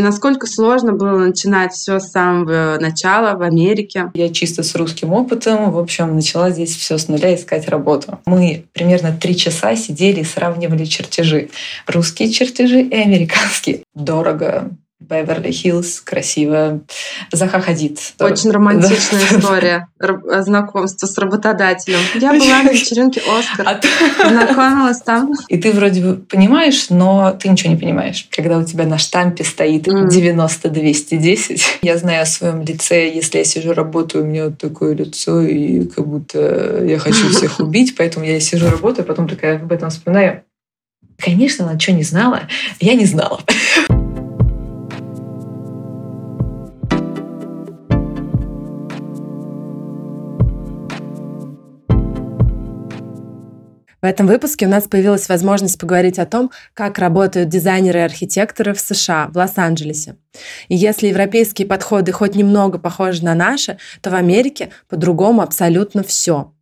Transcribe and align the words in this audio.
Насколько 0.00 0.46
сложно 0.46 0.92
было 0.92 1.18
начинать 1.18 1.72
все 1.72 1.98
с 1.98 2.12
самого 2.12 2.78
начала 2.80 3.36
в 3.36 3.42
Америке? 3.42 4.12
Я 4.14 4.28
чисто 4.28 4.62
с 4.62 4.76
русским 4.76 5.12
опытом, 5.12 5.72
в 5.72 5.78
общем, 5.78 6.14
начала 6.14 6.50
здесь 6.50 6.76
все 6.76 6.98
с 6.98 7.08
нуля 7.08 7.34
искать 7.34 7.68
работу. 7.68 8.20
Мы 8.24 8.66
примерно 8.72 9.12
три 9.12 9.36
часа 9.36 9.74
сидели 9.74 10.20
и 10.20 10.24
сравнивали 10.24 10.84
чертежи. 10.84 11.50
Русские 11.88 12.30
чертежи 12.30 12.82
и 12.82 12.94
американские. 12.94 13.82
Дорого, 13.92 14.70
Беверли-Хиллз, 15.00 16.00
красиво. 16.00 16.80
Заха 17.30 17.60
Хадид. 17.60 18.00
Очень 18.18 18.50
романтичная 18.50 19.20
история 19.30 19.88
знакомства 20.40 21.06
с 21.06 21.16
работодателем. 21.18 22.00
Я 22.16 22.32
была 22.32 22.64
на 22.64 22.72
вечеринке 22.72 23.20
Оскар, 23.20 23.68
а 23.68 23.80
знакомилась 24.28 25.00
там. 25.00 25.32
И 25.48 25.56
ты 25.56 25.70
вроде 25.72 26.02
бы 26.02 26.16
понимаешь, 26.16 26.90
но 26.90 27.30
ты 27.40 27.48
ничего 27.48 27.70
не 27.72 27.78
понимаешь. 27.78 28.26
Когда 28.34 28.58
у 28.58 28.64
тебя 28.64 28.86
на 28.86 28.98
штампе 28.98 29.44
стоит 29.44 29.86
90-210, 29.86 31.62
я 31.82 31.96
знаю 31.96 32.22
о 32.22 32.26
своем 32.26 32.62
лице, 32.62 33.08
если 33.08 33.38
я 33.38 33.44
сижу, 33.44 33.72
работаю, 33.74 34.24
у 34.24 34.26
меня 34.26 34.46
вот 34.46 34.58
такое 34.58 34.94
лицо, 34.94 35.42
и 35.42 35.84
как 35.86 36.08
будто 36.08 36.84
я 36.84 36.98
хочу 36.98 37.28
всех 37.32 37.60
убить, 37.60 37.94
поэтому 37.96 38.26
я 38.26 38.40
сижу, 38.40 38.68
работаю, 38.68 39.04
а 39.04 39.08
потом 39.08 39.28
такая 39.28 39.58
об 39.58 39.70
этом 39.70 39.90
вспоминаю. 39.90 40.42
Конечно, 41.18 41.68
она 41.68 41.78
что 41.78 41.92
не 41.92 42.04
знала, 42.04 42.42
я 42.80 42.94
не 42.94 43.04
знала. 43.04 43.40
В 54.00 54.04
этом 54.04 54.28
выпуске 54.28 54.66
у 54.66 54.68
нас 54.68 54.86
появилась 54.86 55.28
возможность 55.28 55.78
поговорить 55.78 56.20
о 56.20 56.26
том, 56.26 56.52
как 56.72 56.98
работают 56.98 57.48
дизайнеры 57.48 57.98
и 58.00 58.02
архитекторы 58.02 58.72
в 58.72 58.80
США, 58.80 59.28
в 59.32 59.36
Лос-Анджелесе. 59.36 60.16
И 60.68 60.76
если 60.76 61.08
европейские 61.08 61.66
подходы 61.66 62.12
хоть 62.12 62.36
немного 62.36 62.78
похожи 62.78 63.24
на 63.24 63.34
наши, 63.34 63.78
то 64.00 64.10
в 64.10 64.14
Америке 64.14 64.70
по-другому 64.88 65.42
абсолютно 65.42 66.04
все. 66.04 66.52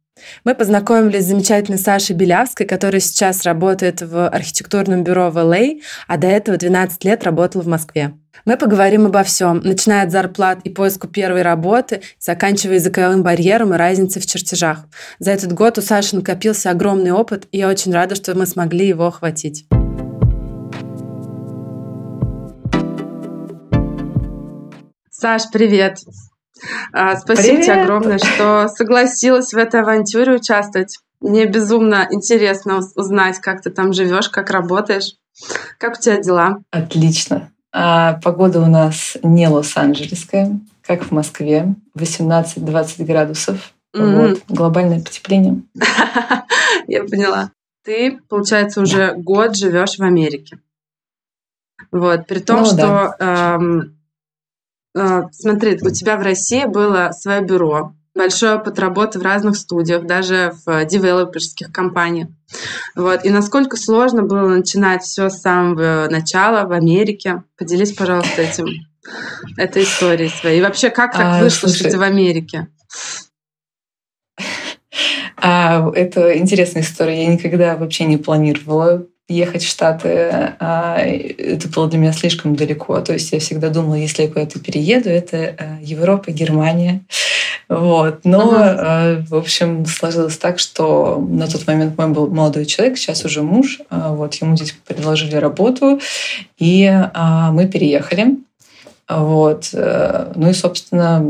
Мы 0.44 0.54
познакомились 0.54 1.24
с 1.24 1.28
замечательной 1.28 1.78
Сашей 1.78 2.14
Белявской, 2.14 2.66
которая 2.66 3.00
сейчас 3.00 3.42
работает 3.42 4.00
в 4.00 4.28
архитектурном 4.28 5.02
бюро 5.02 5.30
в 5.30 5.38
LA, 5.38 5.80
а, 6.06 6.14
а 6.14 6.18
до 6.18 6.28
этого 6.28 6.56
12 6.56 7.04
лет 7.04 7.24
работала 7.24 7.62
в 7.62 7.66
Москве. 7.66 8.14
Мы 8.44 8.56
поговорим 8.56 9.06
обо 9.06 9.22
всем, 9.22 9.60
начиная 9.64 10.04
от 10.04 10.12
зарплат 10.12 10.60
и 10.62 10.70
поиску 10.70 11.08
первой 11.08 11.42
работы, 11.42 12.02
заканчивая 12.18 12.76
языковым 12.76 13.22
барьером 13.22 13.74
и 13.74 13.76
разницей 13.76 14.22
в 14.22 14.26
чертежах. 14.26 14.86
За 15.18 15.32
этот 15.32 15.52
год 15.52 15.78
у 15.78 15.82
Саши 15.82 16.16
накопился 16.16 16.70
огромный 16.70 17.10
опыт, 17.10 17.48
и 17.50 17.58
я 17.58 17.68
очень 17.68 17.92
рада, 17.92 18.14
что 18.14 18.34
мы 18.34 18.46
смогли 18.46 18.86
его 18.86 19.06
охватить. 19.06 19.66
Саш, 25.10 25.44
привет! 25.52 25.98
А, 26.92 27.16
спасибо 27.16 27.58
Привет. 27.58 27.64
тебе 27.64 27.82
огромное, 27.82 28.18
что 28.18 28.68
согласилась 28.68 29.52
в 29.52 29.56
этой 29.56 29.80
авантюре 29.80 30.34
участвовать. 30.34 30.98
Мне 31.20 31.46
безумно 31.46 32.06
интересно 32.10 32.80
узнать, 32.94 33.38
как 33.40 33.62
ты 33.62 33.70
там 33.70 33.92
живешь, 33.92 34.28
как 34.28 34.50
работаешь. 34.50 35.14
Как 35.78 35.98
у 35.98 36.00
тебя 36.00 36.18
дела? 36.18 36.58
Отлично. 36.70 37.50
А, 37.72 38.14
погода 38.22 38.60
у 38.60 38.66
нас 38.66 39.16
не 39.22 39.48
Лос-Анджелесская, 39.48 40.60
как 40.82 41.04
в 41.04 41.10
Москве. 41.10 41.74
18-20 41.98 43.04
градусов. 43.04 43.72
Mm-hmm. 43.94 44.28
Вот. 44.28 44.42
Глобальное 44.48 45.00
потепление. 45.00 45.62
Я 46.86 47.04
поняла. 47.04 47.50
Ты, 47.84 48.18
получается, 48.28 48.80
уже 48.80 49.14
год 49.14 49.56
живешь 49.56 49.98
в 49.98 50.02
Америке. 50.02 50.58
Вот, 51.92 52.26
при 52.26 52.40
том, 52.40 52.60
ну, 52.60 52.64
что 52.64 53.14
да. 53.18 53.56
эм, 53.56 53.95
смотри, 55.32 55.78
у 55.82 55.90
тебя 55.90 56.16
в 56.16 56.22
России 56.22 56.64
было 56.64 57.10
свое 57.12 57.42
бюро, 57.42 57.92
большой 58.14 58.54
опыт 58.54 58.78
работы 58.78 59.18
в 59.18 59.22
разных 59.22 59.56
студиях, 59.56 60.06
даже 60.06 60.54
в 60.64 60.84
девелоперских 60.86 61.70
компаниях. 61.70 62.28
Вот. 62.94 63.24
И 63.24 63.30
насколько 63.30 63.76
сложно 63.76 64.22
было 64.22 64.48
начинать 64.48 65.02
все 65.02 65.28
с 65.28 65.40
самого 65.40 66.08
начала 66.10 66.66
в 66.66 66.72
Америке? 66.72 67.42
Поделись, 67.58 67.92
пожалуйста, 67.92 68.42
этим, 68.42 68.66
этой 69.56 69.84
историей 69.84 70.30
своей. 70.30 70.58
И 70.58 70.62
вообще, 70.62 70.90
как 70.90 71.12
так 71.12 71.26
а, 71.26 71.40
вышло, 71.40 71.68
слушай, 71.68 71.80
что 71.80 71.90
ты 71.90 71.98
в 71.98 72.02
Америке? 72.02 72.68
А, 75.38 75.90
это 75.94 76.36
интересная 76.38 76.82
история. 76.82 77.24
Я 77.24 77.32
никогда 77.32 77.76
вообще 77.76 78.06
не 78.06 78.16
планировала 78.16 79.06
ехать 79.28 79.64
в 79.64 79.68
Штаты, 79.68 80.54
а, 80.60 80.98
это 80.98 81.68
было 81.68 81.88
для 81.88 81.98
меня 81.98 82.12
слишком 82.12 82.54
далеко. 82.54 83.00
То 83.00 83.12
есть 83.12 83.32
я 83.32 83.40
всегда 83.40 83.70
думала, 83.70 83.94
если 83.94 84.22
я 84.22 84.28
куда-то 84.28 84.60
перееду, 84.60 85.08
это 85.08 85.36
э, 85.36 85.78
Европа, 85.82 86.30
Германия. 86.30 87.02
Вот. 87.68 88.20
Но, 88.24 88.52
ага. 88.54 89.24
в 89.28 89.34
общем, 89.34 89.84
сложилось 89.86 90.38
так, 90.38 90.60
что 90.60 91.18
на 91.28 91.48
тот 91.48 91.66
момент 91.66 91.98
мой 91.98 92.08
был 92.08 92.28
молодой 92.28 92.66
человек, 92.66 92.96
сейчас 92.98 93.24
уже 93.24 93.42
муж. 93.42 93.80
А, 93.90 94.12
вот, 94.12 94.34
ему 94.34 94.56
здесь 94.56 94.76
предложили 94.86 95.34
работу, 95.34 95.98
и 96.58 96.86
а, 96.86 97.50
мы 97.50 97.66
переехали. 97.66 98.36
Вот. 99.08 99.70
Э, 99.72 100.32
ну 100.36 100.50
и, 100.50 100.52
собственно, 100.52 101.24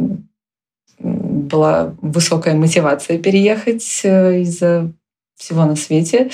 была 0.99 1.95
высокая 2.01 2.55
мотивация 2.55 3.19
переехать 3.19 4.01
э, 4.05 4.41
из-за 4.41 4.93
всего 5.37 5.65
на 5.65 5.77
свете. 5.77 6.31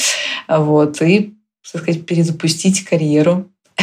Вот. 0.48 1.00
И 1.02 1.34
так 1.70 1.82
сказать, 1.82 2.06
перезапустить 2.06 2.84
карьеру. 2.84 3.48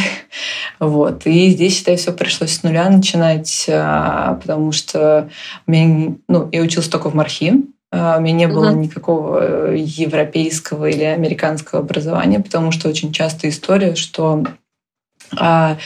Вот. 0.78 1.26
И 1.26 1.50
здесь, 1.50 1.76
считаю, 1.76 1.98
все 1.98 2.10
пришлось 2.10 2.52
с 2.52 2.62
нуля 2.62 2.88
начинать, 2.88 3.66
а, 3.68 4.34
потому 4.34 4.72
что 4.72 5.28
у 5.66 5.70
меня, 5.70 6.14
ну, 6.26 6.48
я 6.52 6.62
училась 6.62 6.88
только 6.88 7.10
в 7.10 7.14
Мархи, 7.14 7.64
а, 7.92 8.16
у 8.16 8.20
меня 8.22 8.32
не 8.34 8.48
было 8.48 8.70
угу. 8.70 8.80
никакого 8.80 9.74
европейского 9.74 10.88
или 10.88 11.02
американского 11.02 11.82
образования, 11.82 12.40
потому 12.40 12.72
что 12.72 12.88
очень 12.88 13.12
часто 13.12 13.48
история, 13.48 13.94
что 13.94 14.44
а, 15.36 15.76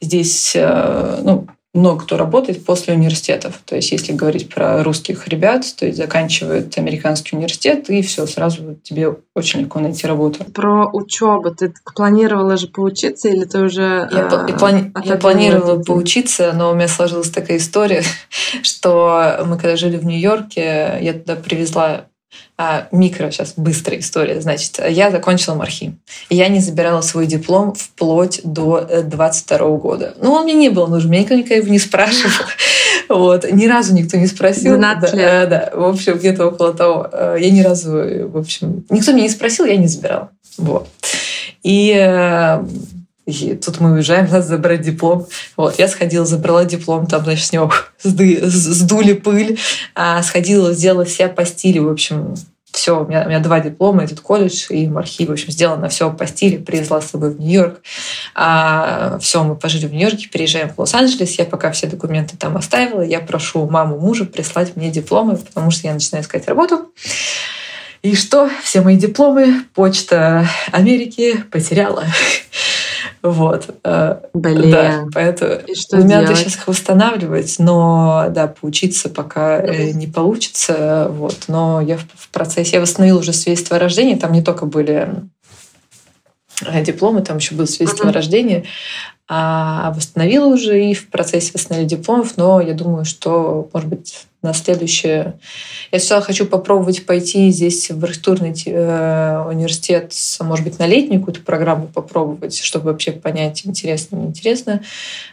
здесь, 0.00 0.54
а, 0.56 1.20
ну, 1.22 1.46
много 1.74 2.04
кто 2.04 2.16
работает 2.16 2.64
после 2.64 2.94
университетов. 2.94 3.60
То 3.64 3.74
есть, 3.76 3.90
если 3.90 4.12
говорить 4.12 4.48
про 4.48 4.82
русских 4.84 5.26
ребят, 5.26 5.64
то 5.76 5.86
есть 5.86 5.98
заканчивают 5.98 6.78
американский 6.78 7.36
университет, 7.36 7.90
и 7.90 8.00
все, 8.00 8.26
сразу 8.26 8.76
тебе 8.82 9.16
очень 9.34 9.62
легко 9.62 9.80
найти 9.80 10.06
работу. 10.06 10.44
Про 10.44 10.88
учебу. 10.92 11.52
Ты 11.52 11.74
планировала 11.94 12.56
же 12.56 12.68
поучиться 12.68 13.28
или 13.28 13.44
ты 13.44 13.60
уже... 13.60 14.08
Я, 14.10 14.28
я, 14.48 14.54
плани... 14.56 14.92
я 15.04 15.16
планировала 15.16 15.82
поучиться, 15.82 16.52
но 16.52 16.70
у 16.70 16.74
меня 16.74 16.88
сложилась 16.88 17.30
такая 17.30 17.56
история, 17.56 18.02
что 18.62 19.44
мы 19.44 19.56
когда 19.56 19.76
жили 19.76 19.96
в 19.96 20.04
Нью-Йорке, 20.04 20.98
я 21.00 21.12
туда 21.12 21.34
привезла 21.34 22.06
а, 22.56 22.86
микро, 22.92 23.30
сейчас 23.30 23.54
быстрая 23.56 23.98
история. 23.98 24.40
Значит, 24.40 24.80
я 24.88 25.10
закончила 25.10 25.54
мархи. 25.54 25.96
И 26.28 26.36
я 26.36 26.48
не 26.48 26.60
забирала 26.60 27.00
свой 27.00 27.26
диплом 27.26 27.74
вплоть 27.74 28.40
до 28.44 29.02
22 29.04 29.58
э, 29.58 29.76
года. 29.76 30.14
Ну, 30.20 30.32
он 30.32 30.44
мне 30.44 30.54
не 30.54 30.68
был 30.68 30.86
нужен, 30.86 31.10
меня 31.10 31.22
никто 31.22 31.34
никогда 31.34 31.68
не 31.68 31.78
спрашивал. 31.78 32.32
Вот. 33.06 33.44
Ни 33.50 33.66
разу 33.66 33.92
никто 33.92 34.16
не 34.16 34.26
спросил. 34.26 34.76
12 34.76 35.10
да, 35.10 35.16
лет. 35.16 35.48
Да, 35.50 35.70
в 35.74 35.84
общем, 35.84 36.16
где-то 36.16 36.46
около 36.46 36.72
того. 36.72 37.06
Э, 37.12 37.36
я 37.38 37.50
ни 37.50 37.60
разу, 37.60 37.90
в 38.28 38.38
общем, 38.38 38.84
никто 38.88 39.12
меня 39.12 39.24
не 39.24 39.28
спросил, 39.28 39.66
я 39.66 39.76
не 39.76 39.88
забирала. 39.88 40.30
Вот. 40.56 40.88
И 41.62 41.92
э, 41.94 42.64
и 43.26 43.54
тут 43.54 43.80
мы 43.80 43.92
уезжаем, 43.92 44.26
надо 44.26 44.42
забрать 44.42 44.82
диплом. 44.82 45.26
Вот, 45.56 45.78
я 45.78 45.88
сходила, 45.88 46.26
забрала 46.26 46.64
диплом, 46.64 47.06
там, 47.06 47.24
значит, 47.24 47.46
с 47.46 47.52
него 47.52 47.72
сдули 48.02 49.14
пыль, 49.14 49.58
а 49.94 50.22
сходила, 50.22 50.72
сделала 50.72 51.04
все 51.04 51.28
по 51.28 51.44
стилю, 51.44 51.88
в 51.88 51.92
общем, 51.92 52.34
все, 52.74 53.00
у 53.00 53.06
меня, 53.06 53.22
у 53.24 53.28
меня 53.28 53.38
два 53.38 53.60
диплома, 53.60 54.02
этот 54.02 54.20
колледж 54.20 54.66
и 54.68 54.90
архив, 54.94 55.28
в 55.28 55.32
общем, 55.32 55.52
сделано 55.52 55.88
все 55.88 56.10
по 56.10 56.26
стилю, 56.26 56.62
привезла 56.62 57.00
с 57.00 57.10
собой 57.10 57.32
в 57.32 57.40
Нью-Йорк. 57.40 57.80
А, 58.34 59.18
все, 59.20 59.44
мы 59.44 59.54
пожили 59.54 59.86
в 59.86 59.92
Нью-Йорке, 59.92 60.28
переезжаем 60.28 60.70
в 60.70 60.78
Лос-Анджелес, 60.78 61.38
я 61.38 61.44
пока 61.44 61.70
все 61.70 61.86
документы 61.86 62.36
там 62.36 62.56
оставила, 62.56 63.02
я 63.02 63.20
прошу 63.20 63.66
маму 63.70 63.98
мужа 63.98 64.24
прислать 64.24 64.74
мне 64.76 64.90
дипломы, 64.90 65.36
потому 65.36 65.70
что 65.70 65.86
я 65.86 65.94
начинаю 65.94 66.24
искать 66.24 66.48
работу. 66.48 66.90
И 68.02 68.14
что? 68.16 68.50
Все 68.62 68.82
мои 68.82 68.96
дипломы 68.96 69.64
почта 69.72 70.46
Америки 70.72 71.42
потеряла. 71.50 72.04
Вот. 73.24 73.74
Э, 73.84 74.20
Блин. 74.34 74.70
Да, 74.70 75.06
поэтому 75.14 75.54
И 75.66 75.74
что 75.74 75.96
мне 75.96 76.18
надо 76.18 76.34
сейчас 76.34 76.56
их 76.56 76.68
восстанавливать, 76.68 77.56
но 77.58 78.26
да, 78.28 78.48
поучиться 78.48 79.08
пока 79.08 79.60
mm 79.60 79.92
не 79.94 80.06
получится. 80.06 81.08
Вот. 81.10 81.44
Но 81.48 81.80
я 81.80 81.96
в 81.96 82.28
процессе, 82.30 82.76
я 82.76 82.80
восстановила 82.82 83.18
уже 83.18 83.32
свидетельство 83.32 83.76
о 83.76 83.80
рождении, 83.80 84.14
там 84.16 84.32
не 84.32 84.42
только 84.42 84.66
были 84.66 85.08
дипломы, 86.84 87.22
там 87.22 87.38
еще 87.38 87.54
было 87.54 87.66
свидетельство 87.66 88.04
uh-huh. 88.04 88.08
на 88.08 88.12
рождение. 88.12 88.64
А 89.26 89.90
восстановила 89.92 90.46
уже 90.46 90.90
и 90.90 90.92
в 90.92 91.08
процессе 91.08 91.52
восстановления 91.54 91.96
дипломов, 91.96 92.36
но 92.36 92.60
я 92.60 92.74
думаю, 92.74 93.06
что, 93.06 93.70
может 93.72 93.88
быть, 93.88 94.26
на 94.42 94.52
следующее... 94.52 95.38
Я 95.90 95.98
сначала 95.98 96.20
хочу 96.20 96.44
попробовать 96.44 97.06
пойти 97.06 97.50
здесь 97.50 97.90
в 97.90 98.04
архитектурный 98.04 98.54
э, 98.66 99.44
университет, 99.48 100.12
может 100.40 100.64
быть, 100.64 100.78
на 100.78 100.86
летнюю 100.86 101.20
какую-то 101.20 101.40
программу 101.40 101.86
попробовать, 101.86 102.60
чтобы 102.60 102.90
вообще 102.90 103.12
понять, 103.12 103.62
интересно, 103.64 104.16
неинтересно. 104.16 104.82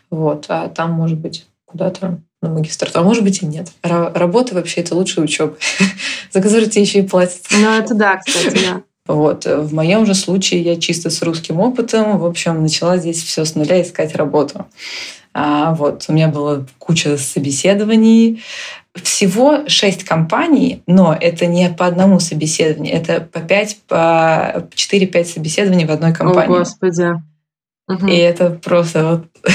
Вот. 0.10 0.46
А 0.48 0.70
там, 0.70 0.92
может 0.92 1.18
быть, 1.18 1.46
куда-то 1.66 2.20
на 2.42 2.50
магистратуру. 2.50 3.02
А 3.02 3.04
может 3.04 3.24
быть 3.24 3.42
и 3.42 3.46
нет. 3.46 3.68
Работа 3.84 4.56
вообще 4.56 4.80
это 4.80 4.96
лучшая 4.96 5.26
учеба, 5.26 5.58
за 6.32 6.42
которую 6.42 6.70
тебе 6.70 6.84
еще 6.84 7.00
и 7.00 7.08
платят. 7.08 7.42
Ну, 7.52 7.70
это 7.70 7.94
да, 7.94 8.18
кстати, 8.18 8.58
да. 8.66 8.82
Вот. 9.08 9.46
В 9.46 9.74
моем 9.74 10.06
же 10.06 10.14
случае 10.14 10.62
я 10.62 10.80
чисто 10.80 11.10
с 11.10 11.22
русским 11.22 11.60
опытом, 11.60 12.18
в 12.18 12.26
общем, 12.26 12.62
начала 12.62 12.98
здесь 12.98 13.24
все 13.24 13.46
с 13.46 13.56
нуля 13.56 13.82
искать 13.82 14.16
работу. 14.16 14.68
А, 15.34 15.74
вот. 15.74 16.06
У 16.08 16.14
меня 16.14 16.28
была 16.28 16.66
куча 16.78 17.18
собеседований, 17.18 18.44
всего 18.96 19.68
шесть 19.68 20.04
компаний, 20.04 20.84
но 20.86 21.18
это 21.20 21.46
не 21.46 21.70
по 21.70 21.86
одному 21.86 22.20
собеседованию, 22.20 22.94
это 22.94 23.22
по 23.22 23.40
пять, 23.40 23.80
по 23.88 24.68
4-5 24.76 25.26
собеседований 25.26 25.86
в 25.86 25.92
одной 25.92 26.14
компании. 26.14 26.56
О, 26.56 26.60
Господи. 26.60 27.08
И 28.08 28.16
это 28.16 28.52
просто 28.52 29.06
вот 29.06 29.26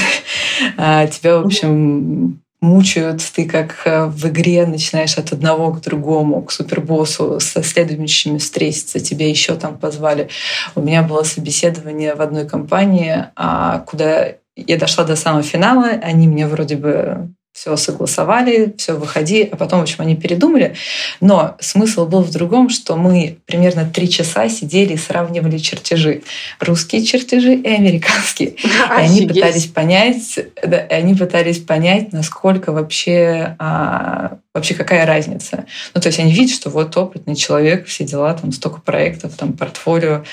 а, 0.77 1.07
тебя, 1.07 1.39
в 1.39 1.45
общем, 1.45 2.41
мучают, 2.61 3.21
ты 3.35 3.45
как 3.45 3.81
э, 3.85 4.05
в 4.05 4.27
игре 4.27 4.65
начинаешь 4.65 5.17
от 5.17 5.31
одного 5.31 5.71
к 5.73 5.81
другому, 5.81 6.41
к 6.41 6.51
супербоссу, 6.51 7.39
со 7.39 7.63
следующими 7.63 8.39
встретиться, 8.39 8.99
тебя 8.99 9.29
еще 9.29 9.55
там 9.55 9.77
позвали. 9.77 10.29
У 10.75 10.81
меня 10.81 11.03
было 11.03 11.23
собеседование 11.23 12.15
в 12.15 12.21
одной 12.21 12.47
компании, 12.47 13.25
а, 13.35 13.79
куда 13.79 14.35
я 14.55 14.77
дошла 14.77 15.03
до 15.03 15.15
самого 15.15 15.43
финала, 15.43 15.89
они 16.01 16.27
мне 16.27 16.47
вроде 16.47 16.77
бы 16.77 17.29
все 17.57 17.75
согласовали, 17.75 18.75
все, 18.77 18.93
выходи, 18.93 19.49
а 19.51 19.55
потом, 19.55 19.79
в 19.79 19.81
общем, 19.81 19.95
они 19.97 20.15
передумали. 20.15 20.75
Но 21.21 21.57
смысл 21.59 22.05
был 22.05 22.21
в 22.21 22.29
другом, 22.29 22.69
что 22.69 22.95
мы 22.95 23.39
примерно 23.47 23.83
три 23.91 24.07
часа 24.07 24.47
сидели 24.47 24.93
и 24.93 24.97
сравнивали 24.97 25.57
чертежи. 25.57 26.21
Русские 26.59 27.03
чертежи 27.03 27.55
и 27.55 27.67
американские. 27.67 28.49
И 28.57 28.67
они 28.89 29.27
пытались 29.27 29.65
понять, 29.65 30.39
да, 30.63 30.77
они 30.91 31.15
пытались 31.15 31.57
понять, 31.57 32.13
насколько 32.13 32.71
вообще 32.71 33.55
а, 33.57 34.37
вообще 34.57 34.73
какая 34.73 35.05
разница. 35.05 35.65
Ну, 35.93 36.01
то 36.01 36.07
есть 36.07 36.19
они 36.19 36.31
видят, 36.31 36.55
что 36.55 36.69
вот 36.69 36.95
опытный 36.97 37.35
человек, 37.35 37.87
все 37.87 38.03
дела, 38.03 38.33
там 38.33 38.51
столько 38.51 38.81
проектов, 38.81 39.35
там 39.35 39.53
портфолио, 39.53 40.23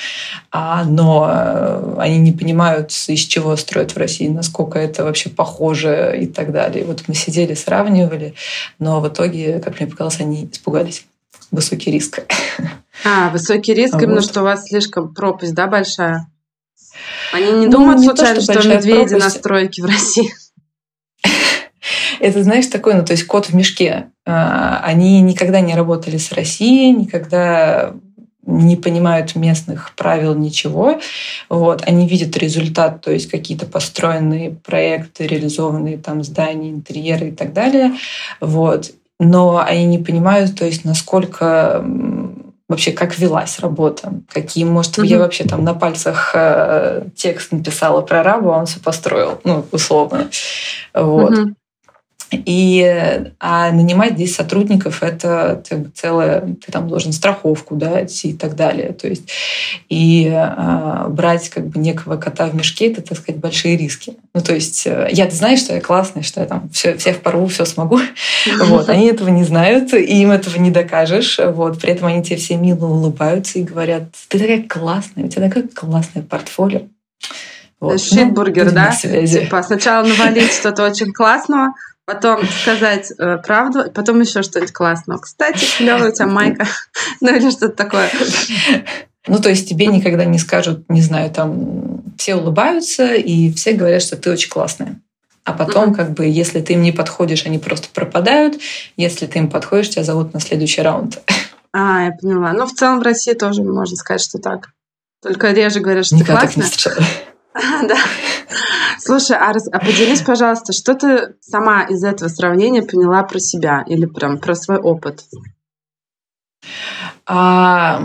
а, 0.50 0.84
но 0.84 1.28
э, 1.30 1.96
они 1.98 2.18
не 2.18 2.32
понимают, 2.32 2.90
из 2.90 3.20
чего 3.20 3.56
строят 3.56 3.92
в 3.92 3.98
России, 3.98 4.28
насколько 4.28 4.78
это 4.78 5.04
вообще 5.04 5.30
похоже 5.30 6.18
и 6.20 6.26
так 6.26 6.52
далее. 6.52 6.84
Вот 6.84 7.04
мы 7.06 7.14
сидели, 7.14 7.54
сравнивали, 7.54 8.34
но 8.78 9.00
в 9.00 9.08
итоге, 9.08 9.60
как 9.60 9.78
мне 9.78 9.88
показалось, 9.88 10.20
они 10.20 10.48
испугались. 10.50 11.04
Высокий 11.50 11.90
риск. 11.90 12.22
А, 13.04 13.30
высокий 13.30 13.74
риск, 13.74 13.94
вот. 13.94 14.02
именно 14.02 14.22
что 14.22 14.40
у 14.40 14.44
вас 14.44 14.64
слишком 14.64 15.14
пропасть, 15.14 15.54
да, 15.54 15.66
большая? 15.66 16.26
Они 17.32 17.52
не 17.52 17.66
ну, 17.66 17.72
думают 17.72 18.00
не 18.00 18.06
случайно, 18.06 18.36
то, 18.36 18.40
что, 18.40 18.60
что 18.60 18.68
медведи 18.68 19.08
пропасть. 19.08 19.24
на 19.24 19.30
стройке 19.30 19.82
в 19.82 19.86
России? 19.86 20.32
Это, 22.20 22.42
знаешь, 22.42 22.66
такой, 22.66 22.94
ну, 22.94 23.04
то 23.04 23.12
есть 23.12 23.26
кот 23.26 23.46
в 23.46 23.54
мешке. 23.54 24.10
А, 24.26 24.80
они 24.82 25.20
никогда 25.20 25.60
не 25.60 25.74
работали 25.74 26.16
с 26.16 26.32
Россией, 26.32 26.92
никогда 26.92 27.92
не 28.46 28.76
понимают 28.76 29.34
местных 29.36 29.94
правил 29.96 30.34
ничего. 30.34 31.00
Вот. 31.48 31.82
Они 31.86 32.06
видят 32.06 32.36
результат, 32.36 33.00
то 33.00 33.10
есть 33.10 33.30
какие-то 33.30 33.66
построенные 33.66 34.50
проекты, 34.50 35.26
реализованные 35.26 35.98
там 35.98 36.22
здания, 36.22 36.70
интерьеры 36.70 37.28
и 37.28 37.32
так 37.32 37.52
далее. 37.52 37.92
Вот. 38.40 38.92
Но 39.18 39.58
они 39.58 39.84
не 39.84 39.98
понимают, 39.98 40.58
то 40.58 40.64
есть 40.64 40.84
насколько 40.84 41.84
вообще 42.68 42.92
как 42.92 43.18
велась 43.18 43.58
работа, 43.60 44.12
какие, 44.28 44.64
может, 44.64 44.98
mm-hmm. 44.98 45.06
я 45.06 45.18
вообще 45.18 45.44
там 45.44 45.64
на 45.64 45.74
пальцах 45.74 46.32
э, 46.34 47.04
текст 47.14 47.52
написала 47.52 48.00
про 48.00 48.22
рабу, 48.22 48.50
а 48.52 48.58
он 48.58 48.66
все 48.66 48.80
построил, 48.80 49.40
ну, 49.44 49.64
условно. 49.70 50.30
Вот. 50.94 51.32
Mm-hmm. 51.32 51.54
И 52.44 53.24
а 53.40 53.70
нанимать 53.72 54.14
здесь 54.14 54.34
сотрудников 54.34 55.02
это 55.02 55.62
бы 55.70 55.90
целое, 55.94 56.40
ты 56.64 56.72
там 56.72 56.88
должен 56.88 57.12
страховку 57.12 57.76
дать 57.76 58.24
и 58.24 58.32
так 58.32 58.56
далее. 58.56 58.92
То 58.92 59.08
есть 59.08 59.30
и 59.88 60.30
а, 60.32 61.08
брать 61.08 61.48
как 61.50 61.66
бы 61.66 61.78
некого 61.78 62.16
кота 62.16 62.46
в 62.46 62.54
мешке 62.54 62.90
это, 62.90 63.02
так 63.02 63.18
сказать, 63.18 63.40
большие 63.40 63.76
риски. 63.76 64.16
Ну, 64.34 64.40
то 64.40 64.54
есть 64.54 64.86
э, 64.86 65.08
я 65.12 65.30
знаю, 65.30 65.56
что 65.56 65.74
я 65.74 65.80
классная, 65.80 66.22
что 66.22 66.40
я 66.40 66.46
там 66.46 66.68
все, 66.70 66.96
всех 66.96 67.20
порву, 67.20 67.46
все 67.46 67.64
смогу. 67.64 68.00
Вот. 68.64 68.88
Они 68.88 69.06
этого 69.06 69.28
не 69.28 69.44
знают, 69.44 69.92
и 69.94 70.22
им 70.22 70.30
этого 70.30 70.58
не 70.58 70.70
докажешь. 70.70 71.38
Вот. 71.38 71.80
При 71.80 71.90
этом 71.90 72.06
они 72.06 72.22
тебе 72.22 72.36
все 72.36 72.56
мило 72.56 72.86
улыбаются 72.86 73.58
и 73.58 73.62
говорят, 73.62 74.04
ты 74.28 74.38
такая 74.38 74.62
классная, 74.62 75.24
у 75.24 75.28
тебя 75.28 75.48
такое 75.48 75.68
классное 75.74 76.22
портфолио. 76.22 76.82
Вот. 77.80 78.00
Шитбургер, 78.00 78.66
ну, 78.66 78.72
да? 78.72 78.90
Типа 78.90 79.62
сначала 79.62 80.06
навалить 80.06 80.52
что-то 80.52 80.84
очень 80.84 81.12
классного, 81.12 81.74
потом 82.06 82.46
сказать 82.46 83.12
э, 83.18 83.38
правду, 83.38 83.90
потом 83.92 84.20
еще 84.20 84.42
что-нибудь 84.42 84.72
классное. 84.72 85.18
Кстати, 85.18 85.64
клевая 85.78 86.10
у 86.10 86.14
тебя 86.14 86.26
майка. 86.26 86.66
ну 87.20 87.34
или 87.34 87.50
что-то 87.50 87.70
такое. 87.70 88.10
Ну, 89.26 89.40
то 89.40 89.48
есть 89.48 89.68
тебе 89.68 89.86
никогда 89.86 90.24
не 90.24 90.38
скажут, 90.38 90.84
не 90.90 91.00
знаю, 91.00 91.30
там 91.30 92.02
все 92.18 92.36
улыбаются 92.36 93.14
и 93.14 93.50
все 93.52 93.72
говорят, 93.72 94.02
что 94.02 94.16
ты 94.16 94.30
очень 94.30 94.50
классная. 94.50 95.00
А 95.44 95.52
потом, 95.52 95.90
mm-hmm. 95.90 95.94
как 95.94 96.10
бы, 96.12 96.26
если 96.26 96.60
ты 96.60 96.72
им 96.72 96.82
не 96.82 96.92
подходишь, 96.92 97.44
они 97.44 97.58
просто 97.58 97.88
пропадают. 97.92 98.60
Если 98.96 99.26
ты 99.26 99.38
им 99.38 99.50
подходишь, 99.50 99.90
тебя 99.90 100.02
зовут 100.02 100.32
на 100.32 100.40
следующий 100.40 100.82
раунд. 100.82 101.22
А, 101.72 102.04
я 102.04 102.12
поняла. 102.12 102.52
Ну, 102.52 102.66
в 102.66 102.72
целом 102.72 103.00
в 103.00 103.02
России 103.02 103.34
тоже 103.34 103.62
можно 103.62 103.96
сказать, 103.96 104.22
что 104.22 104.38
так. 104.38 104.70
Только 105.22 105.52
реже 105.52 105.80
говорят, 105.80 106.06
что 106.06 106.16
Никогда 106.16 106.46
ты 106.46 106.54
классная. 106.54 106.94
Да. 107.88 107.96
Слушай, 109.06 109.36
а, 109.36 109.52
раз, 109.52 109.68
а 109.70 109.78
поделись, 109.80 110.22
пожалуйста, 110.22 110.72
что 110.72 110.94
ты 110.94 111.34
сама 111.42 111.82
из 111.82 112.02
этого 112.02 112.30
сравнения 112.30 112.80
поняла 112.80 113.22
про 113.22 113.38
себя 113.38 113.84
или 113.86 114.06
прям 114.06 114.38
про 114.38 114.54
свой 114.54 114.78
опыт? 114.78 115.24
А, 117.26 118.02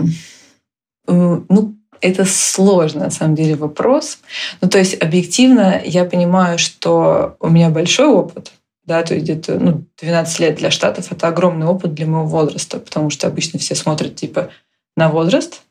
ну, 1.06 1.74
это 2.02 2.26
сложный, 2.26 3.04
на 3.04 3.10
самом 3.10 3.34
деле, 3.34 3.56
вопрос. 3.56 4.18
Ну, 4.60 4.68
то 4.68 4.76
есть, 4.76 5.02
объективно, 5.02 5.80
я 5.82 6.04
понимаю, 6.04 6.58
что 6.58 7.36
у 7.40 7.48
меня 7.48 7.70
большой 7.70 8.08
опыт, 8.08 8.52
да, 8.84 9.02
то 9.02 9.14
есть 9.14 9.24
где-то 9.24 9.58
ну, 9.58 9.84
12 10.02 10.40
лет 10.40 10.56
для 10.56 10.70
Штатов— 10.70 11.06
это 11.12 11.28
огромный 11.28 11.66
опыт 11.66 11.94
для 11.94 12.04
моего 12.04 12.26
возраста, 12.26 12.78
потому 12.78 13.08
что 13.08 13.26
обычно 13.26 13.58
все 13.58 13.74
смотрят, 13.74 14.16
типа, 14.16 14.50
на 14.98 15.08
возраст, 15.08 15.62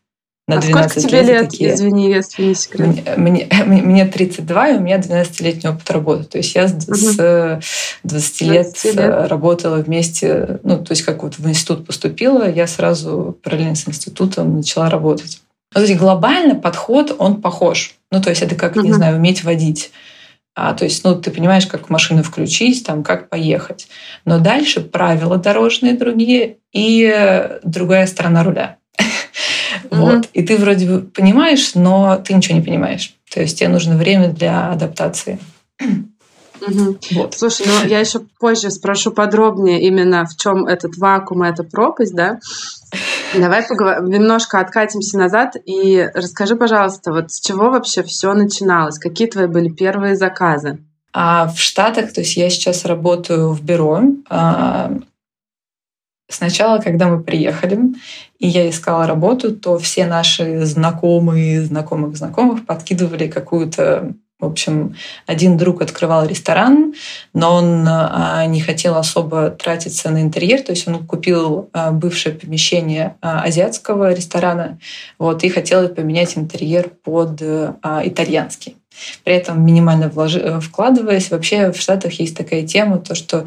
на 0.49 0.57
а 0.57 0.61
12 0.61 0.91
сколько 0.91 1.07
тебе 1.07 1.21
лет, 1.21 1.49
такие. 1.49 1.73
извини, 1.73 2.11
если 2.11 2.43
не 2.43 2.55
секрет? 2.55 2.87
Мне, 3.17 3.47
мне, 3.47 3.47
мне 3.65 4.05
32, 4.05 4.69
и 4.69 4.77
у 4.77 4.79
меня 4.79 4.97
12-летний 4.97 5.69
опыт 5.69 5.89
работы. 5.91 6.23
То 6.23 6.37
есть 6.39 6.55
я 6.55 6.67
с, 6.67 6.73
угу. 6.87 6.95
с 6.95 7.59
20 8.03 8.41
лет, 8.41 8.63
20 8.63 8.95
лет 8.95 9.29
работала 9.29 9.77
вместе, 9.77 10.59
ну, 10.63 10.83
то 10.83 10.91
есть 10.91 11.03
как 11.03 11.21
вот 11.21 11.37
в 11.37 11.47
институт 11.47 11.85
поступила, 11.85 12.49
я 12.49 12.65
сразу 12.65 13.37
параллельно 13.43 13.75
с 13.75 13.87
институтом 13.87 14.57
начала 14.57 14.89
работать. 14.89 15.39
Ну, 15.75 15.81
то 15.81 15.87
есть 15.87 15.99
глобально 15.99 16.55
подход, 16.55 17.15
он 17.19 17.41
похож. 17.41 17.95
Ну, 18.11 18.19
то 18.19 18.31
есть 18.31 18.41
это 18.41 18.55
как, 18.55 18.75
угу. 18.75 18.85
не 18.85 18.91
знаю, 18.91 19.17
уметь 19.17 19.43
водить. 19.43 19.91
А, 20.55 20.73
то 20.73 20.83
есть, 20.83 21.03
ну, 21.03 21.15
ты 21.15 21.29
понимаешь, 21.29 21.67
как 21.67 21.89
машину 21.91 22.23
включить, 22.23 22.83
там, 22.83 23.03
как 23.03 23.29
поехать. 23.29 23.87
Но 24.25 24.39
дальше 24.39 24.81
правила 24.81 25.37
дорожные 25.37 25.93
другие 25.93 26.57
и 26.73 27.59
другая 27.63 28.07
сторона 28.07 28.43
руля. 28.43 28.77
Вот. 29.91 30.29
И 30.33 30.43
ты 30.43 30.57
вроде 30.57 30.89
бы 30.89 31.01
понимаешь, 31.01 31.75
но 31.75 32.21
ты 32.23 32.33
ничего 32.33 32.57
не 32.57 32.63
понимаешь. 32.63 33.15
То 33.31 33.41
есть 33.41 33.59
тебе 33.59 33.69
нужно 33.69 33.95
время 33.95 34.29
для 34.29 34.71
адаптации. 34.71 35.39
Угу. 35.81 36.97
Вот. 37.11 37.35
Слушай, 37.35 37.67
ну 37.67 37.87
я 37.87 37.99
еще 37.99 38.19
позже 38.39 38.69
спрошу 38.69 39.11
подробнее 39.11 39.81
именно 39.81 40.25
в 40.25 40.35
чем 40.35 40.65
этот 40.65 40.97
вакуум, 40.97 41.43
эта 41.43 41.63
пропасть, 41.63 42.13
да? 42.13 42.39
Давай 43.33 43.63
поговорим, 43.63 44.09
немножко 44.09 44.59
откатимся 44.59 45.17
назад 45.17 45.55
и 45.65 46.09
расскажи, 46.13 46.55
пожалуйста, 46.55 47.13
вот 47.13 47.31
с 47.31 47.39
чего 47.39 47.69
вообще 47.69 48.03
все 48.03 48.33
начиналось? 48.33 48.97
Какие 48.97 49.27
твои 49.27 49.45
были 49.45 49.69
первые 49.69 50.15
заказы? 50.15 50.79
А 51.13 51.47
в 51.47 51.59
Штатах, 51.59 52.13
то 52.13 52.21
есть 52.21 52.35
я 52.37 52.49
сейчас 52.49 52.85
работаю 52.85 53.51
в 53.51 53.63
бюро, 53.63 54.03
а, 54.29 54.91
Сначала, 56.31 56.77
когда 56.77 57.07
мы 57.07 57.23
приехали, 57.23 57.79
и 58.37 58.47
я 58.47 58.69
искала 58.69 59.07
работу, 59.07 59.55
то 59.55 59.79
все 59.79 60.05
наши 60.05 60.63
знакомые, 60.63 61.63
знакомых, 61.63 62.15
знакомых 62.15 62.67
подкидывали 62.67 63.27
какую-то 63.27 64.13
В 64.39 64.45
общем, 64.45 64.95
один 65.25 65.57
друг 65.57 65.81
открывал 65.81 66.25
ресторан, 66.25 66.93
но 67.33 67.55
он 67.55 67.85
а, 67.85 68.45
не 68.45 68.61
хотел 68.61 68.95
особо 68.95 69.49
тратиться 69.49 70.11
на 70.11 70.21
интерьер, 70.21 70.61
то 70.61 70.71
есть 70.71 70.87
он 70.87 71.05
купил 71.05 71.69
а, 71.73 71.91
бывшее 71.91 72.35
помещение 72.35 73.15
а, 73.21 73.41
азиатского 73.41 74.13
ресторана, 74.13 74.79
вот, 75.17 75.43
и 75.43 75.49
хотел 75.49 75.89
поменять 75.89 76.37
интерьер 76.37 76.89
под 77.03 77.41
итальянский 77.41 78.75
при 79.23 79.33
этом 79.33 79.65
минимально 79.65 80.09
вложи, 80.09 80.59
вкладываясь. 80.59 81.31
Вообще 81.31 81.71
в 81.71 81.79
Штатах 81.79 82.13
есть 82.19 82.35
такая 82.35 82.67
тема, 82.67 82.97
то 82.97 83.15
что 83.15 83.45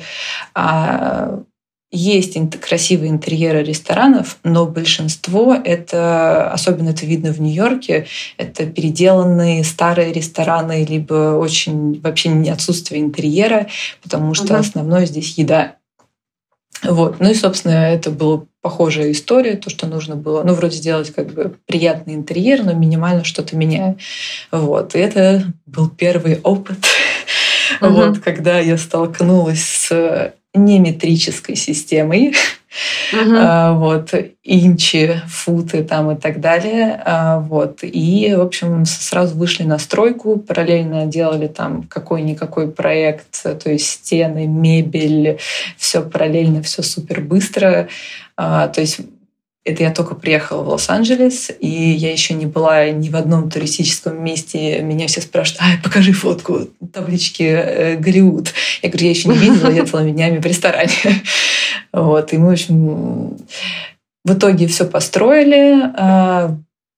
есть 1.93 2.39
красивые 2.59 3.11
интерьеры 3.11 3.63
ресторанов, 3.63 4.39
но 4.43 4.67
большинство 4.67 5.55
это, 5.55 6.51
особенно 6.51 6.89
это 6.89 7.05
видно 7.05 7.33
в 7.33 7.41
Нью-Йорке, 7.41 8.07
это 8.39 8.65
переделанные 8.65 9.63
старые 9.63 10.13
рестораны, 10.13 10.87
либо 10.89 11.37
очень 11.37 12.01
вообще 12.01 12.31
отсутствие 12.51 13.03
интерьера, 13.03 13.69
потому 14.03 14.33
что 14.33 14.55
uh-huh. 14.55 14.61
основное 14.61 15.05
здесь 15.05 15.37
еда. 15.37 15.77
Вот. 16.83 17.21
Ну 17.21 17.31
и, 17.31 17.35
собственно, 17.35 17.73
это 17.73 18.11
была 18.11 18.45
похожая 18.63 19.13
история, 19.13 19.57
то, 19.57 19.69
что 19.69 19.87
нужно 19.87 20.17
было, 20.17 20.43
ну, 20.45 20.55
вроде 20.55 20.77
сделать 20.77 21.13
как 21.13 21.33
бы 21.35 21.57
приятный 21.67 22.15
интерьер, 22.15 22.65
но 22.65 22.73
минимально 22.73 23.25
что-то 23.25 23.55
меняя. 23.55 23.99
Вот. 24.51 24.95
И 24.95 24.99
это 24.99 25.53
был 25.67 25.89
первый 25.91 26.41
опыт, 26.43 26.79
вот, 27.81 28.21
когда 28.21 28.59
я 28.61 28.79
столкнулась 28.79 29.63
с 29.63 30.33
неметрической 30.55 31.57
системой, 31.57 32.35
uh-huh. 33.13 33.75
вот, 33.79 34.15
инчи, 34.45 35.21
футы 35.27 35.83
там 35.83 36.11
и 36.11 36.17
так 36.17 36.41
далее. 36.41 37.01
А, 37.05 37.39
вот. 37.39 37.79
И, 37.83 38.35
в 38.37 38.41
общем, 38.41 38.85
сразу 38.85 39.37
вышли 39.37 39.65
на 39.65 39.79
стройку, 39.79 40.37
параллельно 40.37 41.07
делали 41.07 41.47
там 41.47 41.85
какой-никакой 41.85 42.71
проект, 42.71 43.43
то 43.43 43.71
есть 43.71 43.87
стены, 43.87 44.47
мебель, 44.47 45.39
все 45.77 46.03
параллельно, 46.03 46.63
все 46.63 46.83
супер 46.83 47.21
быстро. 47.23 47.89
А, 48.37 48.69
то 48.69 48.81
есть 48.81 49.01
это 49.65 49.85
я 49.85 49.93
только 49.93 50.15
приехала 50.17 50.63
в 50.63 50.69
Лос-Анджелес, 50.71 51.53
и 51.61 51.69
я 51.69 52.11
еще 52.11 52.35
не 52.35 52.47
была 52.47 52.91
ни 52.91 53.09
в 53.09 53.17
одном 53.17 53.49
туристическом 53.49 54.23
месте. 54.23 54.83
Меня 54.83 55.07
все 55.07 55.21
спрашивают, 55.21 55.63
ай, 55.63 55.79
покажи 55.83 56.13
фотку 56.13 56.69
таблички 56.93 57.45
э, 57.45 57.97
Голливуд. 57.97 58.53
Я 58.83 58.89
говорю, 58.89 59.05
я 59.05 59.11
еще 59.11 59.29
не 59.29 59.39
видела, 59.39 59.71
я 59.71 59.87
целыми 59.87 60.11
днями 60.11 60.39
в 60.39 60.47
ресторане. 60.47 60.93
Вот, 61.93 62.33
и 62.33 62.39
мы, 62.39 62.49
в 62.49 62.53
общем, 62.53 63.37
в 64.25 64.33
итоге 64.33 64.67
все 64.67 64.85
построили. 64.85 65.91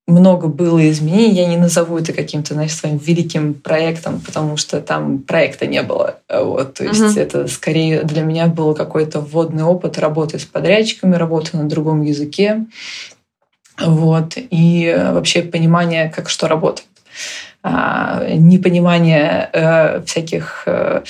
Много 0.07 0.49
было 0.49 0.91
изменений. 0.91 1.33
Я 1.33 1.47
не 1.47 1.57
назову 1.57 1.97
это 1.97 2.13
каким-то, 2.13 2.53
знаешь, 2.53 2.75
своим 2.75 2.99
великим 2.99 3.55
проектом, 3.55 4.21
потому 4.21 4.59
что 4.59 4.83
там 4.83 5.21
проекта 5.21 5.67
не 5.67 5.83
было. 5.83 6.19
Вот, 6.29 6.75
то 6.75 6.85
есть 6.85 7.01
uh-huh. 7.01 7.21
это 7.21 7.49
скорее 7.49 8.03
для 8.03 8.23
меня 8.23 8.49
был 8.49 8.75
какой-то 8.75 9.21
вводный 9.21 9.63
опыт 9.63 9.99
работы 9.99 10.39
с 10.39 10.45
подрядчиками, 10.45 11.17
работы 11.17 11.57
на 11.57 11.69
другом 11.69 12.03
языке. 12.03 12.67
Вот, 13.81 14.35
и 14.37 14.95
вообще 14.95 15.43
понимание, 15.43 16.13
как 16.15 16.29
что 16.29 16.49
работает. 16.49 16.89
А, 17.63 18.23
непонимание 18.29 19.49
э, 19.53 20.03
всяких 20.03 20.65
э, 20.67 21.03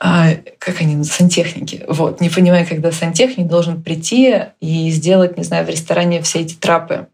а, 0.00 0.30
как 0.58 0.80
они, 0.80 1.02
сантехники. 1.04 1.84
Вот, 1.86 2.20
не 2.20 2.28
понимая, 2.28 2.66
когда 2.66 2.90
сантехник 2.90 3.46
должен 3.46 3.80
прийти 3.80 4.34
и 4.60 4.90
сделать, 4.90 5.38
не 5.38 5.44
знаю, 5.44 5.64
в 5.64 5.70
ресторане 5.70 6.20
все 6.22 6.40
эти 6.40 6.54
трапы 6.54 7.06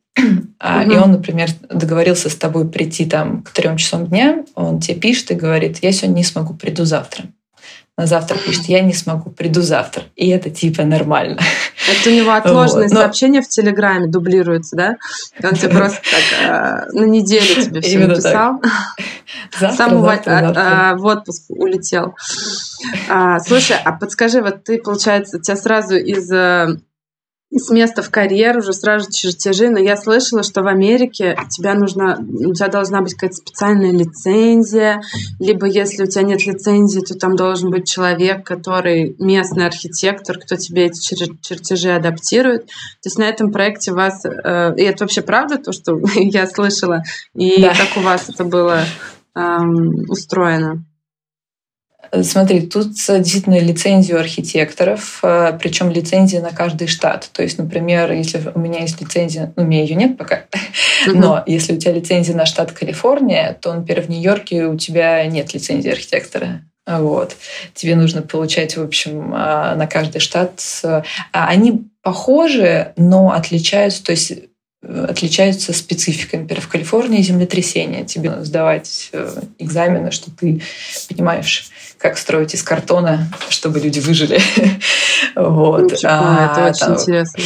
а, 0.59 0.85
и 0.85 0.97
он, 0.97 1.13
например, 1.13 1.49
договорился 1.69 2.29
с 2.29 2.37
тобой 2.37 2.69
прийти 2.69 3.07
там 3.07 3.43
к 3.43 3.51
трем 3.51 3.77
часам 3.77 4.07
дня, 4.07 4.45
он 4.55 4.81
тебе 4.81 4.99
пишет 4.99 5.31
и 5.31 5.35
говорит, 5.35 5.79
я 5.83 5.93
сегодня 5.93 6.17
не 6.17 6.25
смогу, 6.25 6.55
приду 6.55 6.85
завтра. 6.85 7.25
На 7.99 8.07
завтра 8.07 8.39
пишет, 8.39 8.65
я 8.65 8.81
не 8.81 8.95
смогу, 8.95 9.31
приду 9.31 9.61
завтра. 9.61 10.05
И 10.17 10.29
это 10.29 10.49
типа 10.49 10.83
нормально. 10.83 11.39
Это 11.91 12.09
у 12.09 12.13
него 12.13 12.33
отложенные 12.35 12.89
вот. 12.89 12.95
Но... 12.95 13.01
сообщения 13.01 13.43
в 13.43 13.49
Телеграме 13.49 14.07
дублируются, 14.07 14.77
да? 14.77 14.97
Он 15.43 15.55
тебе 15.55 15.69
просто 15.77 16.01
так 16.01 16.41
э, 16.41 16.99
на 16.99 17.05
неделю 17.05 17.63
тебе 17.63 17.83
все 17.83 17.99
написал. 18.07 18.63
Сам. 19.77 20.05
А, 20.27 20.95
в 20.97 21.05
отпуск 21.05 21.51
улетел. 21.51 22.15
А, 23.11 23.39
слушай, 23.41 23.77
а 23.85 23.93
подскажи, 23.93 24.41
вот 24.41 24.65
ты, 24.65 24.79
получается, 24.79 25.39
тебя 25.39 25.57
сразу 25.57 25.95
из 25.95 26.31
э, 26.33 26.79
с 27.55 27.71
места 27.71 28.03
в 28.03 28.11
карьер 28.11 28.59
уже 28.59 28.73
сразу 28.73 29.11
чертежи, 29.13 29.69
но 29.69 29.79
я 29.79 29.97
слышала, 29.97 30.43
что 30.43 30.63
в 30.63 30.67
Америке 30.67 31.37
тебя 31.51 31.75
нужно, 31.75 32.19
у 32.19 32.55
тебя 32.55 32.69
должна 32.69 33.03
быть 33.03 33.15
какая-то 33.15 33.37
специальная 33.37 33.93
лицензия, 33.93 35.03
либо 35.39 35.67
если 35.67 36.05
у 36.05 36.07
тебя 36.07 36.23
нет 36.23 36.47
лицензии, 36.47 37.01
то 37.01 37.15
там 37.15 37.37
должен 37.37 37.71
быть 37.71 37.89
человек, 37.89 38.45
который 38.47 39.15
местный 39.19 39.67
архитектор, 39.67 40.39
кто 40.39 40.57
тебе 40.57 40.87
эти 40.87 41.15
чер- 41.15 41.37
чертежи 41.43 41.91
адаптирует. 41.91 42.67
То 42.67 43.07
есть 43.07 43.19
на 43.19 43.25
этом 43.25 43.53
проекте 43.53 43.93
вас, 43.93 44.25
э, 44.25 44.75
и 44.77 44.83
это 44.83 45.05
вообще 45.05 45.23
правда 45.23 45.59
то, 45.59 45.73
что 45.73 46.01
я 46.15 46.47
слышала, 46.47 47.03
и 47.35 47.61
да. 47.61 47.75
как 47.75 47.97
у 47.97 48.01
вас 48.01 48.29
это 48.29 48.45
было 48.45 48.85
э, 49.35 49.41
устроено? 50.09 50.85
Смотри, 52.21 52.67
тут 52.67 52.93
действительно 52.93 53.59
лицензию 53.59 54.21
архитекторов, 54.21 55.21
э, 55.23 55.57
причем 55.59 55.91
лицензия 55.91 56.43
на 56.43 56.51
каждый 56.51 56.87
штат. 56.87 57.31
То 57.33 57.43
есть, 57.43 57.57
например, 57.57 58.13
если 58.13 58.53
у 58.55 58.59
меня 58.59 58.81
есть 58.81 59.01
лицензия, 59.01 59.55
ну, 59.57 59.63
у 59.63 59.67
меня 59.67 59.81
ее 59.81 59.95
нет 59.95 60.19
пока, 60.19 60.43
но 61.07 61.43
если 61.47 61.75
у 61.75 61.79
тебя 61.79 61.93
лицензия 61.93 62.37
на 62.37 62.45
штат 62.45 62.73
Калифорния, 62.73 63.57
то, 63.59 63.73
например, 63.73 64.03
в 64.03 64.11
Нью-Йорке 64.11 64.67
у 64.67 64.77
тебя 64.77 65.25
нет 65.25 65.55
лицензии 65.55 65.91
архитектора. 65.91 66.61
Вот. 66.87 67.37
Тебе 67.75 67.97
нужно 67.97 68.23
получать, 68.23 68.77
в 68.77 68.83
общем, 68.83 69.33
а, 69.35 69.75
на 69.77 69.87
каждый 69.87 70.19
штат. 70.19 70.61
А 70.85 71.03
они 71.33 71.85
похожи, 72.03 72.93
но 72.97 73.31
отличаются. 73.31 74.05
То 74.05 74.13
есть 74.13 74.33
отличаются 74.83 75.73
спецификой. 75.73 76.41
Например, 76.41 76.61
в 76.61 76.69
Калифорнии 76.69 77.23
землетрясение. 77.23 78.05
Тебе 78.05 78.43
сдавать 78.43 79.11
э, 79.13 79.43
экзамены, 79.59 80.11
что 80.11 80.31
ты 80.33 80.61
понимаешь, 81.09 81.71
как 81.99 82.19
строить 82.19 82.55
из 82.55 82.65
картона, 82.65 83.29
чтобы 83.49 83.79
люди 83.79 84.01
выжили. 84.01 84.41
вот. 85.37 86.01
а, 86.03 86.51
это 86.51 86.71
очень 86.71 87.01
интересно. 87.01 87.45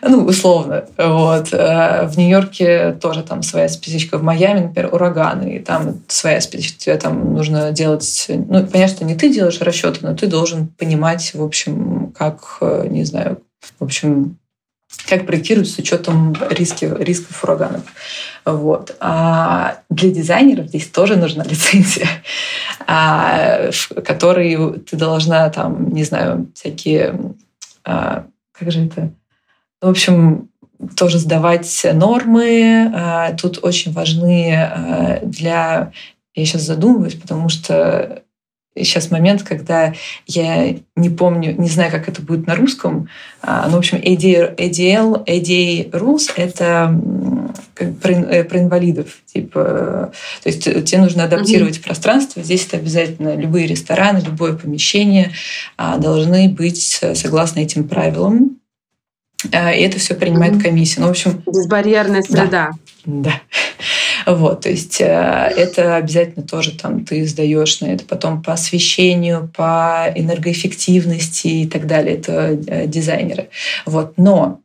Ну, 0.00 0.24
условно. 0.24 0.86
Вот. 0.96 1.48
А 1.52 2.06
в 2.06 2.16
Нью-Йорке 2.16 2.92
тоже 2.92 3.22
там 3.22 3.42
своя 3.42 3.68
специфика. 3.68 4.16
В 4.16 4.22
Майами, 4.22 4.60
например, 4.60 4.94
ураганы, 4.94 5.56
и 5.56 5.58
там 5.58 6.00
своя 6.08 6.40
специфика. 6.40 6.80
Тебе 6.80 6.96
там 6.96 7.34
нужно 7.34 7.70
делать... 7.70 8.26
Ну, 8.28 8.66
понятно, 8.66 8.96
что 8.96 9.04
не 9.04 9.14
ты 9.14 9.30
делаешь 9.30 9.60
расчеты, 9.60 9.98
но 10.02 10.14
ты 10.14 10.26
должен 10.26 10.68
понимать, 10.68 11.32
в 11.34 11.42
общем, 11.42 12.14
как, 12.16 12.58
э, 12.62 12.86
не 12.88 13.04
знаю, 13.04 13.42
в 13.78 13.84
общем, 13.84 14.38
как 15.08 15.26
проектируют 15.26 15.68
с 15.68 15.78
учетом 15.78 16.34
риски, 16.50 16.90
рисков 16.98 17.42
ураганов. 17.44 17.82
Вот. 18.44 18.96
А 19.00 19.78
для 19.90 20.10
дизайнеров 20.10 20.68
здесь 20.68 20.86
тоже 20.86 21.16
нужна 21.16 21.44
лицензия, 21.48 22.08
а, 22.86 23.70
в 23.70 24.00
которой 24.02 24.80
ты 24.80 24.96
должна 24.96 25.48
там, 25.50 25.92
не 25.92 26.04
знаю, 26.04 26.50
всякие, 26.54 27.34
а, 27.84 28.26
как 28.52 28.72
же 28.72 28.86
это, 28.86 29.12
в 29.80 29.88
общем, 29.88 30.48
тоже 30.96 31.18
сдавать 31.18 31.86
нормы. 31.92 32.92
А, 32.94 33.32
тут 33.34 33.58
очень 33.62 33.92
важны 33.92 35.20
для... 35.22 35.92
Я 36.34 36.44
сейчас 36.44 36.62
задумываюсь, 36.62 37.14
потому 37.14 37.48
что 37.48 38.22
сейчас 38.84 39.10
момент, 39.10 39.42
когда 39.42 39.92
я 40.26 40.76
не 40.96 41.10
помню, 41.10 41.54
не 41.58 41.68
знаю, 41.68 41.90
как 41.90 42.08
это 42.08 42.22
будет 42.22 42.46
на 42.46 42.54
русском, 42.54 43.08
а, 43.42 43.68
но, 43.68 43.76
в 43.76 43.78
общем, 43.78 43.98
ADL, 43.98 44.56
ADL, 44.56 45.24
ADA 45.24 45.90
Rules— 45.90 46.30
это 46.36 46.98
про, 47.74 48.12
э, 48.12 48.44
про 48.44 48.58
инвалидов. 48.58 49.18
Типа, 49.26 50.12
то 50.42 50.48
есть 50.48 50.64
тебе 50.64 51.00
нужно 51.00 51.24
адаптировать 51.24 51.78
mm-hmm. 51.78 51.84
пространство. 51.84 52.42
Здесь 52.42 52.66
это 52.66 52.76
обязательно 52.76 53.36
любые 53.36 53.66
рестораны, 53.66 54.18
любое 54.18 54.54
помещение 54.54 55.32
а, 55.76 55.98
должны 55.98 56.48
быть 56.48 57.00
согласно 57.14 57.60
этим 57.60 57.88
правилам. 57.88 58.58
А, 59.52 59.72
и 59.72 59.82
это 59.82 59.98
все 59.98 60.14
принимает 60.14 60.54
mm-hmm. 60.54 60.62
комиссия. 60.62 61.00
Ну, 61.00 61.06
в 61.06 61.10
общем... 61.10 61.42
Безбарьерная 61.46 62.22
среда. 62.22 62.70
Да. 63.04 63.30
да. 63.30 63.40
Вот, 64.28 64.60
то 64.60 64.68
есть 64.68 65.00
э, 65.00 65.04
это 65.04 65.96
обязательно 65.96 66.46
тоже 66.46 66.72
там 66.72 67.06
ты 67.06 67.26
сдаешь 67.26 67.80
на 67.80 67.86
это 67.86 68.04
потом 68.04 68.42
по 68.42 68.52
освещению, 68.52 69.50
по 69.56 70.12
энергоэффективности 70.14 71.46
и 71.46 71.66
так 71.66 71.86
далее. 71.86 72.16
Это 72.16 72.58
э, 72.66 72.86
дизайнеры. 72.86 73.48
Вот, 73.86 74.18
но 74.18 74.60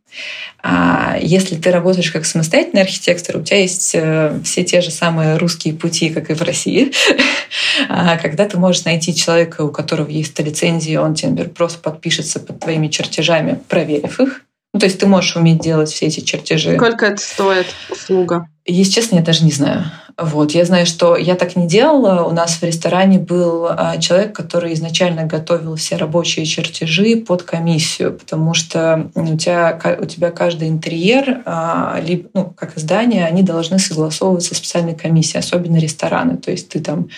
а 0.62 1.18
если 1.22 1.56
ты 1.56 1.72
работаешь 1.72 2.12
как 2.12 2.26
самостоятельный 2.26 2.82
архитектор, 2.82 3.38
у 3.38 3.42
тебя 3.42 3.60
есть 3.60 3.92
э, 3.96 4.38
все 4.44 4.66
те 4.66 4.82
же 4.82 4.92
самые 4.92 5.38
русские 5.38 5.74
пути, 5.74 6.10
как 6.10 6.30
и 6.30 6.34
в 6.34 6.42
России, 6.42 6.92
а 7.90 8.18
когда 8.18 8.46
ты 8.46 8.60
можешь 8.60 8.84
найти 8.84 9.16
человека, 9.16 9.62
у 9.62 9.72
которого 9.72 10.10
есть 10.10 10.38
лицензия, 10.40 11.00
он 11.00 11.16
тебе, 11.16 11.46
просто 11.46 11.80
подпишется 11.80 12.42
под 12.42 12.60
твоими 12.60 12.90
чертежами, 12.90 13.62
проверив 13.70 14.20
их, 14.20 14.42
ну, 14.74 14.80
то 14.80 14.88
есть 14.88 15.00
ты 15.00 15.06
можешь 15.06 15.38
уметь 15.38 15.62
делать 15.62 15.90
все 15.90 16.08
эти 16.08 16.20
чертежи. 16.20 16.76
Сколько 16.76 17.06
это 17.06 17.22
стоит 17.22 17.68
услуга? 17.90 18.48
Если 18.66 18.92
честно, 18.92 19.16
я 19.16 19.22
даже 19.22 19.44
не 19.44 19.52
знаю. 19.52 19.86
Вот, 20.18 20.52
я 20.52 20.64
знаю, 20.64 20.86
что 20.86 21.18
я 21.18 21.34
так 21.34 21.56
не 21.56 21.68
делала. 21.68 22.24
У 22.24 22.32
нас 22.32 22.58
в 22.58 22.64
ресторане 22.64 23.18
был 23.18 23.66
а, 23.68 23.98
человек, 23.98 24.36
который 24.36 24.74
изначально 24.74 25.24
готовил 25.26 25.76
все 25.76 25.96
рабочие 25.96 26.46
чертежи 26.46 27.16
под 27.16 27.42
комиссию, 27.42 28.14
потому 28.14 28.54
что 28.54 29.10
у 29.16 29.38
тебя, 29.38 29.98
у 30.00 30.06
тебя 30.06 30.30
каждый 30.30 30.68
интерьер, 30.68 31.42
а, 31.46 32.00
либо, 32.00 32.30
ну, 32.36 32.54
как 32.56 32.74
здание, 32.76 33.26
они 33.26 33.42
должны 33.42 33.80
согласовываться 33.80 34.54
с 34.54 34.58
специальной 34.60 34.94
комиссией, 34.94 35.40
особенно 35.40 35.78
рестораны. 35.78 36.38
То 36.38 36.52
есть 36.52 36.70
ты 36.70 36.80
там, 36.80 37.10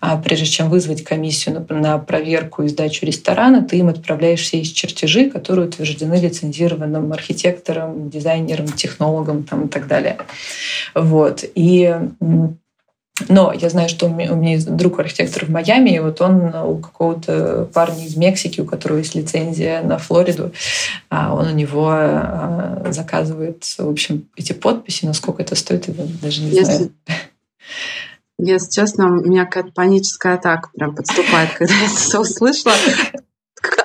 а, 0.00 0.16
прежде 0.16 0.46
чем 0.46 0.70
вызвать 0.70 1.04
комиссию 1.04 1.64
на 1.68 1.98
проверку 1.98 2.64
и 2.64 2.68
сдачу 2.68 3.06
ресторана, 3.06 3.62
ты 3.62 3.76
им 3.76 3.88
отправляешь 3.88 4.40
все 4.40 4.58
эти 4.58 4.72
чертежи, 4.72 5.30
которые 5.30 5.68
утверждены 5.68 6.14
лицензированным 6.14 7.12
архитектором, 7.12 8.10
дизайнером, 8.10 8.66
технологом 8.66 9.44
там, 9.44 9.66
и 9.66 9.68
так 9.68 9.86
далее. 9.86 10.16
Вот. 10.96 11.44
И 11.54 11.94
но 13.28 13.52
я 13.52 13.68
знаю, 13.70 13.88
что 13.88 14.06
у 14.06 14.08
меня 14.08 14.52
есть 14.52 14.74
друг 14.74 14.98
архитектор 15.00 15.44
в 15.44 15.50
Майами, 15.50 15.90
и 15.90 15.98
вот 15.98 16.20
он 16.20 16.54
у 16.54 16.78
какого-то 16.78 17.68
парня 17.72 18.04
из 18.04 18.16
Мексики, 18.16 18.60
у 18.60 18.64
которого 18.64 18.98
есть 18.98 19.14
лицензия 19.14 19.82
на 19.82 19.98
Флориду, 19.98 20.52
а 21.08 21.34
он 21.34 21.48
у 21.48 21.54
него 21.54 21.90
а, 21.90 22.86
заказывает, 22.90 23.64
в 23.64 23.88
общем, 23.88 24.28
эти 24.36 24.52
подписи, 24.52 25.06
насколько 25.06 25.42
это 25.42 25.54
стоит, 25.54 25.88
я 25.88 25.94
даже 26.22 26.42
не 26.42 26.50
Если... 26.50 26.72
знаю. 26.72 26.92
Если 28.42 28.70
честно, 28.70 29.08
у 29.08 29.22
меня 29.22 29.44
какая-то 29.44 29.72
паническая 29.72 30.34
атака 30.34 30.70
прям 30.74 30.94
подступает, 30.94 31.50
когда 31.58 31.74
я 31.74 31.84
это 31.84 31.94
все 31.94 32.20
услышала 32.20 32.74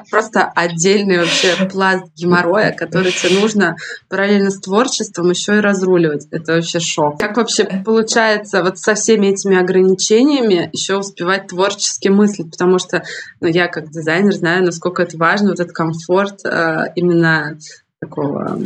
просто 0.09 0.43
отдельный 0.55 1.19
вообще 1.19 1.55
пласт 1.71 2.05
геморроя, 2.15 2.71
который 2.71 3.11
тебе 3.11 3.39
нужно 3.39 3.75
параллельно 4.09 4.51
с 4.51 4.59
творчеством 4.59 5.29
еще 5.29 5.57
и 5.57 5.61
разруливать. 5.61 6.27
Это 6.31 6.53
вообще 6.53 6.79
шок. 6.79 7.19
Как 7.19 7.37
вообще 7.37 7.65
получается 7.65 8.63
вот 8.63 8.77
со 8.77 8.95
всеми 8.95 9.27
этими 9.27 9.57
ограничениями 9.57 10.69
еще 10.73 10.97
успевать 10.97 11.47
творчески 11.47 12.07
мыслить? 12.07 12.51
Потому 12.51 12.79
что 12.79 13.03
ну, 13.41 13.47
я 13.47 13.67
как 13.67 13.89
дизайнер 13.89 14.33
знаю, 14.33 14.63
насколько 14.63 15.03
это 15.03 15.17
важно, 15.17 15.49
вот 15.49 15.59
этот 15.59 15.73
комфорт 15.73 16.45
э, 16.45 16.91
именно 16.95 17.57
такого 18.05 18.59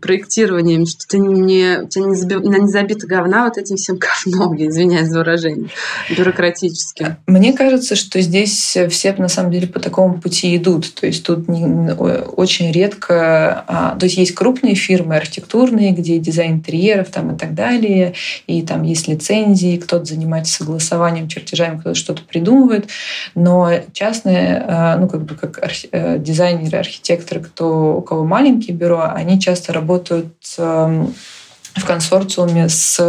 проектирования, 0.00 0.84
что 0.86 1.06
ты 1.08 1.18
не, 1.18 1.82
у 1.82 1.88
тебя 1.88 2.04
не, 2.06 2.14
заби, 2.14 2.36
не 2.36 2.68
забита 2.68 3.06
говна 3.06 3.44
вот 3.44 3.58
этим 3.58 3.76
всем 3.76 3.98
говном, 4.26 4.54
я 4.54 4.68
извиняюсь 4.68 5.08
за 5.08 5.18
выражение, 5.18 5.68
бюрократически. 6.16 7.16
Мне 7.26 7.52
кажется, 7.52 7.96
что 7.96 8.20
здесь 8.20 8.76
все 8.90 9.14
на 9.14 9.28
самом 9.28 9.52
деле 9.52 9.66
по 9.66 9.80
такому 9.80 10.20
пути 10.20 10.56
идут. 10.56 10.94
То 10.94 11.06
есть 11.06 11.24
тут 11.24 11.48
не, 11.48 11.92
очень 11.94 12.72
редко... 12.72 13.64
А, 13.66 13.96
то 13.98 14.06
есть 14.06 14.16
есть 14.16 14.34
крупные 14.34 14.74
фирмы 14.74 15.16
архитектурные, 15.16 15.92
где 15.92 16.18
дизайн 16.18 16.54
интерьеров 16.54 17.08
там 17.10 17.34
и 17.34 17.38
так 17.38 17.54
далее, 17.54 18.14
и 18.46 18.62
там 18.62 18.82
есть 18.82 19.08
лицензии, 19.08 19.76
кто-то 19.76 20.04
занимается 20.04 20.54
согласованием, 20.54 21.28
чертежами, 21.28 21.78
кто-то 21.78 21.94
что-то 21.94 22.22
придумывает, 22.22 22.88
но 23.34 23.70
частные, 23.92 24.64
а, 24.66 24.96
ну 24.96 25.08
как 25.08 25.24
бы 25.24 25.34
как 25.34 25.62
архи, 25.62 25.88
э, 25.92 26.18
дизайнеры, 26.18 26.78
архитекторы, 26.78 27.40
кто, 27.40 27.96
у 27.96 28.02
кого 28.02 28.24
маленькие 28.24 28.76
бюро, 28.84 29.10
они 29.14 29.40
часто 29.40 29.72
работают 29.72 30.36
эм, 30.58 31.14
в 31.74 31.84
консорциуме 31.86 32.68
с 32.68 33.00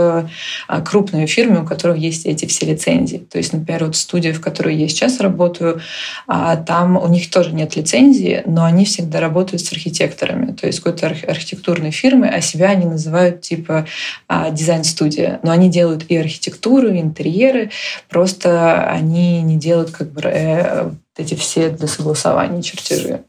а, 0.67 0.81
крупными 0.81 1.25
фирмами, 1.25 1.63
у 1.63 1.65
которых 1.65 1.97
есть 1.97 2.25
эти 2.25 2.45
все 2.45 2.65
лицензии. 2.65 3.17
То 3.17 3.37
есть, 3.37 3.53
например, 3.53 3.85
вот 3.85 3.95
студия, 3.95 4.33
в 4.33 4.41
которой 4.41 4.75
я 4.75 4.87
сейчас 4.87 5.19
работаю, 5.19 5.81
а, 6.27 6.55
там 6.55 6.97
у 6.97 7.07
них 7.07 7.29
тоже 7.29 7.51
нет 7.51 7.75
лицензии, 7.75 8.41
но 8.45 8.63
они 8.63 8.85
всегда 8.85 9.19
работают 9.19 9.61
с 9.61 9.71
архитекторами. 9.71 10.53
То 10.53 10.65
есть 10.65 10.79
какой-то 10.79 11.07
архитектурной 11.07 11.91
фирмы, 11.91 12.27
а 12.27 12.41
себя 12.41 12.69
они 12.69 12.85
называют 12.85 13.41
типа 13.41 13.85
а, 14.27 14.49
дизайн-студия. 14.49 15.39
Но 15.43 15.51
они 15.51 15.69
делают 15.69 16.05
и 16.09 16.17
архитектуру, 16.17 16.87
и 16.89 17.01
интерьеры, 17.01 17.69
просто 18.09 18.83
они 18.89 19.41
не 19.43 19.57
делают 19.57 19.91
как 19.91 20.11
бы 20.11 20.21
э, 20.23 20.89
эти 21.17 21.35
все 21.35 21.69
для 21.69 21.87
согласования 21.87 22.63
чертежи. 22.63 23.21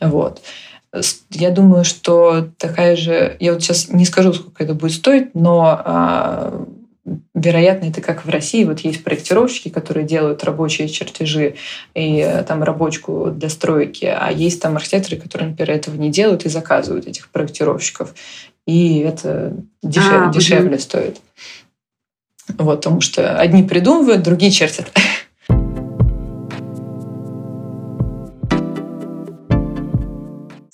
Вот. 0.00 0.40
Я 1.30 1.50
думаю, 1.50 1.84
что 1.84 2.48
такая 2.58 2.96
же... 2.96 3.36
Я 3.38 3.52
вот 3.52 3.62
сейчас 3.62 3.90
не 3.90 4.04
скажу, 4.04 4.32
сколько 4.32 4.64
это 4.64 4.74
будет 4.74 4.92
стоить, 4.92 5.34
но 5.34 5.80
а, 5.84 6.66
вероятно, 7.34 7.86
это 7.86 8.00
как 8.00 8.24
в 8.24 8.28
России. 8.28 8.64
Вот 8.64 8.80
есть 8.80 9.04
проектировщики, 9.04 9.68
которые 9.68 10.06
делают 10.06 10.44
рабочие 10.44 10.88
чертежи 10.88 11.54
и 11.94 12.18
э, 12.18 12.42
там 12.42 12.62
рабочку 12.62 13.30
для 13.30 13.48
стройки, 13.48 14.04
а 14.04 14.30
есть 14.30 14.60
там 14.60 14.76
архитекторы, 14.76 15.20
которые, 15.20 15.50
например, 15.50 15.70
этого 15.70 15.94
не 15.96 16.10
делают 16.10 16.44
и 16.44 16.48
заказывают 16.48 17.06
этих 17.06 17.30
проектировщиков. 17.30 18.14
И 18.66 18.98
это 18.98 19.56
дешев... 19.82 20.12
а, 20.12 20.32
дешевле 20.32 20.74
угу. 20.74 20.80
стоит. 20.80 21.20
Вот, 22.58 22.78
потому 22.78 23.00
что 23.00 23.38
одни 23.38 23.62
придумывают, 23.62 24.22
другие 24.22 24.50
чертят. 24.50 24.90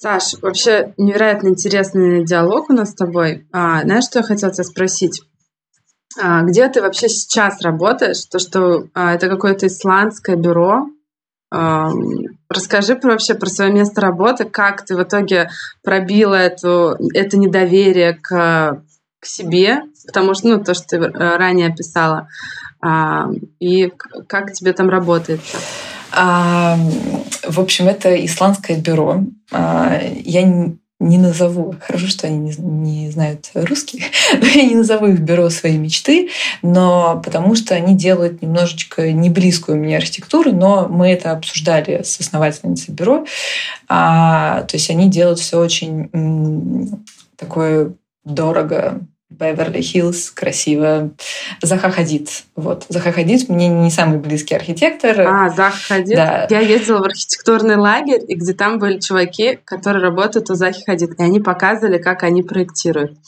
Саш, 0.07 0.35
вообще 0.41 0.95
невероятно 0.99 1.49
интересный 1.49 2.25
диалог 2.25 2.71
у 2.71 2.73
нас 2.73 2.91
с 2.91 2.95
тобой. 2.95 3.45
А, 3.51 3.83
знаешь, 3.83 4.05
что 4.05 4.21
я 4.21 4.23
хотела 4.23 4.53
тебя 4.53 4.63
спросить? 4.63 5.21
А, 6.17 6.43
где 6.43 6.69
ты 6.69 6.81
вообще 6.81 7.09
сейчас 7.09 7.61
работаешь? 7.61 8.25
То, 8.27 8.39
что 8.39 8.87
а, 8.95 9.15
это 9.15 9.29
какое-то 9.29 9.67
исландское 9.67 10.37
бюро. 10.37 10.87
А, 11.51 11.91
расскажи 12.49 12.95
про, 12.95 13.11
вообще 13.11 13.35
про 13.35 13.49
свое 13.49 13.73
место 13.73 14.01
работы, 14.01 14.45
как 14.45 14.85
ты 14.85 14.95
в 14.97 15.03
итоге 15.03 15.51
пробила 15.83 16.37
эту, 16.37 16.97
это 17.13 17.37
недоверие 17.37 18.15
к, 18.15 18.81
к 19.19 19.27
себе, 19.27 19.81
потому 20.07 20.35
что, 20.35 20.47
ну, 20.47 20.63
то, 20.63 20.75
что 20.75 20.85
ты 20.87 20.97
э, 20.99 21.37
ранее 21.37 21.71
описала, 21.71 22.29
а, 22.81 23.29
и 23.59 23.93
как 24.29 24.53
тебе 24.53 24.73
там 24.73 24.89
работает? 24.89 25.41
А, 26.13 26.79
в 27.47 27.61
общем, 27.61 27.89
это 27.89 28.25
исландское 28.25 28.79
бюро. 28.79 29.25
А, 29.53 30.01
я 30.25 30.43
не 30.99 31.19
назову, 31.19 31.75
хорошо, 31.79 32.07
что 32.07 32.27
они 32.27 32.55
не, 32.57 33.11
знают 33.11 33.51
русский, 33.55 34.05
но 34.41 34.47
я 34.47 34.65
не 34.65 34.75
назову 34.75 35.07
их 35.09 35.21
бюро 35.21 35.51
своей 35.51 35.77
мечты, 35.77 36.31
но 36.63 37.21
потому 37.23 37.55
что 37.55 37.75
они 37.75 37.95
делают 37.95 38.41
немножечко 38.41 39.13
не 39.13 39.29
близкую 39.29 39.79
мне 39.79 39.99
архитектуру, 39.99 40.53
но 40.53 40.89
мы 40.89 41.11
это 41.11 41.33
обсуждали 41.33 42.03
с 42.03 42.19
основательницей 42.19 42.95
бюро. 42.95 43.27
А, 43.89 44.63
то 44.63 44.77
есть 44.77 44.89
они 44.89 45.11
делают 45.11 45.39
все 45.39 45.59
очень 45.59 47.05
такое 47.37 47.93
дорого, 48.25 49.01
Беверли-Хиллз, 49.29 50.31
красиво. 50.31 51.11
Заха 51.61 51.91
Хадид. 51.91 52.45
Вот. 52.55 52.87
Заха 52.89 53.11
Хадид 53.11 53.49
мне 53.49 53.67
не 53.67 53.91
самый 53.91 54.21
близкий 54.21 54.55
архитектор. 54.55 55.21
А, 55.21 55.51
Заха 55.51 55.77
Хадид. 55.89 56.17
Да. 56.17 56.47
Я 56.49 56.61
ездила 56.61 57.01
в 57.01 57.05
архитектурный 57.07 57.75
лагерь, 57.75 58.23
и 58.29 58.37
где 58.37 58.53
там 58.53 58.79
были 58.79 59.01
чуваки, 59.01 59.59
которые 59.65 60.01
работают 60.01 60.49
у 60.51 60.55
Захи 60.55 60.85
Хадид. 60.85 61.19
И 61.19 61.23
они 61.25 61.41
показывали, 61.41 61.99
как 61.99 62.23
они 62.23 62.45
проектируют. 62.45 63.19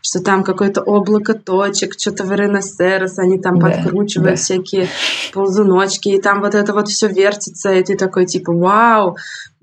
Что 0.00 0.20
там 0.20 0.44
какое-то 0.44 0.80
облако 0.80 1.34
точек, 1.34 1.94
что-то 1.98 2.22
в 2.22 2.30
РНСРС, 2.30 3.18
они 3.18 3.40
там 3.40 3.58
да, 3.58 3.68
подкручивают 3.68 4.30
да. 4.30 4.36
всякие 4.36 4.88
ползуночки, 5.32 6.10
и 6.10 6.20
там 6.20 6.40
вот 6.40 6.54
это 6.54 6.72
вот 6.72 6.88
все 6.88 7.08
вертится, 7.08 7.72
и 7.72 7.82
ты 7.82 7.96
такой 7.96 8.26
типа, 8.26 8.52
вау, 8.52 9.16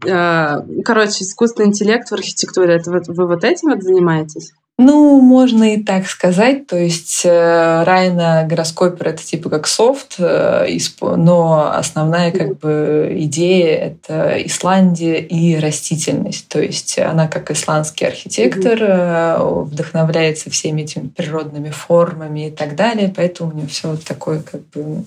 э, 0.06 0.62
Короче, 0.84 1.24
искусственный 1.24 1.70
интеллект 1.70 2.10
в 2.10 2.14
архитектуре, 2.14 2.76
это 2.76 2.92
вот, 2.92 3.08
вы 3.08 3.28
вот 3.28 3.46
этим 3.46 3.70
вот 3.70 3.82
занимаетесь? 3.82 4.52
Ну, 4.78 5.22
можно 5.22 5.76
и 5.76 5.82
так 5.82 6.06
сказать. 6.06 6.68
То 6.68 6.76
есть 6.78 7.22
э, 7.24 7.84
Райна 7.86 8.46
гороскопер 8.46 9.08
это 9.08 9.24
типа 9.24 9.50
как 9.50 9.68
софт, 9.68 10.16
э, 10.18 10.68
но 11.00 11.72
основная 11.74 12.32
как 12.32 12.60
бы 12.60 13.10
идея 13.20 13.78
это 13.78 14.46
Исландия 14.46 15.22
и 15.22 15.58
растительность. 15.58 16.50
То 16.50 16.62
есть 16.62 17.00
она 17.00 17.30
как 17.30 17.52
исландский 17.52 18.06
архитектор 18.06 18.78
mm-hmm. 18.82 19.64
вдохновляется 19.64 20.50
всеми 20.50 20.82
этими 20.82 21.08
природными 21.08 21.70
формами 21.70 22.48
и 22.48 22.52
так 22.52 22.76
далее. 22.76 23.14
Поэтому 23.16 23.52
у 23.52 23.54
нее 23.54 23.68
все 23.68 23.92
вот 23.92 24.04
такое 24.04 24.42
как 24.42 24.68
бы 24.72 25.06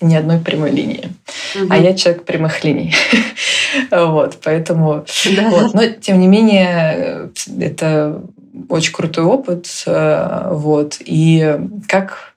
ни 0.00 0.14
одной 0.14 0.38
прямой 0.38 0.70
линии. 0.70 1.08
Угу. 1.54 1.66
А 1.70 1.78
я 1.78 1.94
человек 1.94 2.24
прямых 2.24 2.62
линий. 2.64 2.94
вот, 3.90 4.38
поэтому... 4.44 5.04
Да. 5.36 5.50
Вот. 5.50 5.74
Но, 5.74 5.86
тем 5.86 6.20
не 6.20 6.28
менее, 6.28 7.30
это 7.58 8.22
очень 8.68 8.92
крутой 8.92 9.24
опыт. 9.24 9.66
Э, 9.86 10.48
вот. 10.52 10.98
И 11.00 11.58
как 11.88 12.34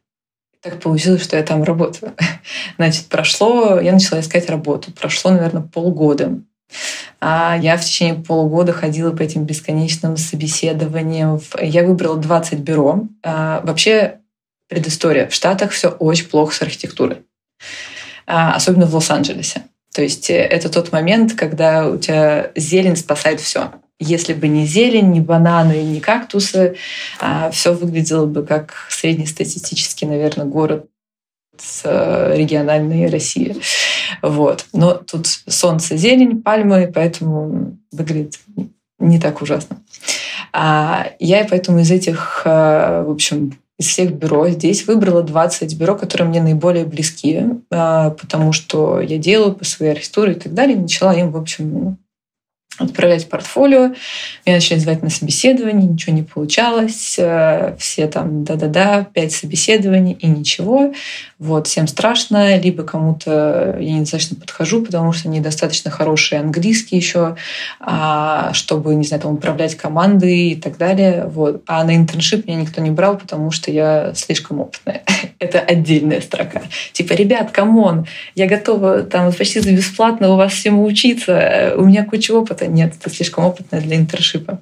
так 0.61 0.81
получилось, 0.81 1.23
что 1.23 1.37
я 1.37 1.43
там 1.43 1.63
работаю. 1.63 2.13
Значит, 2.77 3.05
прошло, 3.05 3.79
я 3.79 3.93
начала 3.93 4.19
искать 4.19 4.49
работу. 4.49 4.91
Прошло, 4.91 5.31
наверное, 5.31 5.63
полгода. 5.63 6.39
А 7.21 7.57
я 7.59 7.77
в 7.77 7.83
течение 7.83 8.15
полугода 8.15 8.73
ходила 8.73 9.11
по 9.11 9.21
этим 9.21 9.43
бесконечным 9.43 10.17
собеседованиям. 10.17 11.39
Я 11.61 11.83
выбрала 11.83 12.17
20 12.17 12.59
бюро. 12.59 13.07
А, 13.23 13.61
вообще, 13.63 14.19
предыстория. 14.67 15.27
В 15.27 15.33
Штатах 15.33 15.71
все 15.71 15.89
очень 15.89 16.27
плохо 16.27 16.53
с 16.53 16.61
архитектурой. 16.61 17.23
А, 18.27 18.53
особенно 18.53 18.85
в 18.85 18.93
Лос-Анджелесе. 18.93 19.63
То 19.93 20.01
есть 20.01 20.29
э, 20.29 20.35
это 20.35 20.69
тот 20.69 20.91
момент, 20.91 21.33
когда 21.33 21.87
у 21.87 21.97
тебя 21.97 22.51
зелень 22.55 22.95
спасает 22.95 23.39
все. 23.39 23.71
если 23.99 24.33
бы 24.33 24.47
не 24.47 24.65
зелень, 24.65 25.11
не 25.11 25.19
бананы, 25.19 25.81
не 25.83 25.99
кактусы, 25.99 26.77
а 27.19 27.51
все 27.51 27.73
выглядело 27.73 28.25
бы 28.25 28.45
как 28.45 28.73
среднестатистический, 28.89 30.05
наверное, 30.05 30.45
город 30.45 30.85
с 31.57 31.81
э, 31.83 32.37
региональной 32.37 33.09
России. 33.09 33.57
Вот. 34.21 34.65
Но 34.73 34.93
тут 34.93 35.27
солнце, 35.27 35.97
зелень, 35.97 36.41
пальмы, 36.41 36.89
поэтому 36.93 37.77
выглядит 37.91 38.39
не 38.99 39.19
так 39.19 39.41
ужасно. 39.41 39.81
А 40.53 41.11
я 41.19 41.45
поэтому 41.49 41.79
из 41.79 41.91
этих, 41.91 42.43
э, 42.45 43.03
в 43.05 43.11
общем, 43.11 43.59
из 43.79 43.87
всех 43.87 44.11
бюро 44.11 44.49
здесь 44.49 44.85
выбрала 44.85 45.23
20 45.23 45.75
бюро, 45.77 45.95
которые 45.95 46.27
мне 46.27 46.41
наиболее 46.41 46.85
близки, 46.85 47.45
э, 47.71 48.11
потому 48.19 48.51
что 48.51 48.99
я 48.99 49.17
делаю 49.17 49.55
по 49.55 49.63
своей 49.63 49.93
архитектуре 49.93 50.33
и 50.33 50.35
так 50.35 50.53
далее. 50.53 50.75
И 50.75 50.79
начала 50.81 51.13
им, 51.15 51.31
в 51.31 51.37
общем, 51.37 51.97
отправлять 52.77 53.29
портфолио. 53.29 53.93
Меня 54.45 54.55
начали 54.57 54.79
звать 54.79 55.01
на 55.01 55.09
собеседование, 55.09 55.87
ничего 55.87 56.13
не 56.13 56.23
получалось. 56.23 57.15
Э, 57.17 57.77
все 57.79 58.07
там 58.07 58.43
да-да-да, 58.43 59.07
пять 59.13 59.31
собеседований 59.31 60.13
и 60.13 60.27
ничего. 60.27 60.93
Вот, 61.39 61.67
всем 61.67 61.87
страшно, 61.87 62.57
либо 62.57 62.83
кому-то 62.83 63.77
я 63.79 63.93
недостаточно 63.93 64.35
подхожу, 64.35 64.83
потому 64.83 65.13
что 65.13 65.29
недостаточно 65.29 65.89
хороший 65.89 66.37
английский 66.37 66.97
еще, 66.97 67.37
а, 67.79 68.51
чтобы, 68.51 68.93
не 68.95 69.05
знаю, 69.05 69.23
там, 69.23 69.33
управлять 69.35 69.75
командой 69.75 70.49
и 70.49 70.55
так 70.57 70.77
далее. 70.77 71.27
Вот. 71.27 71.63
А 71.65 71.85
на 71.85 71.95
internship 71.95 72.45
меня 72.45 72.59
никто 72.59 72.81
не 72.81 72.91
брал, 72.91 73.17
потому 73.17 73.51
что 73.51 73.71
я 73.71 74.13
слишком 74.15 74.59
опытная. 74.59 75.03
Это 75.39 75.61
отдельная 75.61 76.19
строка. 76.19 76.61
Типа, 76.91 77.13
ребят, 77.13 77.51
come 77.51 77.82
on, 77.82 78.05
я 78.35 78.45
готова 78.45 79.03
там 79.03 79.31
почти 79.31 79.61
за 79.61 79.71
бесплатно 79.71 80.33
у 80.33 80.35
вас 80.35 80.51
всему 80.51 80.83
учиться, 80.83 81.73
у 81.77 81.85
меня 81.85 82.03
куча 82.03 82.33
опыта 82.33 82.67
нет, 82.67 82.95
ты 83.01 83.09
слишком 83.09 83.45
опытная 83.45 83.79
для 83.79 83.95
internship 83.95 84.49
а. 84.49 84.59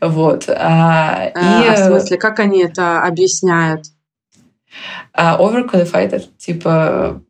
Вот. 0.00 0.48
А, 0.48 1.30
а, 1.36 1.62
и, 1.62 1.68
а 1.68 1.74
в 1.74 1.78
смысле, 1.86 2.16
как 2.16 2.40
они 2.40 2.64
это 2.64 3.00
объясняют? 3.04 3.84
А 5.12 5.38
overqualified— 5.38 6.08
это 6.12 6.26
типа 6.38 7.22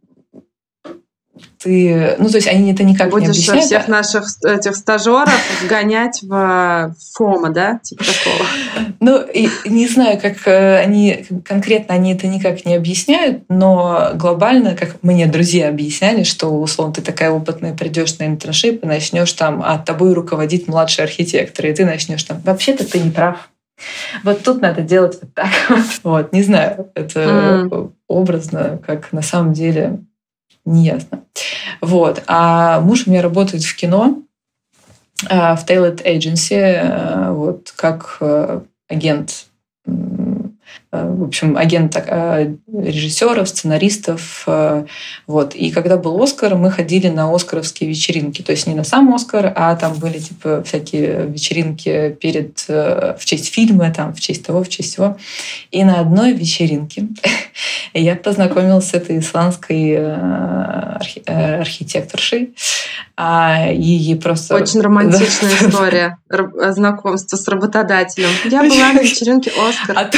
ты, 1.62 2.16
ну 2.18 2.28
то 2.28 2.36
есть 2.36 2.48
они 2.48 2.72
это 2.72 2.84
никак 2.84 3.10
Будешь 3.10 3.24
не 3.24 3.30
объясняют. 3.30 3.64
всех 3.64 3.88
наших 3.88 4.24
этих 4.44 4.76
стажеров 4.76 5.30
гонять 5.68 6.20
в 6.22 6.94
ФОМа, 7.14 7.50
да, 7.50 7.80
типа 7.82 8.04
такого. 8.04 8.46
Ну 9.00 9.20
и 9.22 9.48
не 9.66 9.86
знаю, 9.86 10.18
как 10.18 10.46
э, 10.46 10.78
они 10.78 11.26
конкретно 11.44 11.94
они 11.94 12.14
это 12.14 12.26
никак 12.26 12.64
не 12.64 12.74
объясняют, 12.74 13.44
но 13.48 14.12
глобально, 14.14 14.74
как 14.74 15.02
мне 15.02 15.26
друзья 15.26 15.68
объясняли, 15.68 16.22
что 16.22 16.48
условно 16.48 16.94
ты 16.94 17.02
такая 17.02 17.30
опытная, 17.30 17.76
придешь 17.76 18.18
на 18.18 18.26
internship 18.26 18.82
и 18.82 18.86
начнешь 18.86 19.32
там, 19.32 19.62
а 19.64 19.78
тобой 19.78 20.14
руководить 20.14 20.66
младший 20.66 21.04
архитектор, 21.04 21.66
и 21.66 21.74
ты 21.74 21.84
начнешь 21.84 22.22
там, 22.22 22.40
вообще-то 22.40 22.90
ты 22.90 23.00
не 23.00 23.10
прав. 23.10 23.50
Вот 24.24 24.42
тут 24.42 24.60
надо 24.60 24.82
делать 24.82 25.18
вот 25.20 25.34
так. 25.34 25.50
Вот, 26.02 26.32
не 26.32 26.42
знаю, 26.42 26.90
это 26.94 27.20
mm. 27.20 27.92
образно, 28.08 28.78
как 28.84 29.12
на 29.12 29.22
самом 29.22 29.52
деле 29.52 30.00
неясно. 30.64 31.24
Вот. 31.80 32.22
А 32.26 32.80
муж 32.80 33.06
у 33.06 33.10
меня 33.10 33.22
работает 33.22 33.62
в 33.62 33.76
кино, 33.76 34.22
а, 35.28 35.56
в 35.56 35.64
Tailored 35.66 36.04
Agency, 36.04 36.56
э, 36.56 37.30
вот, 37.32 37.72
как 37.76 38.18
э, 38.20 38.60
агент 38.88 39.46
в 40.92 41.22
общем, 41.22 41.56
агент 41.56 41.96
э, 41.96 42.54
режиссеров, 42.66 43.48
сценаристов. 43.48 44.42
Э, 44.48 44.86
вот. 45.28 45.54
И 45.54 45.70
когда 45.70 45.96
был 45.96 46.20
Оскар, 46.20 46.56
мы 46.56 46.72
ходили 46.72 47.08
на 47.08 47.32
оскаровские 47.32 47.88
вечеринки. 47.88 48.42
То 48.42 48.50
есть 48.50 48.66
не 48.66 48.74
на 48.74 48.82
сам 48.82 49.14
Оскар, 49.14 49.52
а 49.54 49.76
там 49.76 49.94
были 49.94 50.18
типа 50.18 50.64
всякие 50.64 51.26
вечеринки 51.26 52.16
перед, 52.20 52.66
в 52.66 53.20
честь 53.24 53.54
фильма, 53.54 53.92
там, 53.92 54.14
в 54.14 54.20
честь 54.20 54.44
того, 54.44 54.64
в 54.64 54.68
честь 54.68 54.92
всего. 54.92 55.16
И 55.70 55.84
на 55.84 56.00
одной 56.00 56.32
вечеринке 56.32 57.06
я 57.94 58.16
познакомилась 58.16 58.88
с 58.88 58.94
этой 58.94 59.20
исландской 59.20 59.96
архитекторшей. 61.26 62.52
А 63.16 63.70
ей 63.70 64.16
просто... 64.16 64.56
Очень 64.56 64.80
романтичная 64.80 65.52
история 65.60 66.18
знакомства 66.70 67.36
с 67.36 67.46
работодателем. 67.48 68.30
Я 68.44 68.62
была 68.68 68.92
на 68.92 69.02
вечеринке 69.02 69.52
Оскар. 69.52 70.10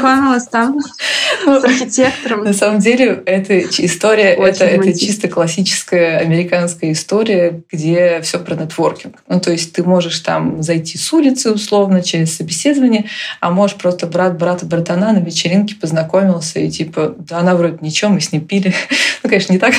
Познакомилась 0.00 0.46
там 0.46 0.78
с 0.80 1.64
архитектором. 1.64 2.44
На 2.44 2.52
самом 2.52 2.80
деле, 2.80 3.22
эта 3.26 3.60
история, 3.60 4.34
это, 4.34 4.64
это 4.64 4.98
чисто 4.98 5.28
классическая 5.28 6.18
американская 6.18 6.92
история, 6.92 7.62
где 7.70 8.20
все 8.22 8.38
про 8.38 8.54
нетворкинг. 8.54 9.16
Ну, 9.28 9.40
то 9.40 9.50
есть 9.50 9.72
ты 9.72 9.82
можешь 9.82 10.20
там 10.20 10.62
зайти 10.62 10.98
с 10.98 11.12
улицы 11.12 11.52
условно 11.52 12.02
через 12.02 12.36
собеседование, 12.36 13.06
а 13.40 13.50
можешь 13.50 13.76
просто 13.76 14.06
брат 14.06 14.38
брата 14.38 14.66
братана 14.66 15.12
на 15.12 15.18
вечеринке 15.18 15.74
познакомился 15.74 16.60
и 16.60 16.70
типа, 16.70 17.14
да 17.18 17.38
она 17.38 17.54
вроде 17.54 17.78
ничего, 17.80 18.10
мы 18.10 18.20
с 18.20 18.32
ней 18.32 18.40
пили. 18.40 18.74
ну, 19.22 19.28
конечно, 19.28 19.52
не 19.52 19.58
так, 19.58 19.74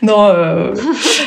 но 0.00 0.32
э, 0.34 0.76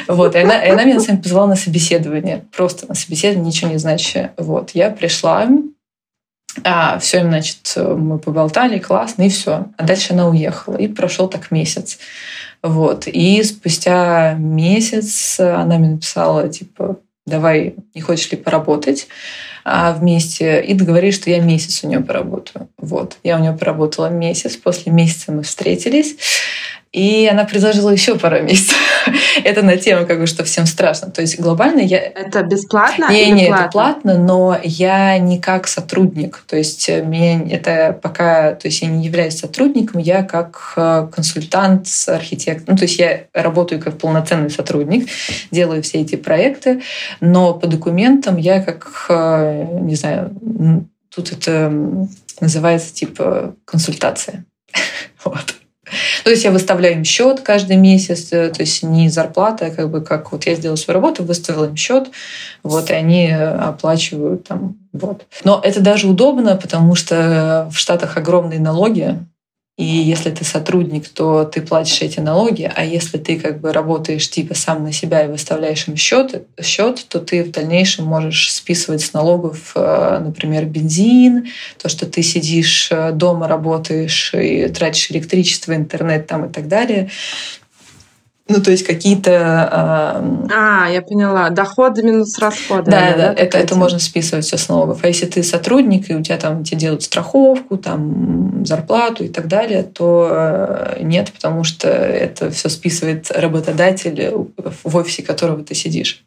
вот. 0.07 0.35
И 0.35 0.39
она, 0.39 0.63
и 0.63 0.69
она 0.69 0.83
меня 0.83 0.99
сами 0.99 1.17
позвала 1.17 1.47
на 1.47 1.55
собеседование. 1.55 2.45
Просто 2.55 2.87
на 2.87 2.95
собеседование 2.95 3.47
ничего 3.47 3.71
не 3.71 3.77
значит. 3.77 4.31
Вот. 4.37 4.71
Я 4.73 4.89
пришла, 4.89 5.47
а, 6.63 6.99
все, 6.99 7.21
значит, 7.21 7.73
мы 7.75 8.19
поболтали, 8.19 8.79
классно, 8.79 9.23
и 9.23 9.29
все. 9.29 9.67
А 9.77 9.83
дальше 9.83 10.13
она 10.13 10.27
уехала. 10.27 10.77
И 10.77 10.87
прошел 10.87 11.27
так 11.27 11.51
месяц. 11.51 11.97
Вот. 12.61 13.07
И 13.07 13.41
спустя 13.43 14.33
месяц 14.33 15.39
она 15.39 15.77
мне 15.77 15.89
написала, 15.89 16.47
типа, 16.47 16.97
давай, 17.25 17.75
не 17.95 18.01
хочешь 18.01 18.31
ли 18.31 18.37
поработать 18.37 19.07
вместе? 19.65 20.61
И 20.61 20.73
договорились, 20.73 21.15
что 21.15 21.29
я 21.29 21.39
месяц 21.39 21.83
у 21.83 21.87
нее 21.87 21.99
поработаю. 21.99 22.67
Вот. 22.77 23.17
Я 23.23 23.37
у 23.37 23.39
нее 23.39 23.53
поработала 23.53 24.07
месяц. 24.07 24.55
После 24.57 24.91
месяца 24.91 25.31
мы 25.31 25.43
встретились. 25.43 26.15
И 26.93 27.27
она 27.29 27.43
предложила 27.43 27.89
еще 27.89 28.19
пару 28.19 28.43
месяцев. 28.43 28.77
это 29.43 29.63
на 29.63 29.77
тему, 29.77 30.05
как 30.05 30.19
бы, 30.19 30.27
что 30.27 30.43
всем 30.43 30.67
страшно. 30.67 31.09
То 31.09 31.21
есть 31.21 31.39
глобально 31.39 31.79
я... 31.79 31.97
Это 31.99 32.43
бесплатно? 32.43 33.07
Не, 33.09 33.31
не, 33.31 33.47
платно? 33.47 33.63
это 33.63 33.71
платно, 33.71 34.17
но 34.19 34.59
я 34.63 35.17
не 35.17 35.39
как 35.39 35.67
сотрудник. 35.67 36.43
То 36.47 36.55
есть 36.55 36.87
мне 36.89 37.49
это 37.51 37.97
пока... 37.99 38.53
То 38.53 38.67
есть 38.67 38.83
я 38.83 38.89
не 38.89 39.03
являюсь 39.03 39.39
сотрудником, 39.39 39.99
я 39.99 40.21
как 40.21 40.73
э, 40.75 41.07
консультант, 41.11 41.87
архитектор. 42.07 42.73
Ну, 42.73 42.77
то 42.77 42.83
есть 42.83 42.99
я 42.99 43.23
работаю 43.33 43.81
как 43.81 43.97
полноценный 43.97 44.51
сотрудник, 44.51 45.09
делаю 45.49 45.81
все 45.81 46.01
эти 46.01 46.15
проекты, 46.15 46.83
но 47.19 47.55
по 47.55 47.65
документам 47.65 48.37
я 48.37 48.61
как, 48.61 49.07
э, 49.09 49.52
не 49.81 49.95
знаю, 49.95 50.35
тут 51.13 51.31
это 51.31 51.71
называется 52.39 52.93
типа 52.93 53.55
консультация. 53.65 54.45
вот. 55.25 55.55
То 56.23 56.29
есть 56.29 56.43
я 56.43 56.51
выставляю 56.51 56.95
им 56.95 57.03
счет 57.03 57.41
каждый 57.41 57.75
месяц, 57.75 58.29
э, 58.31 58.49
то 58.49 58.61
есть 58.61 58.83
не 58.83 59.09
зарплата, 59.09 59.67
а 59.67 59.69
как 59.69 59.91
бы 59.91 60.01
как 60.01 60.31
вот 60.31 60.45
я 60.45 60.55
сделала 60.55 60.77
свою 60.77 60.99
работу, 60.99 61.23
выставила 61.23 61.65
им 61.65 61.75
счет, 61.75 62.09
вот, 62.63 62.89
и 62.89 62.93
они 62.93 63.27
э, 63.27 63.43
оплачивают 63.43 64.47
там, 64.47 64.77
вот. 64.93 65.25
Но 65.43 65.59
это 65.63 65.81
даже 65.81 66.07
удобно, 66.07 66.55
потому 66.55 66.95
что 66.95 67.69
в 67.71 67.77
Штатах 67.77 68.17
огромные 68.17 68.59
налоги, 68.59 69.19
и 69.75 69.83
если 69.83 70.29
ты 70.29 70.45
сотрудник, 70.45 71.07
то 71.09 71.45
ты 71.45 71.59
платишь 71.59 72.03
эти 72.03 72.19
налоги, 72.19 72.71
а 72.75 72.85
если 72.85 73.17
ты 73.17 73.39
как 73.39 73.59
бы 73.59 73.73
работаешь 73.73 74.29
типа 74.29 74.53
сам 74.53 74.83
на 74.83 74.93
себя 74.93 75.25
и 75.25 75.27
выставляешь 75.27 75.87
им 75.87 75.95
счет, 75.95 76.45
счет 76.61 77.03
то 77.09 77.19
ты 77.19 77.43
в 77.43 77.49
дальнейшем 77.49 78.05
можешь 78.05 78.53
списывать 78.53 79.01
с 79.01 79.13
налогов, 79.13 79.71
э, 79.73 80.21
например, 80.23 80.65
бензин, 80.65 81.47
то, 81.81 81.89
что 81.89 82.05
ты 82.05 82.21
сидишь 82.21 82.89
э, 82.91 83.13
дома, 83.13 83.47
работаешь 83.47 84.35
и 84.35 84.67
тратишь 84.67 85.09
электричество, 85.09 85.75
интернет 85.75 86.27
там 86.27 86.45
и 86.45 86.53
так 86.53 86.67
далее. 86.67 87.09
Ну, 88.49 88.61
то 88.61 88.71
есть 88.71 88.85
какие-то... 88.85 89.31
Э, 89.31 90.47
а, 90.53 90.89
я 90.89 91.01
поняла. 91.01 91.49
Доходы 91.49 92.03
минус 92.03 92.37
расходы. 92.39 92.91
Да, 92.91 93.11
да, 93.11 93.17
да 93.17 93.33
это, 93.33 93.57
это 93.57 93.75
можно 93.75 93.99
списывать 93.99 94.45
все 94.45 94.57
с 94.57 94.67
налогов. 94.67 94.99
А 95.01 95.07
если 95.07 95.25
ты 95.27 95.43
сотрудник, 95.43 96.09
и 96.09 96.15
у 96.15 96.21
тебя 96.21 96.37
там 96.37 96.63
тебе 96.65 96.77
делают 96.77 97.03
страховку, 97.03 97.77
там, 97.77 98.65
зарплату 98.65 99.23
и 99.23 99.29
так 99.29 99.47
далее, 99.47 99.83
то 99.83 100.27
э, 100.29 100.97
нет, 101.03 101.31
потому 101.31 101.63
что 101.63 101.87
это 101.87 102.51
все 102.51 102.67
списывает 102.67 103.31
работодатель 103.31 104.31
в 104.83 104.97
офисе 104.97 105.23
которого 105.23 105.63
ты 105.63 105.73
сидишь. 105.73 106.23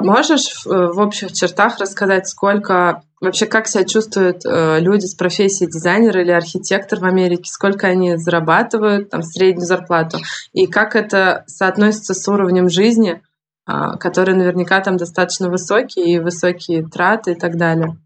Можешь 0.00 0.64
в 0.64 0.98
общих 1.00 1.32
чертах 1.32 1.78
рассказать, 1.78 2.28
сколько 2.28 3.02
вообще 3.20 3.46
как 3.46 3.68
себя 3.68 3.84
чувствуют 3.84 4.44
э, 4.44 4.80
люди 4.80 5.04
с 5.04 5.14
профессией 5.14 5.70
дизайнер 5.70 6.18
или 6.18 6.30
архитектор 6.30 6.98
в 6.98 7.04
Америке, 7.04 7.44
сколько 7.44 7.86
они 7.86 8.16
зарабатывают, 8.16 9.10
там, 9.10 9.22
среднюю 9.22 9.66
зарплату, 9.66 10.18
и 10.52 10.66
как 10.66 10.96
это 10.96 11.44
соотносится 11.46 12.14
с 12.14 12.26
уровнем 12.28 12.68
жизни, 12.68 13.20
э, 13.68 13.72
который 13.98 14.34
наверняка 14.34 14.80
там 14.80 14.96
достаточно 14.96 15.50
высокий, 15.50 16.14
и 16.14 16.18
высокие 16.18 16.82
траты 16.86 17.32
и 17.32 17.34
так 17.34 17.56
далее? 17.56 17.98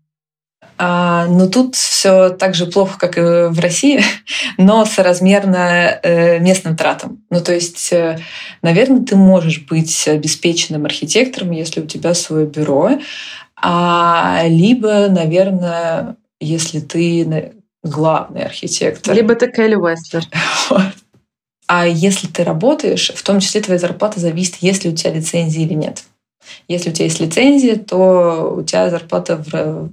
А, 0.77 1.27
но 1.27 1.48
тут 1.48 1.77
все 1.77 2.31
так 2.31 2.55
же 2.55 2.66
плохо, 2.66 2.98
как 2.98 3.16
и 3.16 3.48
в 3.48 3.59
России, 3.61 4.03
но 4.59 4.85
соразмерно 4.85 6.00
э, 6.03 6.38
местным 6.40 6.77
тратам. 6.77 7.24
Ну, 7.31 7.40
то 7.40 7.53
есть, 7.53 7.92
э, 7.92 8.18
наверное, 8.62 9.05
ты 9.05 9.16
можешь 9.16 9.66
быть 9.66 10.09
обеспеченным 10.09 10.85
архитектором, 10.85 11.53
если 11.53 11.81
у 11.81 11.87
тебя 11.87 12.14
свое 12.14 12.46
бюро, 12.46 12.98
а, 13.57 14.42
либо, 14.46 15.09
наверное, 15.09 16.16
если 16.40 16.81
ты 16.81 17.55
главный 17.83 18.42
архитектор. 18.42 19.14
Либо 19.14 19.35
ты 19.35 19.50
Келли 19.50 19.77
Уэстлер. 19.77 20.24
А 21.66 21.87
если 21.87 22.27
ты 22.27 22.44
работаешь, 22.44 23.11
в 23.14 23.22
том 23.22 23.40
числе 23.40 23.62
твоя 23.62 23.79
зарплата 23.79 24.20
зависит, 24.20 24.57
есть 24.57 24.85
ли 24.85 24.90
у 24.90 24.94
тебя 24.94 25.14
лицензия 25.14 25.64
или 25.64 25.72
нет. 25.72 26.05
Если 26.68 26.90
у 26.90 26.92
тебя 26.92 27.04
есть 27.07 27.20
лицензия, 27.20 27.76
то 27.76 28.57
у 28.59 28.62
тебя 28.62 28.90
зарплата 28.90 29.42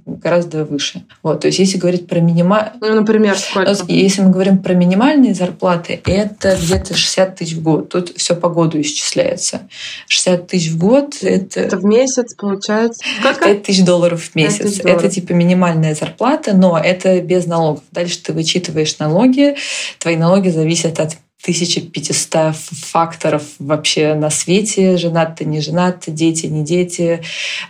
гораздо 0.06 0.64
выше. 0.64 1.04
Вот, 1.22 1.40
то 1.40 1.48
есть 1.48 1.58
если 1.58 1.78
говорить 1.78 2.06
про 2.06 2.20
минимальные... 2.20 2.72
Ну, 2.80 2.94
например, 2.94 3.36
сколько? 3.36 3.74
Если 3.88 4.22
мы 4.22 4.30
говорим 4.30 4.58
про 4.58 4.74
минимальные 4.74 5.34
зарплаты, 5.34 6.00
это 6.04 6.56
где-то 6.56 6.94
60 6.94 7.36
тысяч 7.36 7.54
в 7.54 7.62
год. 7.62 7.88
Тут 7.88 8.16
все 8.16 8.34
по 8.34 8.48
году 8.48 8.80
исчисляется. 8.80 9.68
60 10.08 10.46
тысяч 10.46 10.70
в 10.70 10.78
год— 10.78 11.16
это... 11.22 11.60
Это 11.60 11.76
в 11.76 11.84
месяц 11.84 12.34
получается? 12.34 13.02
Сколько? 13.20 13.44
5 13.46 13.62
тысяч 13.62 13.84
долларов 13.84 14.22
в 14.22 14.34
месяц. 14.34 14.78
Долларов. 14.78 15.04
Это 15.04 15.14
типа 15.14 15.32
минимальная 15.32 15.94
зарплата, 15.94 16.54
но 16.56 16.78
это 16.78 17.20
без 17.20 17.46
налогов. 17.46 17.82
Дальше 17.90 18.22
ты 18.22 18.32
вычитываешь 18.32 18.98
налоги. 18.98 19.56
Твои 19.98 20.16
налоги 20.16 20.48
зависят 20.48 21.00
от 21.00 21.16
1500 21.42 22.54
факторов 22.54 23.42
вообще 23.58 24.14
на 24.14 24.30
свете. 24.30 24.96
Женат 24.96 25.36
ты, 25.36 25.44
не 25.44 25.60
женат, 25.60 26.04
дети, 26.06 26.46
не 26.46 26.64
дети, 26.64 27.22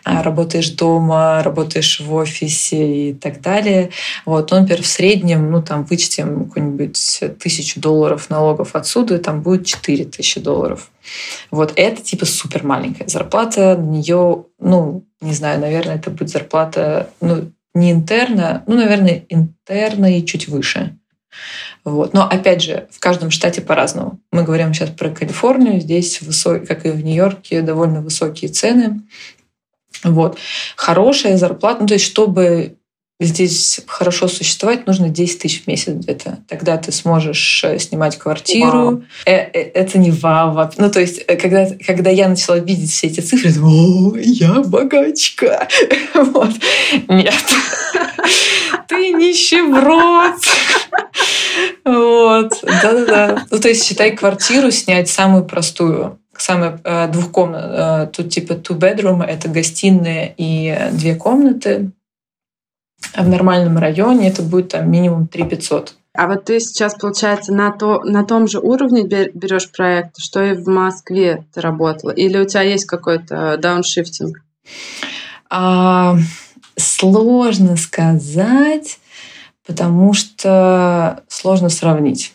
а, 0.05 0.23
работаешь 0.23 0.71
дома, 0.71 1.43
работаешь 1.43 2.01
в 2.01 2.13
офисе 2.13 3.11
и 3.11 3.15
так 3.15 3.41
далее. 3.41 3.91
Вот, 4.27 4.51
ну, 4.51 4.61
например, 4.61 4.83
в 4.83 4.87
среднем, 4.87 5.51
ну, 5.51 5.63
там, 5.63 5.85
вычтем 5.85 6.45
какую-нибудь 6.45 7.21
тысячу 7.41 7.81
долларов 7.81 8.29
налогов 8.29 8.75
отсюда, 8.75 9.17
и 9.17 9.19
там 9.19 9.43
будет 9.43 9.67
4000 9.67 10.41
долларов. 10.41 10.91
Вот 11.51 11.73
это 11.77 12.03
типа 12.03 12.27
супер 12.27 12.65
маленькая 12.65 13.09
зарплата. 13.09 13.77
На 13.77 13.91
нее, 13.91 14.45
ну, 14.61 15.07
не 15.23 15.33
знаю, 15.33 15.61
наверное, 15.61 15.97
это 15.97 16.11
будет 16.11 16.29
зарплата, 16.29 17.11
ну, 17.21 17.51
не 17.75 17.91
интерна, 17.91 18.65
ну, 18.67 18.77
наверное, 18.77 19.25
интерна 19.29 20.19
и 20.19 20.25
чуть 20.25 20.49
выше. 20.49 20.99
Вот. 21.85 22.15
Но 22.15 22.27
опять 22.27 22.63
же, 22.63 22.89
в 22.91 23.01
каждом 23.01 23.31
штате 23.31 23.61
по-разному. 23.61 24.21
Мы 24.31 24.43
говорим 24.45 24.73
сейчас 24.73 24.91
про 24.91 25.11
Калифорнию, 25.11 25.81
здесь, 25.81 26.21
высок... 26.23 26.67
как 26.67 26.87
и 26.87 26.91
в 26.91 27.05
Нью-Йорке, 27.05 27.63
довольно 27.63 28.01
высокие 28.01 28.51
цены. 28.51 29.03
Вот. 30.05 30.39
Хорошая 30.77 31.37
зарплата, 31.37 31.83
ну, 31.83 31.87
то 31.87 31.95
есть 31.95 32.07
чтобы 32.07 32.77
здесь 33.25 33.81
хорошо 33.87 34.29
существовать, 34.29 34.87
нужно 34.87 35.09
10 35.09 35.41
тысяч 35.41 35.63
в 35.63 35.67
месяц 35.67 35.93
где-то. 35.95 36.41
Тогда 36.49 36.77
ты 36.77 36.93
сможешь 36.93 37.63
э, 37.65 37.79
снимать 37.79 38.19
квартиру. 38.19 39.05
Э, 39.25 39.33
э, 39.33 39.71
это 39.75 39.99
не 39.99 40.11
вау. 40.11 40.71
Ну, 40.77 40.91
то 40.91 41.01
есть, 41.01 41.25
когда, 41.27 41.69
когда 41.87 42.11
я 42.11 42.29
начала 42.29 42.59
видеть 42.59 42.91
все 42.91 43.09
эти 43.09 43.21
цифры, 43.21 43.51
я 43.51 43.55
думала, 43.55 44.13
о, 44.13 44.19
я 44.19 44.61
богачка. 44.63 45.69
Вот. 46.15 46.51
Нет. 47.09 47.35
Ты 48.89 49.13
нищеброд. 49.13 50.41
Вот. 52.43 52.65
Да-да-да. 52.83 53.47
Ну, 53.51 53.59
то 53.59 53.69
есть, 53.69 53.85
считай, 53.85 54.17
квартиру 54.17 54.71
снять 54.71 55.09
самую 55.09 55.45
простую 55.45 56.19
самая 56.37 56.81
э, 56.83 57.09
двухкомнатная. 57.09 58.05
Э, 58.05 58.07
тут 58.09 58.31
типа 58.31 58.55
two 58.55 58.79
bedroom, 58.79 59.25
это 59.25 59.49
гостиная 59.49 60.35
и 60.37 60.91
две 60.93 61.15
комнаты. 61.15 61.91
А 63.15 63.23
в 63.23 63.29
нормальном 63.29 63.79
районе 63.79 64.29
это 64.29 64.43
будет 64.43 64.71
там 64.71 64.91
минимум 64.91 65.27
3 65.27 65.45
500. 65.45 65.95
А 66.15 66.29
вот 66.29 66.45
ты 66.45 66.61
сейчас, 66.61 66.95
получается, 66.95 67.53
на, 67.53 67.71
то, 67.73 68.01
на 68.05 68.25
том 68.25 68.47
же 68.47 68.59
уровне 68.59 69.03
берешь 69.03 69.71
проект, 69.71 70.19
что 70.19 70.43
и 70.43 70.55
в 70.55 70.69
Москве 70.69 71.47
ты 71.55 71.61
работала? 71.61 72.11
Или 72.11 72.39
у 72.39 72.45
тебя 72.45 72.63
есть 72.63 72.85
какой-то 72.85 73.57
дауншифтинг? 73.57 74.43
А, 75.49 76.17
сложно 76.77 77.77
сказать, 77.77 78.99
потому 79.67 80.13
что 80.13 81.23
сложно 81.29 81.69
сравнить. 81.69 82.35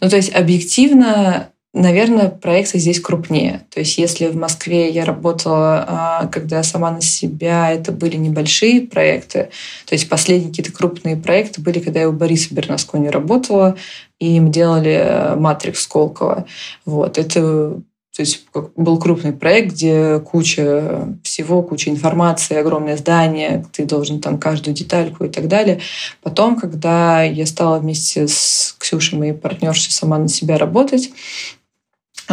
Ну, 0.00 0.08
то 0.08 0.16
есть 0.16 0.34
объективно 0.34 1.50
Наверное, 1.72 2.30
проекты 2.30 2.80
здесь 2.80 3.00
крупнее. 3.00 3.64
То 3.70 3.78
есть 3.78 3.96
если 3.96 4.26
в 4.26 4.34
Москве 4.34 4.90
я 4.90 5.04
работала, 5.04 5.84
а, 5.86 6.26
когда 6.26 6.64
сама 6.64 6.90
на 6.90 7.00
себя, 7.00 7.70
это 7.70 7.92
были 7.92 8.16
небольшие 8.16 8.80
проекты. 8.80 9.50
То 9.86 9.94
есть 9.94 10.08
последние 10.08 10.50
какие-то 10.50 10.72
крупные 10.72 11.16
проекты 11.16 11.60
были, 11.60 11.78
когда 11.78 12.00
я 12.00 12.08
у 12.08 12.12
Бориса 12.12 12.52
Бернаскони 12.52 13.08
работала, 13.08 13.76
и 14.18 14.40
мы 14.40 14.50
делали 14.50 14.90
э, 14.90 15.36
«Матрикс» 15.36 15.82
Сколково. 15.82 16.44
Вот. 16.84 17.18
Это 17.18 17.80
то 18.14 18.22
есть 18.22 18.44
был 18.76 18.98
крупный 18.98 19.32
проект, 19.32 19.72
где 19.72 20.18
куча 20.18 21.16
всего, 21.22 21.62
куча 21.62 21.90
информации, 21.90 22.56
огромное 22.56 22.96
здание, 22.96 23.64
ты 23.72 23.84
должен 23.84 24.20
там 24.20 24.38
каждую 24.38 24.74
детальку 24.74 25.24
и 25.24 25.28
так 25.28 25.46
далее. 25.46 25.80
Потом, 26.22 26.58
когда 26.58 27.22
я 27.22 27.46
стала 27.46 27.78
вместе 27.78 28.26
с 28.26 28.74
Ксюшей, 28.78 29.18
моей 29.18 29.32
партнершей, 29.32 29.92
сама 29.92 30.18
на 30.18 30.28
себя 30.28 30.58
работать, 30.58 31.10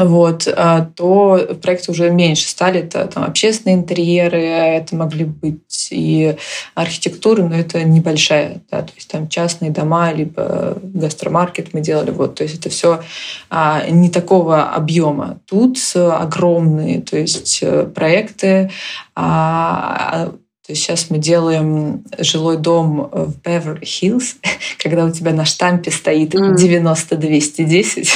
вот, 0.06 0.48
а, 0.48 0.90
то 0.96 1.58
проекты 1.62 1.92
уже 1.92 2.10
меньше 2.10 2.48
стали. 2.48 2.82
Это 2.82 3.06
там, 3.08 3.24
общественные 3.24 3.76
интерьеры, 3.76 4.42
это 4.42 4.96
могли 4.96 5.26
быть 5.26 5.90
и 5.92 6.36
архитектура, 6.76 7.44
но 7.44 7.56
это 7.56 7.84
небольшая. 7.84 8.62
Да, 8.72 8.82
то 8.82 8.92
есть 8.96 9.10
там 9.10 9.28
частные 9.28 9.72
дома, 9.72 10.12
либо 10.12 10.78
гастромаркет 10.82 11.74
мы 11.74 11.82
делали. 11.82 12.12
Вот, 12.12 12.36
то 12.36 12.44
есть 12.44 12.60
это 12.60 12.70
все 12.70 13.02
а, 13.50 13.88
не 13.90 14.10
такого 14.10 14.64
объема. 14.72 15.40
Тут 15.46 15.78
огромные 15.96 17.02
то 17.02 17.18
есть, 17.18 17.60
э, 17.62 17.84
проекты, 17.86 18.70
а, 19.16 20.32
то 20.68 20.74
есть 20.74 20.84
сейчас 20.84 21.10
мы 21.10 21.18
делаем 21.18 22.04
жилой 22.18 22.58
дом 22.58 23.10
в 23.10 23.40
Беверли-Хиллз, 23.42 24.36
когда 24.84 25.06
у 25.06 25.12
тебя 25.12 25.32
на 25.32 25.46
штампе 25.46 25.92
стоит 25.92 26.36
90-210. 26.36 28.10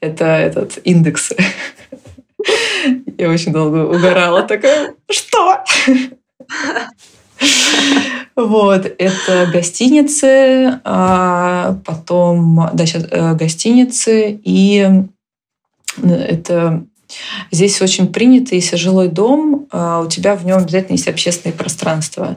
Это 0.00 0.26
этот 0.26 0.78
индекс. 0.84 1.32
Я 3.16 3.30
очень 3.30 3.50
долго 3.50 3.86
угорала, 3.86 4.42
такая, 4.42 4.94
что? 5.10 5.64
Вот, 8.34 8.94
это 8.98 9.48
гостиницы, 9.50 10.80
а 10.84 11.78
потом, 11.86 12.68
да, 12.74 12.84
сейчас 12.84 13.06
э, 13.10 13.34
гостиницы, 13.34 14.38
и 14.44 14.86
это 16.02 16.84
Здесь 17.50 17.80
очень 17.80 18.12
принято, 18.12 18.54
если 18.54 18.76
жилой 18.76 19.08
дом, 19.08 19.66
а, 19.70 20.00
у 20.00 20.08
тебя 20.08 20.34
в 20.36 20.44
нем 20.44 20.58
обязательно 20.58 20.94
есть 20.94 21.08
общественное 21.08 21.54
пространство. 21.54 22.36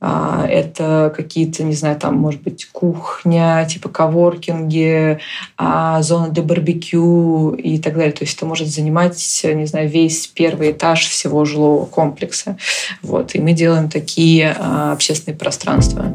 А, 0.00 0.46
это 0.46 1.12
какие-то, 1.16 1.64
не 1.64 1.74
знаю, 1.74 1.96
там, 1.98 2.16
может 2.16 2.42
быть, 2.42 2.66
кухня, 2.66 3.66
типа 3.68 3.88
коворкинги, 3.88 5.18
а, 5.56 6.02
зона 6.02 6.28
для 6.28 6.42
барбекю 6.42 7.50
и 7.54 7.78
так 7.78 7.94
далее. 7.94 8.12
То 8.12 8.24
есть 8.24 8.36
это 8.36 8.46
может 8.46 8.68
занимать, 8.68 9.40
не 9.44 9.66
знаю, 9.66 9.88
весь 9.88 10.26
первый 10.26 10.72
этаж 10.72 11.06
всего 11.06 11.44
жилого 11.44 11.86
комплекса. 11.86 12.56
Вот. 13.02 13.34
И 13.34 13.40
мы 13.40 13.52
делаем 13.52 13.88
такие 13.88 14.50
общественные 14.50 15.38
пространства. 15.38 16.12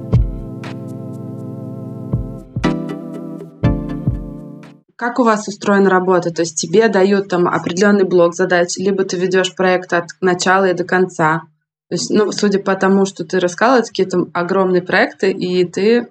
Как 4.99 5.17
у 5.17 5.23
вас 5.23 5.47
устроена 5.47 5.89
работа? 5.89 6.29
То 6.29 6.41
есть 6.41 6.57
тебе 6.57 6.89
дают 6.89 7.29
там 7.29 7.47
определенный 7.47 8.03
блок 8.03 8.35
задач, 8.35 8.75
либо 8.75 9.05
ты 9.05 9.15
ведешь 9.15 9.55
проект 9.55 9.93
от 9.93 10.09
начала 10.19 10.65
и 10.65 10.73
до 10.73 10.83
конца. 10.83 11.43
То 11.89 11.95
есть, 11.95 12.11
ну, 12.11 12.31
судя 12.31 12.59
по 12.59 12.75
тому, 12.75 13.05
что 13.05 13.25
ты 13.25 13.39
рассказала, 13.39 13.79
это 13.79 13.87
какие-то 13.87 14.27
огромные 14.33 14.83
проекты, 14.83 15.31
и 15.31 15.65
ты 15.65 16.07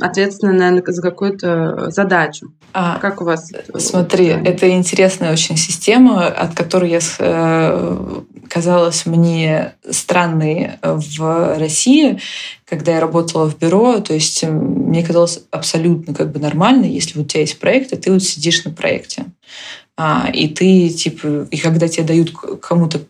ответственна, 0.00 0.52
наверное, 0.52 0.82
за 0.86 1.02
какую-то 1.02 1.90
задачу. 1.90 2.52
А, 2.72 2.98
как 2.98 3.20
у 3.20 3.24
вас? 3.24 3.52
Смотри, 3.76 4.26
это 4.26 4.70
интересная 4.70 5.32
очень 5.32 5.58
система, 5.58 6.28
от 6.28 6.54
которой 6.54 6.90
я 6.90 7.00
э, 7.18 8.20
казалась 8.48 9.04
мне 9.04 9.74
странной 9.90 10.78
в 10.82 11.58
России 11.58 12.18
когда 12.68 12.92
я 12.92 13.00
работала 13.00 13.48
в 13.48 13.58
бюро, 13.58 14.00
то 14.00 14.12
есть 14.12 14.42
мне 14.44 15.02
казалось 15.02 15.40
абсолютно 15.50 16.14
как 16.14 16.30
бы 16.32 16.38
нормально, 16.38 16.84
если 16.84 17.18
у 17.18 17.24
тебя 17.24 17.40
есть 17.40 17.58
проект, 17.58 17.92
и 17.92 17.96
ты 17.96 18.12
вот 18.12 18.22
сидишь 18.22 18.64
на 18.64 18.70
проекте. 18.70 19.24
А, 19.96 20.30
и 20.32 20.48
ты, 20.48 20.90
типа, 20.90 21.48
и 21.50 21.56
когда 21.56 21.88
тебе 21.88 22.04
дают 22.04 22.32
кому-то 22.60 23.00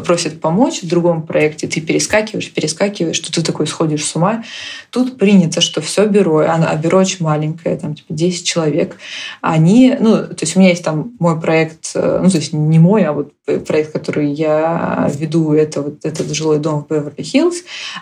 просят 0.00 0.40
помочь 0.40 0.82
в 0.82 0.88
другом 0.88 1.22
проекте, 1.22 1.68
ты 1.68 1.80
перескакиваешь, 1.80 2.50
перескакиваешь, 2.50 3.16
что 3.16 3.32
ты 3.32 3.42
такой 3.42 3.66
сходишь 3.66 4.04
с 4.04 4.16
ума. 4.16 4.42
Тут 4.90 5.18
принято, 5.18 5.60
что 5.60 5.80
все 5.80 6.06
бюро, 6.06 6.38
а 6.38 6.76
бюро 6.76 6.98
очень 6.98 7.24
маленькое, 7.24 7.76
там 7.76 7.94
типа 7.94 8.12
10 8.12 8.44
человек, 8.44 8.96
они, 9.40 9.96
ну, 10.00 10.16
то 10.16 10.38
есть 10.40 10.56
у 10.56 10.58
меня 10.58 10.70
есть 10.70 10.84
там 10.84 11.12
мой 11.20 11.40
проект, 11.40 11.92
э, 11.94 12.20
ну, 12.22 12.28
то 12.28 12.38
есть 12.38 12.52
не 12.52 12.78
мой, 12.78 13.04
а 13.04 13.12
вот 13.12 13.32
проект, 13.66 13.92
который 13.92 14.32
я 14.32 15.10
веду, 15.14 15.52
это 15.52 15.82
вот 15.82 16.04
этот 16.04 16.32
жилой 16.32 16.58
дом 16.58 16.84
в 16.84 16.92
Беверли-Хиллз, 16.92 17.56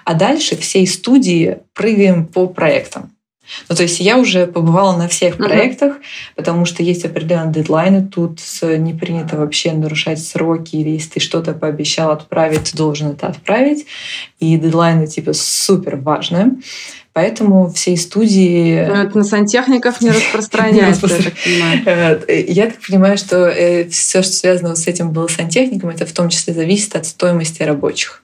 а 0.05 0.15
дальше 0.15 0.57
всей 0.57 0.87
студии 0.87 1.59
прыгаем 1.75 2.27
по 2.27 2.47
проектам. 2.47 3.12
Ну, 3.69 3.77
то 3.77 3.83
есть 3.83 4.01
я 4.01 4.19
уже 4.19 4.47
побывала 4.47 4.97
на 4.97 5.09
всех 5.09 5.37
uh-huh. 5.37 5.45
проектах, 5.45 5.97
потому 6.37 6.65
что 6.65 6.83
есть 6.83 7.05
определенные 7.05 7.53
дедлайны. 7.53 8.07
Тут 8.07 8.41
не 8.63 8.95
принято 8.95 9.37
вообще 9.37 9.73
нарушать 9.73 10.23
сроки, 10.23 10.77
или 10.77 10.91
если 10.91 11.11
ты 11.11 11.21
что-то 11.21 11.53
пообещал 11.53 12.11
отправить, 12.11 12.71
ты 12.71 12.77
должен 12.77 13.11
это 13.11 13.27
отправить. 13.29 13.87
И 14.39 14.57
дедлайны 14.57 15.07
типа 15.07 15.33
супер 15.33 15.97
важны. 15.97 16.57
Поэтому 17.15 17.71
всей 17.71 17.99
студии... 17.99 18.87
Но 18.87 19.03
это 19.03 19.19
на 19.19 19.25
сантехников 19.25 20.01
не 20.01 20.11
распространяется, 20.13 21.07
я 21.09 21.23
так 21.23 21.35
понимаю. 21.45 22.23
Я 22.49 22.67
так 22.67 22.81
понимаю, 22.81 23.19
что 23.19 23.49
э, 23.49 23.89
все, 23.89 24.23
что 24.23 24.33
связано 24.33 24.75
с 24.77 24.87
этим 24.87 25.11
было 25.11 25.29
сантехником, 25.29 25.91
это 25.91 26.07
в 26.07 26.13
том 26.13 26.31
числе 26.31 26.55
зависит 26.55 26.97
от 26.97 27.05
стоимости 27.05 27.63
рабочих. 27.63 28.23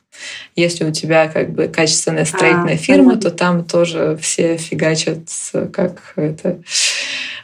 Если 0.57 0.85
у 0.85 0.93
тебя 0.93 1.29
как 1.29 1.51
бы 1.51 1.69
качественная 1.69 2.25
строительная 2.25 2.75
а, 2.75 2.79
фирма, 2.79 3.11
понятно. 3.11 3.31
то 3.31 3.37
там 3.37 3.65
тоже 3.65 4.19
все 4.21 4.57
фигачат 4.57 5.29
как 5.73 6.13
это. 6.17 6.61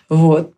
Вот. 0.09 0.55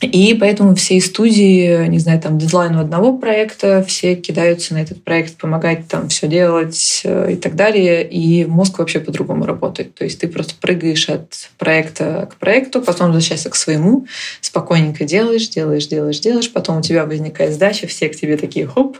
И 0.00 0.34
поэтому 0.34 0.74
всей 0.74 1.00
студии, 1.00 1.86
не 1.86 1.98
знаю, 1.98 2.20
там 2.20 2.38
дедлайн 2.38 2.74
у 2.76 2.80
одного 2.80 3.18
проекта, 3.18 3.84
все 3.86 4.16
кидаются 4.16 4.72
на 4.72 4.78
этот 4.78 5.04
проект, 5.04 5.36
помогать 5.36 5.88
там 5.88 6.08
все 6.08 6.26
делать 6.26 7.02
э, 7.04 7.32
и 7.32 7.36
так 7.36 7.54
далее. 7.54 8.08
И 8.08 8.46
мозг 8.46 8.78
вообще 8.78 9.00
по-другому 9.00 9.44
работает. 9.44 9.94
То 9.94 10.04
есть 10.04 10.18
ты 10.18 10.28
просто 10.28 10.54
прыгаешь 10.58 11.10
от 11.10 11.50
проекта 11.58 12.26
к 12.32 12.36
проекту, 12.36 12.80
потом 12.80 13.08
возвращаешься 13.08 13.50
к 13.50 13.54
своему, 13.54 14.06
спокойненько 14.40 15.04
делаешь, 15.04 15.48
делаешь, 15.48 15.86
делаешь, 15.86 16.20
делаешь, 16.20 16.50
потом 16.50 16.78
у 16.78 16.82
тебя 16.82 17.04
возникает 17.04 17.52
сдача, 17.52 17.86
все 17.86 18.08
к 18.08 18.16
тебе 18.16 18.38
такие 18.38 18.66
хоп. 18.66 18.96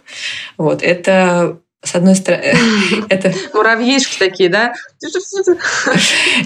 Вот 0.58 0.82
это 0.82 1.56
с 1.82 1.94
одной 1.94 2.14
стороны, 2.14 2.54
это... 3.08 3.32
Муравьишки 3.54 4.18
такие, 4.18 4.48
да? 4.50 4.74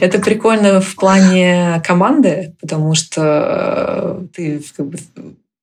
Это 0.01 0.19
прикольно 0.21 0.81
в 0.81 0.95
плане 0.95 1.83
команды, 1.85 2.55
потому 2.61 2.95
что 2.95 4.21
э, 4.23 4.27
ты, 4.35 4.65
как 4.77 4.87
бы, 4.87 4.99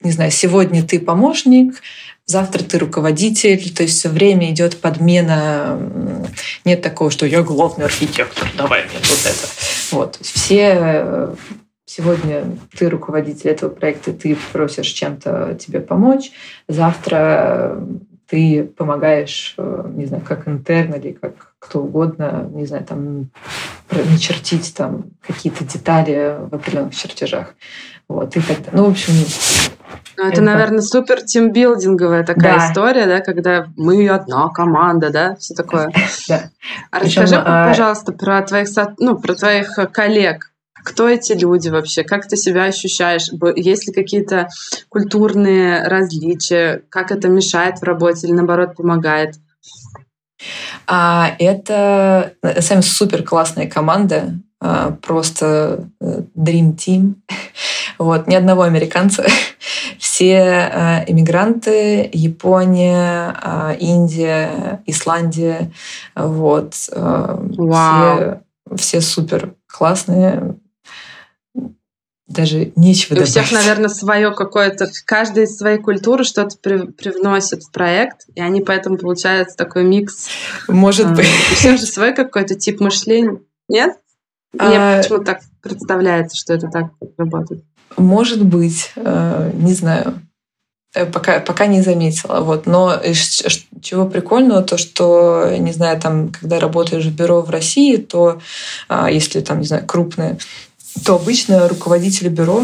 не 0.02 0.12
знаю, 0.12 0.32
сегодня 0.32 0.84
ты 0.84 1.00
помощник, 1.00 1.82
завтра 2.26 2.64
ты 2.64 2.80
руководитель, 2.80 3.74
то 3.74 3.84
есть 3.84 3.98
все 3.98 4.10
время 4.10 4.52
идет 4.52 4.78
подмена. 4.80 5.80
Нет 6.66 6.82
такого, 6.82 7.10
что 7.10 7.26
я 7.26 7.42
главный 7.42 7.86
архитектор, 7.86 8.50
давай 8.58 8.84
мне 8.84 9.00
вот 9.00 9.26
это. 9.26 9.48
Вот. 9.92 10.20
Все 10.22 10.76
э, 10.76 11.36
сегодня 11.86 12.58
ты 12.78 12.90
руководитель 12.90 13.50
этого 13.50 13.70
проекта, 13.70 14.12
ты 14.12 14.38
просишь 14.52 14.88
чем-то 14.88 15.58
тебе 15.60 15.80
помочь, 15.80 16.32
завтра 16.68 17.82
ты 18.32 18.64
помогаешь, 18.64 19.56
э, 19.58 19.84
не 19.94 20.06
знаю, 20.06 20.24
как 20.26 20.48
интерн 20.48 20.94
или 20.94 21.12
как 21.12 21.34
кто 21.60 21.82
угодно, 21.82 22.50
не 22.54 22.66
знаю, 22.66 22.86
там 22.86 23.30
начертить 23.92 24.74
там 24.74 25.04
какие-то 25.22 25.66
детали 25.66 26.38
в 26.50 26.56
определенных 26.56 26.96
чертежах. 26.96 27.54
Вот, 28.08 28.36
и 28.36 28.40
так 28.40 28.58
далее. 28.64 28.72
Ну, 28.74 28.86
в 28.86 28.92
общем, 28.92 29.14
ну, 30.18 30.24
это, 30.24 30.34
это, 30.34 30.42
наверное, 30.42 30.82
супер 30.82 31.22
тимбилдинговая 31.22 32.24
такая 32.24 32.58
да. 32.58 32.70
история, 32.70 33.06
да, 33.06 33.20
когда 33.20 33.68
мы 33.76 34.08
одна 34.08 34.50
команда, 34.50 35.10
да, 35.10 35.36
все 35.36 35.54
такое. 35.54 35.92
Да. 36.28 36.52
А 36.90 37.00
расскажи, 37.00 37.36
а, 37.36 37.68
пожалуйста, 37.68 38.14
про 38.14 38.42
твоих, 38.44 38.70
ну, 39.00 39.20
про 39.20 39.36
твоих 39.36 39.78
коллег. 39.92 40.51
Кто 40.84 41.08
эти 41.08 41.34
люди 41.34 41.70
вообще? 41.70 42.04
Как 42.04 42.28
ты 42.28 42.38
себя 42.38 42.66
ощущаешь? 42.66 43.30
Есть 43.56 43.88
ли 43.88 43.94
какие-то 43.94 44.50
культурные 44.90 45.88
различия? 45.88 46.84
Как 46.90 47.12
это 47.12 47.28
мешает 47.28 47.80
в 47.80 47.84
работе 47.84 48.28
или 48.28 48.34
наоборот 48.34 48.76
помогает? 48.76 49.36
А, 50.88 51.36
это 51.40 52.34
сами 52.60 52.82
супер 52.82 53.24
классная 53.24 53.70
команда, 53.70 54.40
а, 54.60 54.92
просто 55.02 55.88
э, 56.00 56.22
dream 56.36 56.76
team. 56.76 57.16
Вот, 57.98 58.26
ни 58.26 58.34
одного 58.34 58.64
американца. 58.64 59.28
Все 60.00 60.34
э, 60.34 61.04
иммигранты, 61.06 62.10
Япония, 62.12 63.36
Индия, 63.80 64.82
Исландия. 64.88 65.72
Вот. 66.16 66.74
Вау. 66.96 68.18
Все, 68.18 68.76
все 68.76 69.02
супер 69.02 69.54
классные 69.68 70.56
даже 72.32 72.72
нечего 72.76 73.16
добавить. 73.16 73.30
У 73.30 73.40
всех, 73.40 73.52
наверное, 73.52 73.90
свое 73.90 74.32
какое-то, 74.34 74.90
каждый 75.06 75.44
из 75.44 75.58
своей 75.58 75.78
культуры 75.78 76.24
что-то 76.24 76.58
при, 76.62 76.88
привносит 76.88 77.64
в 77.64 77.72
проект, 77.72 78.26
и 78.36 78.42
они 78.42 78.62
поэтому 78.62 78.98
получается 78.98 79.56
такой 79.56 79.84
микс. 79.84 80.28
Может 80.68 81.08
а, 81.08 81.10
быть. 81.10 81.28
У 81.52 81.56
всех 81.56 81.80
же 81.80 81.86
свой 81.86 82.14
какой-то 82.14 82.56
тип 82.56 82.80
мышления. 82.80 83.40
Нет? 83.68 83.98
Мне 84.54 84.78
а... 84.78 85.02
почему 85.02 85.24
так 85.24 85.42
представляется, 85.62 86.38
что 86.38 86.54
это 86.54 86.68
так 86.68 86.92
работает. 87.18 87.64
Может 87.98 88.44
быть, 88.44 88.92
э, 88.96 89.52
не 89.54 89.74
знаю. 89.74 90.22
Э, 90.94 91.06
пока, 91.06 91.40
пока 91.40 91.68
не 91.68 91.82
заметила. 91.82 92.42
Вот. 92.42 92.66
Но 92.66 93.00
чего 93.82 94.08
прикольного, 94.08 94.62
то 94.62 94.78
что, 94.78 95.50
не 95.58 95.72
знаю, 95.72 96.00
там, 96.00 96.30
когда 96.30 96.60
работаешь 96.60 97.06
в 97.06 97.16
бюро 97.16 97.42
в 97.42 97.50
России, 97.50 97.98
то 97.98 98.42
а, 98.88 99.10
если 99.10 99.42
там, 99.42 99.60
не 99.60 99.68
знаю, 99.68 99.86
крупные 99.86 100.38
то 101.06 101.16
обычно 101.16 101.68
руководитель 101.68 102.30
бюро 102.30 102.64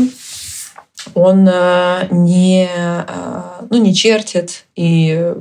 он 1.13 1.47
э, 1.47 2.07
не, 2.11 2.67
э, 2.67 3.03
ну, 3.69 3.77
не 3.77 3.93
чертит 3.93 4.65
и 4.75 5.33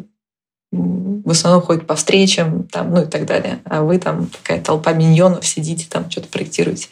в 0.73 1.31
основном 1.31 1.63
ходит 1.63 1.87
по 1.87 1.95
встречам, 1.95 2.65
там, 2.65 2.93
ну 2.93 3.03
и 3.03 3.07
так 3.07 3.27
далее. 3.27 3.61
А 3.65 3.83
вы 3.83 3.99
там 3.99 4.27
такая 4.27 4.61
толпа 4.61 4.93
миньонов 4.93 5.47
сидите, 5.47 5.87
там 5.89 6.11
что-то 6.11 6.29
проектируете. 6.29 6.89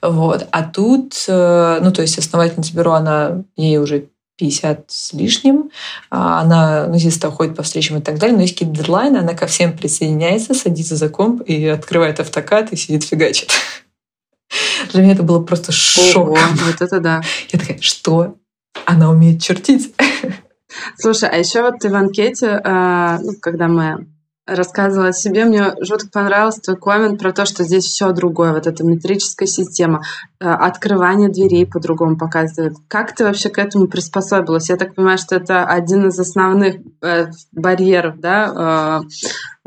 Вот. 0.00 0.46
А 0.52 0.62
тут, 0.62 1.24
э, 1.26 1.78
ну, 1.82 1.92
то 1.92 2.02
есть 2.02 2.18
основательница 2.18 2.74
бюро, 2.74 2.92
она, 2.92 3.42
ей 3.56 3.78
уже 3.78 4.08
50 4.36 4.84
с 4.88 5.12
лишним, 5.14 5.70
а 6.10 6.40
она, 6.40 6.86
ну, 6.86 6.94
естественно, 6.94 7.32
ходит 7.32 7.56
по 7.56 7.64
встречам 7.64 7.98
и 7.98 8.00
так 8.00 8.18
далее, 8.18 8.36
но 8.36 8.42
есть 8.42 8.54
какие-то 8.54 8.76
дедлайны, 8.76 9.16
она 9.16 9.34
ко 9.34 9.48
всем 9.48 9.76
присоединяется, 9.76 10.54
садится 10.54 10.94
за 10.94 11.08
комп 11.08 11.42
и 11.42 11.66
открывает 11.66 12.20
автокат 12.20 12.72
и 12.72 12.76
сидит 12.76 13.02
фигачит. 13.02 13.50
Для 14.92 15.02
меня 15.02 15.12
это 15.12 15.22
было 15.22 15.42
просто 15.42 15.72
шок. 15.72 16.16
Ого, 16.16 16.38
вот 16.66 16.80
это 16.80 17.00
да. 17.00 17.20
Я 17.50 17.58
такая, 17.58 17.78
что? 17.80 18.36
Она 18.86 19.10
умеет 19.10 19.42
чертить. 19.42 19.94
Слушай, 20.96 21.28
а 21.30 21.36
еще 21.36 21.62
вот 21.62 21.78
ты 21.80 21.88
в 21.88 21.94
анкете, 21.94 22.60
а, 22.62 23.18
ну, 23.20 23.32
когда 23.40 23.68
мы 23.68 24.06
рассказывала 24.48 25.08
о 25.08 25.12
себе, 25.12 25.44
мне 25.44 25.74
жутко 25.80 26.08
понравился 26.10 26.60
твой 26.60 26.76
коммент 26.76 27.20
про 27.20 27.32
то, 27.32 27.44
что 27.44 27.64
здесь 27.64 27.84
все 27.84 28.12
другое, 28.12 28.52
вот 28.52 28.66
эта 28.66 28.82
метрическая 28.82 29.46
система, 29.46 30.02
э, 30.40 30.48
открывание 30.48 31.28
дверей 31.28 31.66
по-другому 31.66 32.16
показывает. 32.16 32.74
Как 32.88 33.14
ты 33.14 33.24
вообще 33.24 33.50
к 33.50 33.58
этому 33.58 33.88
приспособилась? 33.88 34.70
Я 34.70 34.76
так 34.76 34.94
понимаю, 34.94 35.18
что 35.18 35.36
это 35.36 35.66
один 35.66 36.08
из 36.08 36.18
основных 36.18 36.76
э, 37.02 37.26
барьеров, 37.52 38.20
да, 38.20 39.02
э, 39.04 39.08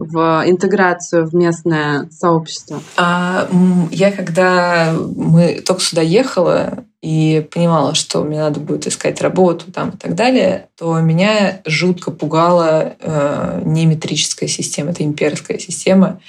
в 0.06 0.44
интеграцию 0.46 1.28
в 1.28 1.34
местное 1.34 2.10
сообщество? 2.12 2.82
А, 2.98 3.48
я 3.92 4.12
когда 4.12 4.94
мы 4.94 5.62
только 5.66 5.82
сюда 5.82 6.02
ехала, 6.02 6.86
и 7.02 7.48
понимала, 7.52 7.96
что 7.96 8.24
мне 8.24 8.38
надо 8.38 8.60
будет 8.60 8.86
искать 8.86 9.22
работу 9.22 9.72
там 9.72 9.90
и 9.90 9.98
так 9.98 10.14
далее, 10.14 10.68
то 10.78 11.00
меня 11.00 11.62
жутко 11.66 12.12
пугала 12.12 12.94
э, 13.00 13.62
не 13.66 13.88
метрическая 13.88 14.48
система, 14.48 14.92
это 14.92 15.04
имперская 15.04 15.58
система. 15.58 16.22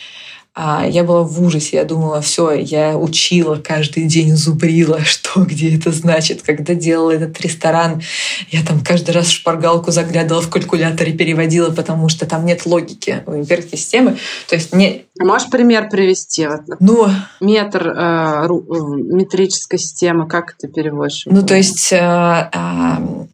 А 0.54 0.86
я 0.86 1.02
была 1.02 1.22
в 1.22 1.42
ужасе, 1.42 1.78
я 1.78 1.84
думала, 1.84 2.20
все, 2.20 2.52
я 2.52 2.98
учила 2.98 3.56
каждый 3.56 4.04
день, 4.04 4.36
зубрила, 4.36 5.00
что, 5.04 5.44
где 5.44 5.74
это 5.76 5.92
значит. 5.92 6.42
Когда 6.42 6.74
делала 6.74 7.12
этот 7.12 7.40
ресторан, 7.40 8.02
я 8.50 8.62
там 8.62 8.84
каждый 8.84 9.12
раз 9.12 9.28
в 9.28 9.32
шпаргалку 9.32 9.90
заглядывала 9.90 10.42
в 10.42 10.50
калькуляторе, 10.50 11.12
переводила, 11.12 11.70
потому 11.70 12.10
что 12.10 12.26
там 12.26 12.44
нет 12.44 12.66
логики 12.66 13.22
у 13.26 13.34
имперской 13.34 13.78
системы. 13.78 14.18
То 14.46 14.56
есть 14.56 14.74
не... 14.74 15.06
А 15.18 15.24
можешь 15.24 15.48
пример 15.48 15.88
привести? 15.88 16.46
Вот, 16.46 16.62
ну, 16.80 17.08
метр 17.40 17.88
э, 17.88 18.44
э, 18.44 18.48
метрической 18.48 19.78
системы, 19.78 20.28
как 20.28 20.54
ты 20.58 20.68
переводишь? 20.68 21.22
Ну, 21.26 21.42
то 21.42 21.54
есть 21.54 21.92
э, 21.92 21.96
э, 21.96 23.26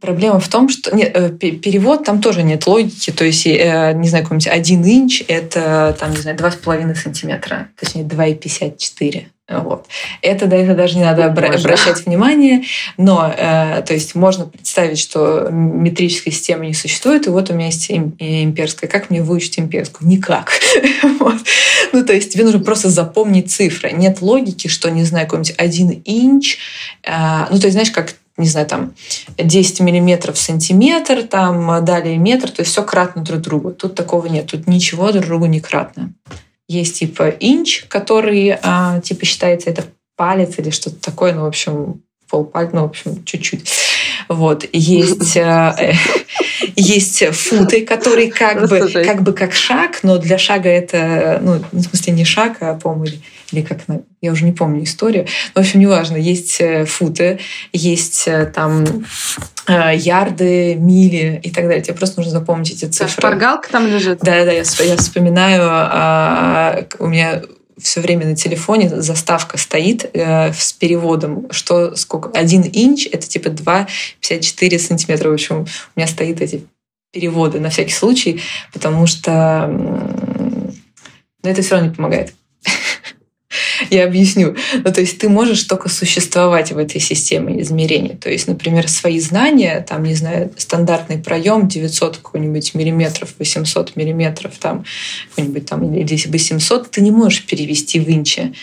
Проблема 0.00 0.38
в 0.38 0.48
том, 0.48 0.68
что 0.68 0.94
нет, 0.94 1.10
э, 1.14 1.30
перевод 1.30 2.04
там 2.04 2.20
тоже 2.20 2.42
нет 2.42 2.66
логики. 2.66 3.10
То 3.10 3.24
есть, 3.24 3.46
э, 3.46 3.92
не 3.94 4.08
знаю, 4.08 4.24
какой-нибудь 4.24 4.46
один 4.46 4.84
инч— 4.84 5.24
это, 5.28 5.96
там, 5.98 6.12
не 6.12 6.18
знаю, 6.18 6.36
два 6.36 6.50
с 6.50 6.56
половиной 6.56 6.94
сантиметра. 6.94 7.68
Точнее, 7.76 8.04
2,54. 8.04 9.26
Вот. 9.50 9.86
Это, 10.22 10.46
да, 10.46 10.56
это 10.56 10.76
даже 10.76 10.96
не 10.96 11.02
надо 11.02 11.24
обра- 11.24 11.52
обращать 11.52 12.06
внимание, 12.06 12.62
но 12.96 13.34
э, 13.36 13.82
то 13.84 13.92
есть 13.92 14.14
можно 14.14 14.46
представить, 14.46 14.98
что 14.98 15.48
метрической 15.50 16.32
системы 16.32 16.66
не 16.66 16.74
существует, 16.74 17.26
и 17.26 17.30
вот 17.30 17.50
у 17.50 17.54
меня 17.54 17.66
есть 17.66 17.90
имперская. 17.90 18.88
Как 18.88 19.10
мне 19.10 19.22
выучить 19.22 19.58
имперскую? 19.58 20.08
Никак. 20.08 20.52
вот. 21.18 21.34
Ну, 21.92 22.04
то 22.04 22.12
есть 22.12 22.32
тебе 22.32 22.44
нужно 22.44 22.60
просто 22.60 22.90
запомнить 22.90 23.50
цифры. 23.50 23.90
Нет 23.90 24.22
логики, 24.22 24.68
что, 24.68 24.88
не 24.88 25.02
знаю, 25.02 25.26
какой-нибудь 25.26 25.54
один 25.58 26.00
инч, 26.04 26.58
э, 27.02 27.10
ну, 27.50 27.58
то 27.58 27.66
есть, 27.66 27.72
знаешь, 27.72 27.90
как 27.90 28.14
не 28.40 28.48
знаю, 28.48 28.66
там 28.66 28.94
10 29.36 29.80
миллиметров 29.80 30.38
сантиметр, 30.38 31.22
там 31.22 31.84
далее 31.84 32.16
метр, 32.18 32.50
то 32.50 32.62
есть 32.62 32.72
все 32.72 32.82
кратно 32.82 33.22
друг 33.22 33.40
другу. 33.40 33.72
Тут 33.72 33.94
такого 33.94 34.26
нет, 34.26 34.46
тут 34.46 34.66
ничего 34.66 35.12
друг 35.12 35.26
другу 35.26 35.46
не 35.46 35.60
кратно. 35.60 36.12
Есть 36.68 36.98
типа 37.00 37.28
инч, 37.40 37.84
который 37.88 38.56
а, 38.62 39.00
типа 39.00 39.24
считается 39.24 39.70
это 39.70 39.84
палец 40.16 40.58
или 40.58 40.70
что-то 40.70 41.00
такое, 41.00 41.32
ну, 41.32 41.42
в 41.42 41.46
общем, 41.46 42.02
полпальца, 42.30 42.76
ну, 42.76 42.82
в 42.82 42.90
общем, 42.90 43.24
чуть-чуть. 43.24 43.64
Вот. 44.28 44.64
Есть, 44.72 45.36
э, 45.36 45.94
есть 46.76 47.24
футы, 47.34 47.84
которые 47.84 48.30
как 48.30 48.68
бы, 48.68 48.88
как 48.88 49.22
бы 49.22 49.32
как 49.32 49.52
шаг, 49.52 50.00
но 50.02 50.18
для 50.18 50.38
шага 50.38 50.68
это, 50.68 51.40
ну, 51.42 51.64
в 51.72 51.82
смысле, 51.82 52.12
не 52.12 52.24
шаг, 52.24 52.58
а, 52.60 52.74
по-моему, 52.74 53.16
или 53.52 53.62
как 53.62 53.80
я 54.20 54.32
уже 54.32 54.44
не 54.44 54.52
помню 54.52 54.84
историю. 54.84 55.26
Но, 55.54 55.62
в 55.62 55.64
общем, 55.64 55.80
неважно, 55.80 56.16
есть 56.16 56.60
э, 56.60 56.84
футы, 56.84 57.38
есть 57.72 58.24
э, 58.26 58.46
там 58.46 58.84
э, 59.66 59.96
ярды, 59.96 60.74
мили 60.76 61.40
и 61.42 61.50
так 61.50 61.64
далее. 61.66 61.82
Тебе 61.82 61.94
просто 61.94 62.20
нужно 62.20 62.32
запомнить 62.32 62.72
эти 62.72 62.84
цифры. 62.86 63.10
Шпаргалка 63.10 63.68
там 63.70 63.86
лежит? 63.86 64.20
Да, 64.20 64.44
да, 64.44 64.52
я, 64.52 64.62
я 64.62 64.96
вспоминаю, 64.96 65.62
а, 65.64 66.84
у 66.98 67.06
меня 67.06 67.42
все 67.78 68.00
время 68.00 68.26
на 68.26 68.36
телефоне 68.36 68.88
заставка 68.88 69.56
стоит 69.56 70.10
э, 70.12 70.52
с 70.52 70.72
переводом, 70.72 71.50
что 71.50 71.96
сколько 71.96 72.30
один 72.38 72.62
инч 72.62 73.06
это 73.10 73.26
типа 73.26 73.48
2,54 73.48 74.78
сантиметра. 74.78 75.30
В 75.30 75.34
общем, 75.34 75.62
у 75.62 75.66
меня 75.96 76.06
стоит 76.06 76.40
эти 76.40 76.66
переводы 77.12 77.58
на 77.58 77.70
всякий 77.70 77.92
случай, 77.92 78.40
потому 78.72 79.06
что 79.06 79.66
но 81.42 81.50
это 81.50 81.62
все 81.62 81.74
равно 81.74 81.88
не 81.88 81.94
помогает. 81.94 82.34
Я 83.90 84.04
объясню. 84.04 84.56
Ну, 84.84 84.92
то 84.92 85.00
есть 85.00 85.18
ты 85.18 85.28
можешь 85.28 85.64
только 85.64 85.88
существовать 85.88 86.72
в 86.72 86.78
этой 86.78 87.00
системе 87.00 87.60
измерений. 87.62 88.16
То 88.16 88.30
есть, 88.30 88.46
например, 88.48 88.88
свои 88.88 89.20
знания, 89.20 89.84
там, 89.88 90.02
не 90.02 90.14
знаю, 90.14 90.52
стандартный 90.56 91.18
проем 91.18 91.68
900 91.68 92.18
какой-нибудь 92.18 92.74
миллиметров, 92.74 93.34
800 93.38 93.96
миллиметров, 93.96 94.58
там, 94.58 94.84
какой-нибудь 95.30 95.66
там, 95.66 95.94
или 95.94 96.16
800, 96.26 96.90
ты 96.90 97.00
не 97.00 97.10
можешь 97.10 97.46
перевести 97.46 98.00
в 98.00 98.10
инчи. 98.10 98.54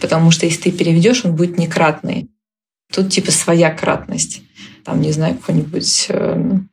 Потому 0.00 0.30
что 0.30 0.46
если 0.46 0.70
ты 0.70 0.72
переведешь, 0.72 1.24
он 1.24 1.34
будет 1.34 1.58
некратный. 1.58 2.28
Тут 2.92 3.10
типа 3.10 3.30
своя 3.30 3.70
кратность. 3.70 4.42
Там, 4.84 5.00
не 5.00 5.12
знаю, 5.12 5.36
какой-нибудь 5.36 6.06
эм, 6.08 6.70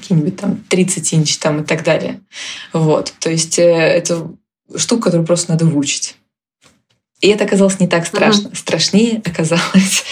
какие-нибудь 0.00 0.36
там 0.36 0.64
30 0.68 1.14
инч 1.14 1.38
там 1.38 1.62
и 1.62 1.64
так 1.64 1.84
далее. 1.84 2.20
Вот. 2.72 3.12
То 3.20 3.30
есть 3.30 3.58
э, 3.58 3.62
это 3.62 4.32
штук, 4.76 5.04
которую 5.04 5.26
просто 5.26 5.52
надо 5.52 5.64
выучить. 5.64 6.16
И 7.20 7.28
это 7.28 7.44
оказалось 7.44 7.80
не 7.80 7.88
так 7.88 8.06
страшно. 8.06 8.48
Uh-huh. 8.48 8.56
Страшнее 8.56 9.22
оказалось 9.26 10.04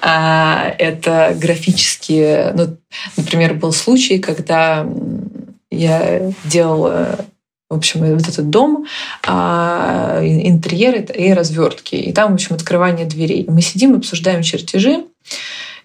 а, 0.00 0.74
это 0.78 1.36
графические... 1.38 2.52
Ну, 2.54 2.76
например, 3.16 3.54
был 3.54 3.72
случай, 3.72 4.18
когда 4.18 4.86
я 5.70 6.32
делала 6.44 7.26
в 7.70 7.76
общем, 7.76 8.00
вот 8.14 8.28
этот 8.28 8.50
дом, 8.50 8.86
а, 9.26 10.20
интерьеры 10.22 11.00
и 11.02 11.32
развертки. 11.32 11.96
И 11.96 12.12
там, 12.12 12.30
в 12.30 12.34
общем, 12.34 12.54
открывание 12.54 13.06
дверей. 13.06 13.46
Мы 13.48 13.62
сидим, 13.62 13.96
обсуждаем 13.96 14.42
чертежи. 14.42 15.04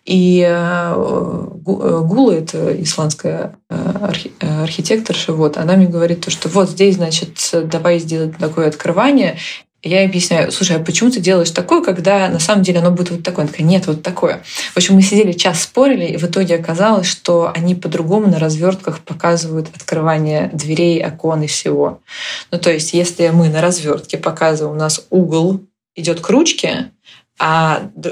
И 0.09 0.43
э, 0.43 0.93
Гула, 0.95 2.31
это 2.31 2.81
исландская 2.81 3.59
э, 3.69 4.11
э, 4.39 4.63
архитекторша, 4.63 5.33
вот, 5.33 5.57
она 5.57 5.75
мне 5.75 5.85
говорит, 5.85 6.25
то, 6.25 6.31
что 6.31 6.49
вот 6.49 6.71
здесь, 6.71 6.95
значит, 6.95 7.37
давай 7.65 7.99
сделать 7.99 8.35
такое 8.39 8.69
открывание. 8.69 9.37
Я 9.83 10.03
объясняю, 10.03 10.51
слушай, 10.51 10.77
а 10.77 10.79
почему 10.79 11.11
ты 11.11 11.19
делаешь 11.19 11.51
такое, 11.51 11.83
когда 11.83 12.27
на 12.27 12.39
самом 12.39 12.63
деле 12.63 12.79
оно 12.79 12.89
будет 12.89 13.11
вот 13.11 13.23
такое? 13.23 13.43
Она 13.43 13.51
такая, 13.51 13.67
нет, 13.67 13.85
вот 13.85 14.01
такое. 14.01 14.41
В 14.73 14.77
общем, 14.77 14.95
мы 14.95 15.03
сидели 15.03 15.31
час 15.31 15.61
спорили, 15.61 16.05
и 16.05 16.17
в 16.17 16.23
итоге 16.23 16.55
оказалось, 16.55 17.05
что 17.05 17.51
они 17.53 17.75
по-другому 17.75 18.29
на 18.29 18.39
развертках 18.39 19.01
показывают 19.01 19.69
открывание 19.75 20.49
дверей, 20.51 21.05
окон 21.05 21.43
и 21.43 21.47
всего. 21.47 22.01
Ну, 22.49 22.57
то 22.57 22.71
есть, 22.71 22.93
если 22.93 23.29
мы 23.29 23.49
на 23.49 23.61
развертке 23.61 24.17
показываем, 24.17 24.75
у 24.75 24.79
нас 24.79 25.05
угол 25.11 25.61
идет 25.95 26.19
к 26.19 26.29
ручке, 26.31 26.91
а 27.39 27.89
э, 27.95 28.09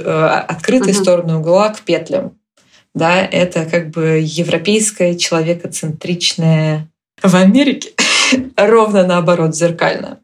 открытые 0.47 0.93
uh-huh. 0.93 1.01
стороны 1.01 1.35
угла 1.37 1.69
к 1.69 1.81
петлям. 1.81 2.37
Да, 2.95 3.21
это 3.21 3.65
как 3.65 3.89
бы 3.89 4.23
европейское, 4.23 5.15
человекоцентричное 5.15 6.89
в 7.21 7.35
Америке 7.35 7.91
ровно 8.57 9.05
наоборот, 9.05 9.55
зеркально. 9.55 10.19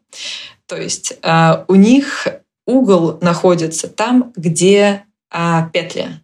То 0.66 0.76
есть 0.76 1.16
э, 1.22 1.64
у 1.68 1.74
них 1.74 2.26
угол 2.66 3.18
находится 3.20 3.88
там, 3.88 4.32
где 4.36 5.04
а, 5.30 5.68
петли, 5.72 6.20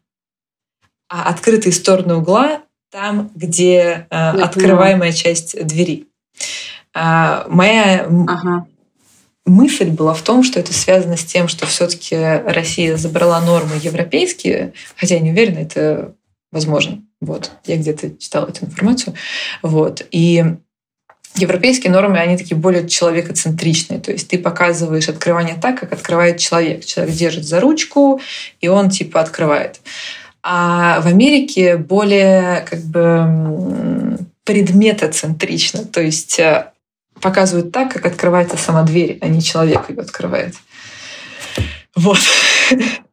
а 1.09 1.29
открытые 1.29 1.73
стороны 1.73 2.15
угла 2.15 2.63
там, 2.91 3.31
где 3.35 4.07
а, 4.11 4.31
открываемая 4.31 5.13
часть 5.13 5.65
двери. 5.67 6.09
А, 6.95 7.47
моя 7.49 8.07
ага 8.27 8.67
мысль 9.47 9.91
была 9.91 10.15
в 10.15 10.23
том, 10.23 10.43
что 10.43 10.61
это 10.61 10.73
связано 10.73 11.17
с 11.17 11.25
тем, 11.25 11.49
что 11.49 11.67
все-таки 11.67 12.17
Россия 12.17 12.97
забрала 12.97 13.41
нормы 13.41 13.73
европейские, 13.83 14.73
хотя 14.97 15.17
я 15.17 15.21
не 15.21 15.31
уверена, 15.31 15.59
это 15.59 16.15
возможно. 16.53 17.03
Вот, 17.21 17.51
я 17.67 17.77
где-то 17.77 18.17
читала 18.17 18.49
эту 18.49 18.65
информацию. 18.65 19.15
Вот. 19.63 20.07
И 20.11 20.45
европейские 21.37 21.93
нормы, 21.93 22.19
они 22.19 22.37
такие 22.37 22.57
более 22.57 22.89
человекоцентричные. 22.89 24.01
То 24.01 24.13
есть 24.13 24.29
ты 24.29 24.39
показываешь 24.39 25.09
открывание 25.09 25.57
так, 25.61 25.79
как 25.79 25.93
открывает 25.93 26.39
человек. 26.39 26.85
Человек 26.85 27.15
держит 27.15 27.45
за 27.45 27.61
ручку, 27.61 28.21
и 28.61 28.69
он 28.69 28.91
типа 28.91 29.21
открывает. 29.21 29.81
А 30.43 31.01
в 31.03 31.07
Америке 31.07 31.77
более 31.77 32.67
как 32.69 32.81
бы 32.85 34.19
предметоцентрично. 34.45 35.85
То 35.85 36.01
есть 36.01 36.39
э, 36.39 36.71
показывают 37.21 37.73
так, 37.73 37.93
как 37.93 38.07
открывается 38.07 38.57
сама 38.57 38.83
дверь, 38.83 39.19
а 39.21 39.29
не 39.29 39.43
человек 39.43 39.89
ее 39.89 40.01
открывает. 40.01 40.55
Вот. 41.97 42.21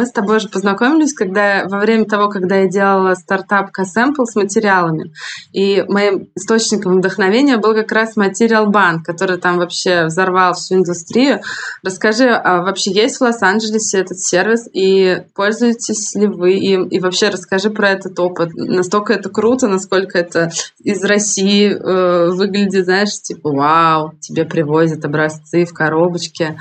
Мы 0.00 0.06
с 0.06 0.12
тобой 0.12 0.38
уже 0.38 0.48
познакомились, 0.48 1.12
когда 1.12 1.66
во 1.68 1.78
время 1.78 2.06
того, 2.06 2.30
когда 2.30 2.56
я 2.56 2.68
делала 2.68 3.14
стартап 3.14 3.70
Касэмпл 3.70 4.24
с 4.24 4.34
материалами. 4.34 5.12
И 5.52 5.84
моим 5.88 6.28
источником 6.34 6.96
вдохновения 6.96 7.58
был 7.58 7.74
как 7.74 7.92
раз 7.92 8.16
материал 8.16 8.68
банк, 8.68 9.04
который 9.04 9.36
там 9.36 9.58
вообще 9.58 10.06
взорвал 10.06 10.54
всю 10.54 10.76
индустрию. 10.76 11.42
Расскажи, 11.82 12.30
а 12.30 12.62
вообще 12.62 12.92
есть 12.92 13.18
в 13.18 13.20
Лос-Анджелесе 13.20 13.98
этот 13.98 14.18
сервис, 14.18 14.70
и 14.72 15.22
пользуетесь 15.34 16.14
ли 16.14 16.28
вы 16.28 16.54
им? 16.54 16.84
И 16.84 16.98
вообще 16.98 17.28
расскажи 17.28 17.68
про 17.68 17.90
этот 17.90 18.18
опыт. 18.18 18.54
Настолько 18.54 19.12
это 19.12 19.28
круто, 19.28 19.68
насколько 19.68 20.16
это 20.16 20.50
из 20.82 21.04
России 21.04 21.72
э, 21.74 22.30
выглядит, 22.30 22.86
знаешь, 22.86 23.20
типа, 23.20 23.50
вау, 23.50 24.14
тебе 24.18 24.46
привозят 24.46 25.04
образцы 25.04 25.66
в 25.66 25.74
коробочке. 25.74 26.58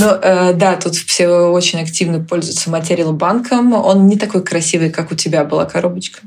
Ну, 0.00 0.06
э, 0.06 0.54
да, 0.54 0.74
тут 0.74 0.96
все 0.96 1.28
очень 1.28 1.80
активно 1.80 1.99
пользуется 2.28 2.70
материал 2.70 3.12
банком. 3.12 3.72
Он 3.72 4.06
не 4.06 4.16
такой 4.16 4.42
красивый, 4.42 4.90
как 4.90 5.12
у 5.12 5.14
тебя 5.14 5.44
была 5.44 5.64
коробочка. 5.64 6.20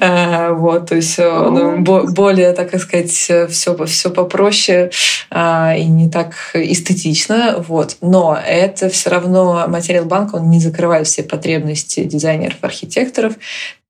Э, 0.00 0.52
вот, 0.52 0.86
то 0.86 0.96
есть 0.96 1.18
он 1.18 1.84
более, 1.84 2.52
так 2.52 2.78
сказать, 2.80 3.10
все, 3.10 3.46
все 3.46 4.10
попроще 4.10 4.90
и 5.30 5.84
не 5.84 6.10
так 6.10 6.34
эстетично. 6.54 7.64
Вот. 7.66 7.96
Но 8.00 8.38
это 8.44 8.88
все 8.88 9.10
равно 9.10 9.66
материал 9.68 10.04
банк, 10.04 10.34
он 10.34 10.50
не 10.50 10.60
закрывает 10.60 11.06
все 11.06 11.22
потребности 11.22 12.04
дизайнеров, 12.04 12.56
архитекторов 12.62 13.34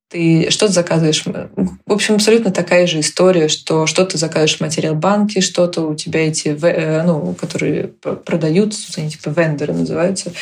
ты 0.08 0.50
что-то 0.50 0.72
заказываешь. 0.72 1.24
В 1.24 1.92
общем, 1.92 2.14
абсолютно 2.14 2.50
такая 2.50 2.86
же 2.86 3.00
история, 3.00 3.48
что 3.48 3.86
что-то 3.86 4.16
заказываешь 4.16 4.56
в 4.56 4.60
материал 4.60 4.94
банки, 4.94 5.40
что-то 5.40 5.82
у 5.82 5.94
тебя 5.94 6.26
эти, 6.26 6.48
э, 6.48 7.02
ну, 7.02 7.34
которые 7.34 7.88
продают, 7.88 8.74
они 8.96 9.10
типа 9.10 9.28
вендоры 9.28 9.74
называются. 9.74 10.32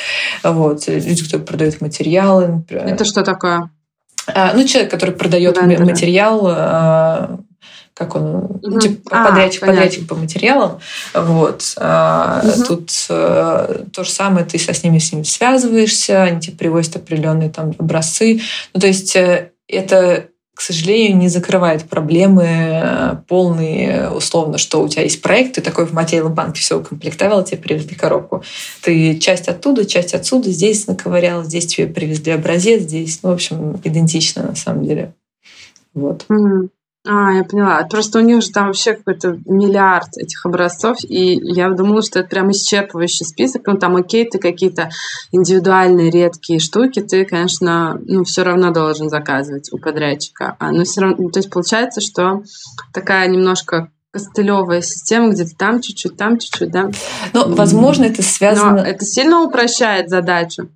Вот. 0.45 0.87
Люди, 0.87 1.25
которые 1.25 1.47
продают 1.47 1.81
материалы. 1.81 2.65
Это 2.69 3.05
что 3.05 3.25
такое? 3.25 3.71
А, 4.29 4.53
ну, 4.55 4.65
человек, 4.67 4.91
который 4.91 5.15
продает 5.15 5.57
Вендоры. 5.57 5.85
материал, 5.85 6.47
а, 6.47 7.39
как 7.95 8.15
он, 8.15 8.35
угу. 8.35 8.61
ну, 8.63 8.79
типа 8.79 9.11
а, 9.11 9.29
подрядчик, 9.29 9.61
понятно. 9.61 9.83
подрядчик 9.83 10.09
по 10.09 10.15
материалам. 10.15 10.81
Вот. 11.15 11.77
Угу. 11.77 12.65
Тут 12.67 12.91
э, 13.09 13.85
то 13.93 14.05
же 14.05 14.11
самое, 14.11 14.45
ты 14.45 14.59
со 14.59 14.75
с 14.75 14.83
ними, 14.83 14.99
с 14.99 15.13
ними 15.13 15.23
связываешься, 15.23 16.23
они 16.23 16.41
тебе 16.41 16.57
привозят 16.57 16.97
определенные 16.97 17.51
там 17.51 17.73
образцы. 17.79 18.41
Ну, 18.75 18.81
то 18.81 18.87
есть 18.87 19.17
э, 19.17 19.51
это 19.69 20.29
к 20.57 20.63
сожалению, 20.63 21.19
не 21.19 21.29
закрывает 21.29 21.85
проблемы 21.85 23.23
полные, 23.29 24.09
условно, 24.09 24.57
что 24.57 24.83
у 24.83 24.89
тебя 24.89 25.03
есть 25.03 25.21
проект, 25.21 25.57
ты 25.57 25.61
такой 25.61 25.85
в 25.85 25.93
материальном 25.93 26.33
банке 26.33 26.63
все 26.63 26.79
укомплектовал, 26.79 27.45
тебе 27.45 27.59
привезли 27.59 27.95
коробку. 27.95 28.43
Ты 28.81 29.19
часть 29.19 29.49
оттуда, 29.49 29.85
часть 29.85 30.15
отсюда, 30.15 30.51
здесь 30.51 30.87
наковырял, 30.87 31.45
здесь 31.45 31.67
тебе 31.67 31.87
привезли 31.89 32.33
образец, 32.33 32.85
здесь, 32.85 33.23
ну, 33.23 33.31
в 33.31 33.35
общем, 33.35 33.79
идентично 33.85 34.45
на 34.45 34.55
самом 34.55 34.87
деле. 34.87 35.13
Вот. 35.93 36.25
Mm-hmm. 36.31 36.69
А, 37.07 37.33
я 37.33 37.45
поняла. 37.45 37.83
Просто 37.85 38.19
у 38.19 38.23
них 38.23 38.43
же 38.43 38.51
там 38.51 38.67
вообще 38.67 38.95
какой-то 38.95 39.39
миллиард 39.47 40.17
этих 40.17 40.45
образцов, 40.45 40.99
и 41.03 41.39
я 41.41 41.71
думала, 41.71 42.03
что 42.03 42.19
это 42.19 42.29
прям 42.29 42.51
исчерпывающий 42.51 43.25
список. 43.25 43.63
Ну, 43.67 43.77
там, 43.77 43.97
окей, 43.97 44.29
ты 44.29 44.39
какие-то 44.39 44.91
индивидуальные 45.31 46.11
редкие 46.11 46.59
штуки, 46.59 47.01
ты, 47.01 47.25
конечно, 47.25 48.01
ну, 48.07 48.25
все 48.25 48.43
равно 48.43 48.73
должен 48.73 49.09
заказывать 49.09 49.73
у 49.73 49.79
подрядчика. 49.79 50.57
А, 50.59 50.73
но 50.73 50.85
все 50.85 51.03
равно, 51.03 51.31
то 51.31 51.39
есть 51.39 51.51
получается, 51.51 52.01
что 52.01 52.43
такая 52.93 53.29
немножко 53.29 53.91
костылевая 54.11 54.81
система, 54.81 55.31
где-то 55.31 55.55
там 55.57 55.81
чуть-чуть, 55.81 56.17
там 56.17 56.39
чуть-чуть, 56.39 56.71
да? 56.71 56.91
Ну, 57.35 57.55
возможно, 57.55 58.05
это 58.05 58.23
связано... 58.23 58.73
Но 58.73 58.79
это 58.79 59.05
сильно 59.05 59.43
упрощает 59.43 60.09
задачу. 60.09 60.71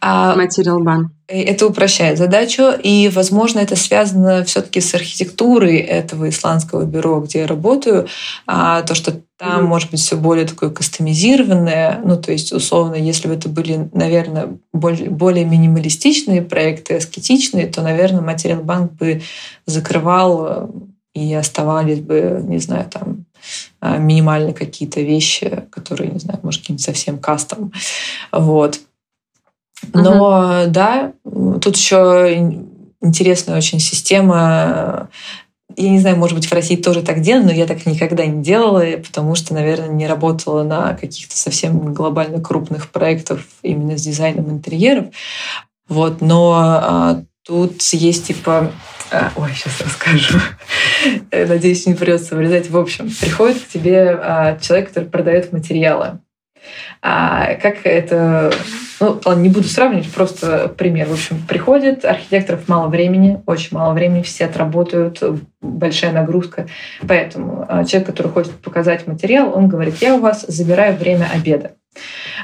А, 0.00 0.34
Материал 0.36 0.80
бан. 0.80 1.10
Это 1.26 1.66
упрощает 1.66 2.16
задачу, 2.16 2.70
и, 2.82 3.10
возможно, 3.14 3.58
это 3.58 3.76
связано 3.76 4.44
все-таки 4.44 4.80
с 4.80 4.94
архитектурой 4.94 5.76
этого 5.76 6.28
исландского 6.28 6.84
бюро, 6.84 7.20
где 7.20 7.40
я 7.40 7.46
работаю, 7.46 8.06
а, 8.46 8.82
то, 8.82 8.94
что 8.94 9.20
там, 9.36 9.60
mm-hmm. 9.60 9.66
может 9.66 9.90
быть, 9.90 10.00
все 10.00 10.16
более 10.16 10.46
такое 10.46 10.70
кастомизированное, 10.70 12.00
ну, 12.02 12.16
то 12.16 12.32
есть, 12.32 12.52
условно, 12.52 12.94
если 12.94 13.28
бы 13.28 13.34
это 13.34 13.48
были, 13.48 13.90
наверное, 13.92 14.58
более, 14.72 15.10
более 15.10 15.44
минималистичные 15.44 16.42
проекты, 16.42 16.96
аскетичные, 16.96 17.66
то, 17.66 17.82
наверное, 17.82 18.22
материал 18.22 18.62
банк 18.62 18.92
бы 18.92 19.20
закрывал 19.66 20.46
э, 20.46 20.68
и 21.14 21.34
оставались 21.34 22.00
бы, 22.00 22.40
не 22.42 22.58
знаю, 22.58 22.88
там 22.90 23.26
а, 23.80 23.98
минимальные 23.98 24.54
какие-то 24.54 25.00
вещи, 25.00 25.64
которые, 25.70 26.10
не 26.10 26.18
знаю, 26.18 26.40
может, 26.42 26.62
каким-то 26.62 26.82
совсем 26.82 27.18
кастом. 27.18 27.72
Вот. 28.32 28.80
Но 29.92 30.62
угу. 30.64 30.70
да, 30.70 31.12
тут 31.24 31.76
еще 31.76 32.56
интересная 33.00 33.56
очень 33.56 33.80
система. 33.80 35.08
Я 35.76 35.90
не 35.90 36.00
знаю, 36.00 36.16
может 36.16 36.36
быть, 36.36 36.46
в 36.46 36.52
России 36.52 36.76
тоже 36.76 37.02
так 37.02 37.20
делают, 37.20 37.46
но 37.46 37.52
я 37.52 37.66
так 37.66 37.86
никогда 37.86 38.26
не 38.26 38.42
делала, 38.42 38.84
потому 38.96 39.34
что, 39.34 39.54
наверное, 39.54 39.88
не 39.88 40.08
работала 40.08 40.64
на 40.64 40.94
каких-то 40.94 41.36
совсем 41.36 41.94
глобально 41.94 42.40
крупных 42.40 42.90
проектах 42.90 43.40
именно 43.62 43.96
с 43.96 44.02
дизайном 44.02 44.50
интерьеров. 44.50 45.06
Вот, 45.88 46.20
но 46.20 46.54
а, 46.56 47.22
тут 47.46 47.80
есть 47.92 48.26
типа 48.26 48.72
а, 49.10 49.32
ой, 49.36 49.50
сейчас 49.54 49.80
расскажу. 49.80 50.38
Надеюсь, 51.32 51.86
не 51.86 51.94
придется 51.94 52.34
вырезать. 52.36 52.68
В 52.68 52.76
общем, 52.76 53.10
приходит 53.10 53.62
к 53.62 53.68
тебе 53.68 54.18
а, 54.20 54.58
человек, 54.58 54.88
который 54.88 55.08
продает 55.08 55.52
материалы. 55.52 56.20
А 57.02 57.54
как 57.54 57.84
это... 57.84 58.52
Ну, 59.00 59.20
ладно, 59.24 59.40
не 59.40 59.48
буду 59.48 59.68
сравнивать, 59.68 60.10
просто 60.12 60.68
пример. 60.76 61.06
В 61.08 61.12
общем, 61.12 61.40
приходит, 61.46 62.04
архитекторов 62.04 62.68
мало 62.68 62.88
времени, 62.88 63.40
очень 63.46 63.76
мало 63.76 63.94
времени, 63.94 64.22
все 64.22 64.46
отработают, 64.46 65.22
большая 65.60 66.12
нагрузка. 66.12 66.66
Поэтому 67.06 67.64
а, 67.68 67.84
человек, 67.84 68.08
который 68.08 68.32
хочет 68.32 68.52
показать 68.60 69.06
материал, 69.06 69.52
он 69.56 69.68
говорит, 69.68 69.96
я 70.00 70.16
у 70.16 70.20
вас 70.20 70.44
забираю 70.48 70.96
время 70.96 71.28
обеда. 71.32 71.72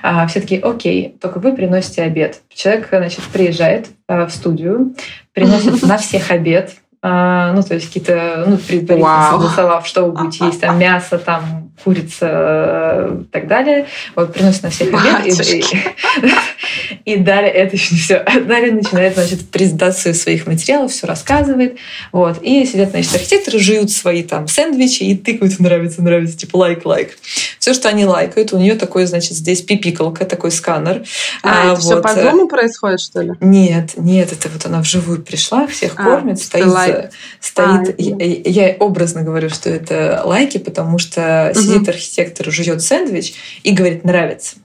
А 0.03 0.27
все 0.27 0.41
таки 0.41 0.59
окей, 0.59 1.17
только 1.21 1.39
вы 1.39 1.55
приносите 1.55 2.03
обед. 2.03 2.41
Человек, 2.53 2.89
значит, 2.91 3.25
приезжает 3.33 3.89
а, 4.07 4.27
в 4.27 4.31
студию, 4.31 4.95
приносит 5.33 5.83
на 5.83 5.99
всех 5.99 6.31
обед, 6.31 6.77
а, 7.07 7.53
ну, 7.53 7.63
то 7.63 7.75
есть 7.75 7.89
какие-то, 7.89 8.45
ну, 8.47 8.57
предварительно 8.57 9.29
согласовав, 9.31 9.87
что 9.87 10.07
вы 10.07 10.13
будете 10.13 10.47
есть, 10.47 10.63
там, 10.63 10.79
мясо, 10.79 11.19
там, 11.19 11.64
курица 11.83 12.29
э, 12.31 13.19
и 13.23 13.25
так 13.25 13.49
далее. 13.49 13.87
Вот, 14.15 14.33
приносит 14.33 14.63
на 14.63 14.71
всех 14.71 14.89
обед. 14.89 15.27
И, 15.27 15.59
и, 15.59 15.65
и 17.15 17.17
далее, 17.17 17.51
это 17.51 17.77
еще 17.77 17.95
не 17.95 18.01
все. 18.01 18.25
Далее 18.47 18.73
начинает, 18.73 19.15
значит, 19.15 19.49
презентацию 19.49 20.15
своих 20.15 20.47
материалов, 20.47 20.93
все 20.93 21.07
рассказывает. 21.07 21.77
Вот. 22.13 22.43
И 22.43 22.65
сидят, 22.65 22.91
значит, 22.91 23.15
архитекторы, 23.15 23.59
жуют 23.59 23.91
свои 23.91 24.23
там 24.23 24.49
сэндвичи 24.49 25.03
и 25.03 25.17
тыкают, 25.17 25.59
нравится, 25.59 26.03
нравится, 26.03 26.37
типа 26.37 26.57
лайк-лайк. 26.57 27.19
Все, 27.59 27.75
что 27.75 27.89
они 27.89 28.07
лайкают, 28.07 28.53
у 28.53 28.59
нее 28.59 28.75
такой, 28.77 29.07
значит, 29.07 29.33
здесь 29.33 29.63
пипикалка, 29.63 30.25
такой 30.25 30.51
сканер. 30.51 31.05
А, 31.43 31.49
а 31.49 31.65
это 31.65 31.81
вот. 31.81 31.83
все 31.83 32.01
по 32.03 32.15
дому 32.15 32.49
происходит, 32.49 33.01
что 33.01 33.21
ли? 33.21 33.33
Нет, 33.41 33.93
нет, 33.97 34.33
это 34.33 34.49
вот 34.49 34.65
она 34.67 34.81
вживую 34.81 35.23
пришла, 35.23 35.67
всех 35.67 35.95
а, 35.97 36.05
кормит, 36.05 36.39
стоит 36.39 36.65
стоит... 37.41 37.89
А, 37.89 37.95
я, 37.99 38.67
я 38.67 38.77
образно 38.79 39.23
говорю, 39.23 39.51
что 39.51 39.71
это 39.71 40.23
лайки, 40.25 40.59
потому 40.59 40.99
что. 40.99 41.53
Сидит 41.73 41.89
архитектор, 41.89 42.51
жует 42.51 42.83
сэндвич 42.83 43.35
и 43.63 43.73
говорит 43.73 44.05
«нравится». 44.05 44.57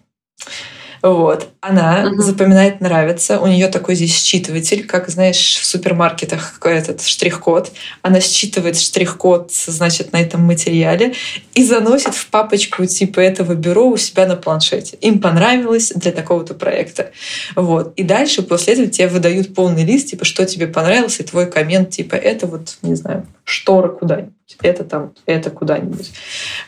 Вот. 1.02 1.50
Она 1.62 2.10
угу. 2.12 2.22
запоминает 2.22 2.82
нравится. 2.82 3.40
У 3.40 3.48
нее 3.48 3.68
такой 3.68 3.96
здесь 3.96 4.16
считыватель, 4.22 4.86
как, 4.86 5.10
знаешь, 5.10 5.58
в 5.58 5.66
супермаркетах 5.66 6.60
этот 6.64 7.02
штрих-код. 7.02 7.72
Она 8.02 8.20
считывает 8.20 8.80
штрих-код, 8.80 9.52
значит, 9.52 10.12
на 10.12 10.22
этом 10.22 10.42
материале 10.42 11.14
и 11.54 11.64
заносит 11.64 12.16
в 12.16 12.28
папочку 12.28 12.86
типа 12.86 13.20
этого 13.20 13.54
бюро 13.54 13.88
у 13.88 13.98
себя 13.98 14.26
на 14.26 14.36
планшете. 14.36 14.98
Им 14.98 15.20
понравилось 15.20 15.92
для 15.96 16.12
такого-то 16.12 16.54
проекта. 16.54 17.12
Вот. 17.56 17.94
И 17.96 18.04
дальше 18.04 18.42
после 18.42 18.74
этого 18.74 18.88
тебе 18.88 19.08
выдают 19.08 19.56
полный 19.56 19.86
лист, 19.86 20.10
типа, 20.10 20.26
что 20.26 20.46
тебе 20.46 20.68
понравилось, 20.68 21.20
и 21.20 21.24
твой 21.24 21.50
коммент, 21.50 21.92
типа, 21.92 22.16
это 22.16 22.46
вот, 22.48 22.78
не 22.82 22.96
знаю, 22.96 23.26
штора 23.44 23.90
куда-нибудь, 23.90 24.34
это 24.62 24.84
там, 24.84 25.14
это 25.26 25.50
куда-нибудь. 25.50 26.12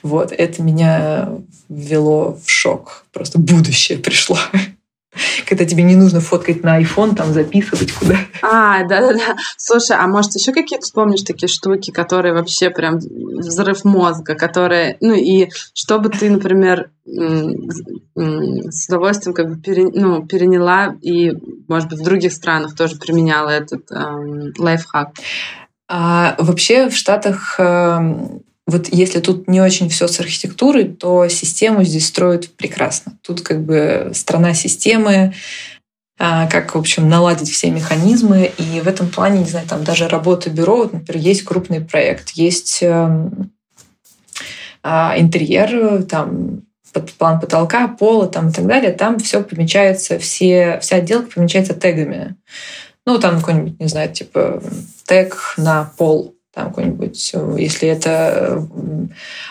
Вот. 0.03 0.32
Это 0.32 0.61
меня 0.61 1.29
ввело 1.69 2.38
в 2.43 2.49
шок. 2.49 3.05
Просто 3.11 3.39
будущее 3.39 3.97
пришло. 3.97 4.38
Когда 5.45 5.65
тебе 5.65 5.84
не 5.84 5.95
нужно 5.95 6.21
фоткать 6.21 6.63
на 6.63 6.82
iPhone, 6.82 7.15
там 7.15 7.34
записывать 7.34 7.91
куда. 7.91 8.15
А, 8.41 8.84
да-да-да. 8.88 9.36
Слушай, 9.57 9.97
а 9.97 10.07
может 10.07 10.36
еще 10.36 10.53
какие-то 10.53 10.86
вспомнишь 10.86 11.23
такие 11.23 11.49
штуки, 11.49 11.91
которые 11.91 12.34
вообще 12.34 12.69
прям 12.69 12.97
взрыв 12.97 13.84
мозга, 13.84 14.36
которые, 14.36 14.97
ну 15.01 15.13
и 15.13 15.49
чтобы 15.73 16.09
ты, 16.09 16.29
например, 16.29 16.91
с 17.05 18.88
удовольствием 18.88 19.34
как 19.34 19.49
бы 19.49 19.61
пере, 19.61 19.89
ну, 19.93 20.25
переняла 20.25 20.95
и, 21.01 21.34
может 21.67 21.89
быть, 21.89 21.99
в 21.99 22.03
других 22.03 22.32
странах 22.32 22.75
тоже 22.75 22.95
применяла 22.95 23.49
этот 23.49 23.91
эм, 23.91 24.53
лайфхак? 24.57 25.09
А 25.93 26.35
вообще 26.37 26.87
в 26.87 26.95
Штатах 26.95 27.55
эм, 27.59 28.43
вот 28.65 28.87
если 28.93 29.19
тут 29.19 29.49
не 29.49 29.59
очень 29.59 29.89
все 29.89 30.07
с 30.07 30.21
архитектурой, 30.21 30.85
то 30.85 31.27
систему 31.27 31.83
здесь 31.83 32.07
строят 32.07 32.49
прекрасно. 32.55 33.17
Тут 33.21 33.41
как 33.41 33.65
бы 33.65 34.11
страна 34.13 34.53
системы, 34.53 35.33
а, 36.17 36.47
как, 36.47 36.75
в 36.75 36.77
общем, 36.77 37.09
наладить 37.09 37.51
все 37.51 37.69
механизмы. 37.71 38.53
И 38.57 38.79
в 38.79 38.87
этом 38.87 39.09
плане, 39.09 39.39
не 39.39 39.49
знаю, 39.49 39.67
там 39.67 39.83
даже 39.83 40.07
работа 40.07 40.49
бюро, 40.49 40.77
вот, 40.77 40.93
например, 40.93 41.21
есть 41.21 41.43
крупный 41.43 41.81
проект, 41.81 42.29
есть 42.29 42.81
эм, 42.81 43.51
а, 44.83 45.15
интерьер, 45.17 46.03
там 46.03 46.61
план 47.17 47.41
потолка, 47.41 47.89
пола 47.89 48.27
там 48.27 48.47
и 48.47 48.53
так 48.53 48.65
далее, 48.65 48.93
там 48.93 49.19
все 49.19 49.43
помечается, 49.43 50.19
все, 50.19 50.79
вся 50.81 50.95
отделка 50.95 51.31
помечается 51.35 51.73
тегами. 51.73 52.37
Ну, 53.06 53.20
там 53.20 53.39
какой-нибудь, 53.39 53.80
не 53.80 53.88
знаю, 53.88 54.12
типа 54.14 54.62
тег 55.06 55.56
на 55.58 55.91
пол 55.97 56.36
там 56.54 56.68
какой-нибудь, 56.68 57.34
если 57.58 57.88
это 57.88 58.68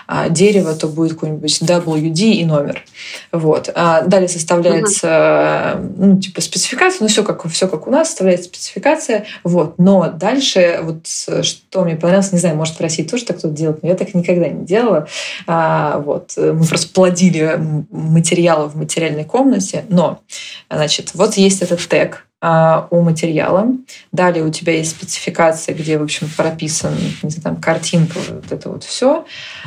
а, 0.07 0.29
дерево, 0.29 0.75
то 0.75 0.87
будет 0.87 1.15
какой-нибудь 1.15 1.63
WD 1.63 2.21
и 2.33 2.45
номер. 2.45 2.85
Вот. 3.33 3.71
А 3.75 4.03
далее 4.03 4.29
составляется 4.29 5.07
uh-huh. 5.07 5.95
ну, 5.97 6.21
типа 6.21 6.43
спецификация, 6.43 6.99
ну 7.01 7.09
все 7.09 7.25
как, 7.25 7.49
все 7.49 7.69
как 7.69 7.87
у 7.87 7.91
нас, 7.91 8.09
составляется 8.09 8.49
спецификация. 8.49 9.25
Вот. 9.45 9.79
Но 9.79 10.11
дальше, 10.11 10.81
вот 10.83 11.07
что 11.07 11.85
мне 11.85 11.97
понравилось, 11.97 12.33
не 12.33 12.39
знаю, 12.39 12.57
может 12.57 12.77
в 12.77 12.81
России 12.83 13.03
тоже 13.03 13.25
так 13.25 13.39
кто-то 13.39 13.55
делает, 13.55 13.83
но 13.83 13.89
я 13.89 13.95
так 13.95 14.13
никогда 14.13 14.49
не 14.49 14.67
делала. 14.67 15.09
А, 15.47 16.01
вот. 16.01 16.35
Мы 16.37 16.65
просто 16.67 16.93
плодили 16.93 17.59
материалы 17.91 18.69
в 18.69 18.77
материальной 18.77 19.25
комнате, 19.25 19.87
но, 19.89 20.21
значит, 20.69 21.13
вот 21.15 21.35
есть 21.39 21.63
этот 21.63 21.81
тег, 21.89 22.27
у 22.43 23.01
материала. 23.03 23.66
Далее 24.12 24.45
у 24.45 24.51
тебя 24.51 24.74
есть 24.74 24.93
спецификация, 24.93 25.74
где, 25.74 25.99
в 25.99 26.03
общем, 26.03 26.28
прописан, 26.36 26.95
знаю, 27.22 27.43
там, 27.43 27.57
картинка, 27.57 28.18
вот 28.28 28.51
это 28.51 28.70
вот 28.70 28.84
все. 28.84 29.26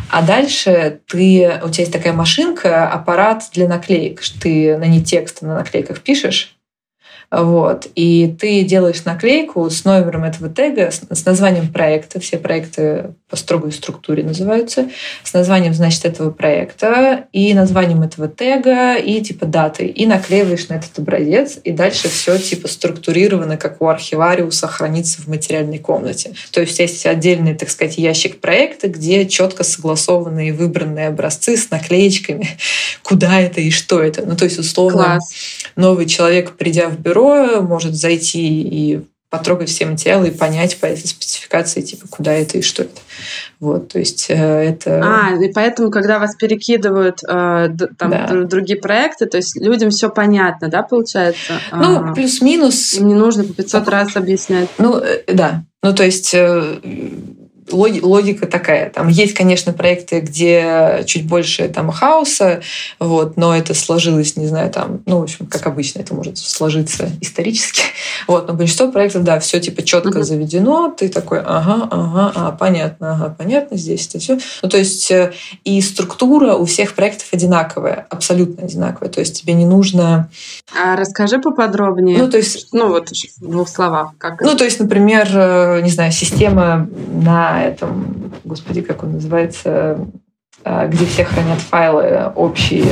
А 0.09 0.21
дальше 0.24 0.99
ты, 1.07 1.59
у 1.63 1.69
тебя 1.69 1.84
есть 1.84 1.93
такая 1.93 2.13
машинка, 2.13 2.89
аппарат 2.89 3.49
для 3.53 3.67
наклеек. 3.67 4.21
Ты 4.41 4.78
на 4.78 4.86
ней 4.86 5.03
текст 5.03 5.41
на 5.43 5.55
наклейках 5.55 5.99
пишешь, 6.01 6.55
Вот. 7.34 7.88
И 7.96 8.36
ты 8.40 8.62
делаешь 8.64 9.06
наклейку 9.06 9.68
с 9.68 9.86
номером 9.86 10.24
этого 10.24 10.50
тега, 10.50 10.92
с 10.92 11.26
названием 11.26 11.74
проекта. 11.74 12.20
Все 12.20 12.38
проекты 12.38 13.16
по 13.28 13.36
строгой 13.36 13.72
структуре 13.72 14.24
называются. 14.24 14.90
С 15.24 15.34
названием, 15.34 15.74
значит, 15.74 16.06
этого 16.06 16.30
проекта 16.30 17.26
и 17.34 17.56
названием 17.56 18.04
этого 18.04 18.28
тега 18.28 18.98
и 18.98 19.20
типа 19.22 19.48
даты. 19.48 19.88
И 19.88 20.06
наклеиваешь 20.06 20.68
на 20.68 20.76
этот 20.76 21.00
образец. 21.00 21.58
И 21.64 21.72
дальше 21.72 22.08
все 22.08 22.38
типа 22.38 22.68
структурировано, 22.68 23.58
как 23.58 23.82
у 23.82 23.88
архивариуса, 23.88 24.68
хранится 24.68 25.20
в 25.24 25.28
материальной 25.28 25.80
комнате. 25.80 26.34
То 26.52 26.62
есть 26.62 26.78
есть 26.78 27.04
отдельный, 27.08 27.56
так 27.56 27.72
сказать, 27.72 27.98
ящик 27.98 28.42
проекта, 28.42 28.90
где 28.90 29.26
четко 29.26 29.64
согласованные 29.64 30.54
выбранные 30.54 31.08
образцы 31.08 31.58
с 31.58 31.72
наклеечками, 31.72 32.48
куда 33.02 33.40
это 33.40 33.60
и 33.60 33.72
что 33.72 34.04
это. 34.04 34.24
Ну, 34.24 34.36
то 34.36 34.46
есть, 34.46 34.60
условно, 34.60 35.04
Класс. 35.04 35.34
новый 35.76 36.06
человек, 36.06 36.52
придя 36.52 36.90
в 36.90 37.00
бюро, 37.00 37.22
может 37.61 37.95
зайти 37.95 38.61
и 38.61 39.01
потрогать 39.34 39.69
все 39.69 39.88
материалы 39.88 40.28
и 40.28 40.32
понять 40.32 40.78
по 40.78 40.86
этой 40.86 41.07
спецификации, 41.07 41.82
типа, 41.82 42.05
куда 42.07 42.34
это 42.34 42.59
и 42.59 42.61
что 42.61 42.84
это. 42.84 43.01
Вот, 43.59 43.88
то 43.88 43.97
есть 43.97 44.28
э, 44.30 44.36
это... 44.36 45.01
А, 45.03 45.43
и 45.43 45.51
поэтому, 45.51 45.89
когда 45.89 46.19
вас 46.19 46.36
перекидывают 46.36 47.24
э, 47.24 47.69
там 47.97 48.11
да. 48.11 48.28
другие 48.43 48.80
проекты, 48.80 49.26
то 49.26 49.38
есть 49.38 49.59
людям 49.59 49.89
все 49.89 50.11
понятно, 50.11 50.67
да, 50.67 50.84
получается? 50.84 51.53
Ну, 51.71 52.11
а, 52.11 52.13
плюс-минус. 52.13 52.93
Им 52.93 53.07
не 53.07 53.15
нужно 53.15 53.43
по 53.43 53.53
500 53.53 53.88
раз 53.88 54.15
объяснять. 54.15 54.69
Ну, 54.78 54.99
э, 54.99 55.24
да. 55.34 55.63
Ну, 55.82 55.95
то 55.95 56.03
есть 56.03 56.36
логика 57.74 58.47
такая. 58.47 58.89
Там 58.89 59.07
есть, 59.07 59.34
конечно, 59.34 59.74
проекты, 59.74 60.19
где 60.19 61.03
чуть 61.05 61.28
больше 61.28 61.67
там 61.69 61.91
хаоса, 61.91 62.61
вот, 62.99 63.38
но 63.38 63.55
это 63.55 63.74
сложилось, 63.74 64.38
не 64.38 64.47
знаю, 64.47 64.71
там, 64.71 65.01
ну, 65.05 65.19
в 65.19 65.24
общем, 65.24 65.45
как 65.47 65.67
обычно, 65.67 65.99
это 65.99 66.13
может 66.13 66.38
сложиться 66.38 67.09
исторически. 67.21 67.82
Вот, 68.26 68.47
но 68.47 68.53
большинство 68.53 68.89
проектов, 68.89 69.24
да, 69.24 69.39
все 69.39 69.59
типа 69.59 69.84
четко 69.84 70.19
uh-huh. 70.19 70.24
заведено, 70.24 70.93
ты 70.97 71.09
такой, 71.09 71.39
ага, 71.39 71.88
ага, 71.91 72.32
а, 72.36 72.51
понятно, 72.51 73.13
ага, 73.13 73.36
понятно, 73.38 73.76
здесь 73.76 74.07
это 74.07 74.19
все. 74.19 74.39
Ну, 74.61 74.69
то 74.69 74.78
есть 74.78 75.11
э, 75.11 75.34
и 75.65 75.82
структура 75.82 76.53
у 76.53 76.65
всех 76.65 76.93
проектов 76.93 77.28
одинаковая, 77.32 78.07
абсолютно 78.09 78.63
одинаковая. 78.63 79.09
То 79.09 79.19
есть 79.19 79.41
тебе 79.41 79.53
не 79.53 79.65
нужно... 79.65 80.30
А 80.78 80.95
расскажи 80.95 81.39
поподробнее. 81.39 82.17
Ну, 82.17 82.30
то 82.30 82.38
есть... 82.38 82.69
Ну, 82.71 82.89
вот 82.89 83.09
в 83.09 83.41
двух 83.41 83.67
словах. 83.67 84.13
Как 84.17 84.41
ну, 84.41 84.55
то 84.55 84.63
есть, 84.63 84.80
например, 84.80 85.28
э, 85.34 85.82
не 85.82 85.89
знаю, 85.89 86.11
система 86.11 86.88
на 87.11 87.62
этом, 87.64 88.32
господи, 88.43 88.82
как 88.82 89.03
он 89.03 89.14
называется, 89.14 90.07
э, 90.64 90.88
где 90.89 91.05
все 91.05 91.24
хранят 91.24 91.59
файлы 91.59 92.32
общие, 92.36 92.86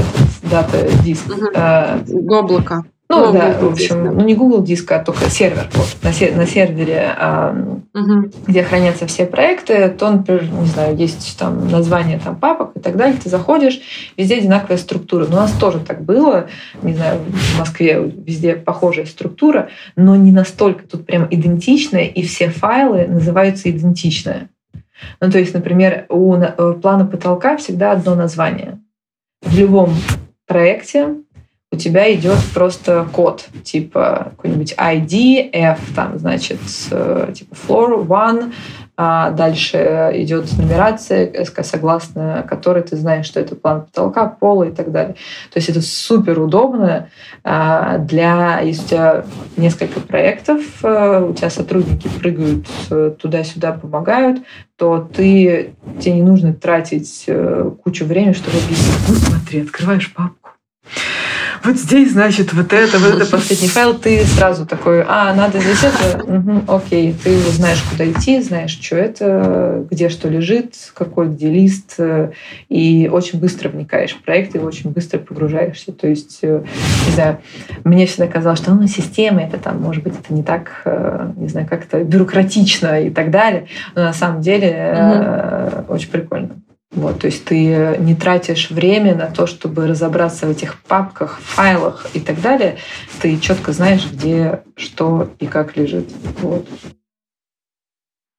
дата, 0.43 0.87
диск. 1.03 1.27
Угу. 1.29 2.35
Облако. 2.35 2.83
Ну, 3.11 3.25
Google 3.25 3.33
да, 3.33 3.57
в 3.59 3.71
общем, 3.73 4.03
диск, 4.03 4.13
ну 4.15 4.21
не 4.21 4.35
Google 4.35 4.63
диск, 4.63 4.91
а 4.93 4.99
только 4.99 5.29
сервер. 5.29 5.67
Вот, 5.73 5.97
на, 6.01 6.13
сер- 6.13 6.33
на 6.33 6.47
сервере, 6.47 7.13
а, 7.17 7.53
угу. 7.93 8.31
где 8.47 8.63
хранятся 8.63 9.05
все 9.05 9.25
проекты, 9.25 9.89
то, 9.89 10.09
например, 10.09 10.45
не 10.45 10.65
знаю, 10.67 10.95
есть 10.95 11.37
там 11.37 11.67
название 11.67 12.19
там 12.23 12.37
папок 12.37 12.71
и 12.75 12.79
так 12.79 12.95
далее, 12.95 13.17
ты 13.21 13.29
заходишь, 13.29 13.81
везде 14.15 14.37
одинаковая 14.37 14.77
структура. 14.77 15.27
Ну, 15.29 15.35
у 15.35 15.39
нас 15.41 15.51
тоже 15.51 15.79
так 15.79 16.03
было, 16.03 16.47
не 16.83 16.93
знаю, 16.93 17.19
в 17.27 17.59
Москве 17.59 18.01
везде 18.01 18.55
похожая 18.55 19.05
структура, 19.05 19.67
но 19.97 20.15
не 20.15 20.31
настолько 20.31 20.87
тут 20.87 21.05
прям 21.05 21.27
идентичная, 21.29 22.05
и 22.05 22.23
все 22.23 22.47
файлы 22.47 23.07
называются 23.07 23.69
идентично. 23.69 24.47
Ну, 25.19 25.31
то 25.31 25.39
есть, 25.39 25.53
например, 25.53 26.05
у 26.09 26.35
э, 26.35 26.73
плана 26.81 27.05
потолка 27.05 27.57
всегда 27.57 27.91
одно 27.91 28.15
название. 28.15 28.79
В 29.41 29.57
любом 29.57 29.93
проекте 30.45 31.15
у 31.71 31.77
тебя 31.77 32.13
идет 32.13 32.37
просто 32.53 33.07
код, 33.13 33.47
типа 33.63 34.33
какой-нибудь 34.35 34.73
ID, 34.73 35.49
F, 35.53 35.79
там, 35.95 36.19
значит, 36.19 36.59
э, 36.91 37.31
типа 37.33 37.55
floor 37.55 38.05
one, 38.07 38.53
а 39.03 39.31
дальше 39.31 40.11
идет 40.13 40.55
нумерация, 40.59 41.43
согласно 41.63 42.45
которой 42.47 42.83
ты 42.83 42.95
знаешь, 42.95 43.25
что 43.25 43.39
это 43.39 43.55
план 43.55 43.81
потолка, 43.81 44.27
пола 44.27 44.65
и 44.65 44.71
так 44.71 44.91
далее. 44.91 45.15
То 45.51 45.57
есть 45.57 45.69
это 45.69 45.81
супер 45.81 46.39
удобно 46.39 47.09
а, 47.43 47.97
для, 47.97 48.59
если 48.59 48.83
у 48.83 48.87
тебя 48.87 49.25
несколько 49.57 50.01
проектов, 50.01 50.61
э, 50.83 51.25
у 51.29 51.33
тебя 51.33 51.49
сотрудники 51.49 52.07
прыгают 52.19 52.67
э, 52.91 53.15
туда-сюда, 53.19 53.71
помогают, 53.71 54.43
то 54.77 54.99
ты, 54.99 55.73
тебе 55.99 56.13
не 56.13 56.21
нужно 56.21 56.53
тратить 56.53 57.27
кучу 57.83 58.05
времени, 58.05 58.33
чтобы 58.33 58.57
объяснить, 58.57 59.09
ну 59.09 59.15
смотри, 59.15 59.61
открываешь 59.61 60.13
папку, 60.13 60.40
вот 61.63 61.77
здесь, 61.77 62.11
значит, 62.11 62.53
вот 62.53 62.73
это, 62.73 62.97
вот 62.99 63.15
это 63.15 63.25
последний 63.25 63.67
файл, 63.69 63.93
ты 63.93 64.23
сразу 64.25 64.65
такой, 64.65 65.03
а, 65.07 65.33
надо 65.33 65.59
здесь 65.59 65.83
это, 65.83 66.23
угу, 66.23 66.63
окей, 66.67 67.13
ты 67.23 67.37
знаешь, 67.51 67.81
куда 67.89 68.09
идти, 68.09 68.41
знаешь, 68.41 68.71
что 68.71 68.95
это, 68.95 69.85
где 69.89 70.09
что 70.09 70.29
лежит, 70.29 70.75
какой 70.93 71.29
где 71.29 71.49
лист, 71.49 71.97
и 72.69 73.09
очень 73.11 73.39
быстро 73.39 73.69
вникаешь 73.69 74.11
в 74.11 74.21
проект, 74.21 74.55
и 74.55 74.59
очень 74.59 74.91
быстро 74.91 75.19
погружаешься. 75.19 75.91
То 75.91 76.07
есть, 76.07 76.39
э, 76.41 76.63
не 77.07 77.13
знаю, 77.13 77.37
мне 77.83 78.05
всегда 78.05 78.27
казалось, 78.27 78.59
что 78.59 78.73
ну, 78.73 78.87
система, 78.87 79.41
это 79.41 79.57
там, 79.57 79.81
может 79.81 80.03
быть, 80.03 80.13
это 80.13 80.33
не 80.33 80.43
так, 80.43 80.81
э, 80.85 81.31
не 81.35 81.47
знаю, 81.47 81.67
как-то 81.67 82.03
бюрократично 82.03 83.01
и 83.01 83.09
так 83.09 83.31
далее, 83.31 83.67
но 83.95 84.03
на 84.03 84.13
самом 84.13 84.41
деле 84.41 85.83
угу. 85.87 85.93
очень 85.93 86.09
прикольно. 86.09 86.49
Вот, 86.91 87.19
то 87.19 87.27
есть 87.27 87.45
ты 87.45 87.97
не 87.99 88.15
тратишь 88.15 88.69
время 88.69 89.15
на 89.15 89.27
то, 89.27 89.47
чтобы 89.47 89.87
разобраться 89.87 90.45
в 90.45 90.49
этих 90.49 90.81
папках, 90.83 91.39
файлах 91.39 92.07
и 92.13 92.19
так 92.19 92.41
далее. 92.41 92.77
Ты 93.21 93.39
четко 93.39 93.71
знаешь, 93.71 94.05
где 94.11 94.63
что 94.75 95.31
и 95.39 95.47
как 95.47 95.77
лежит. 95.77 96.09
Вот. 96.39 96.67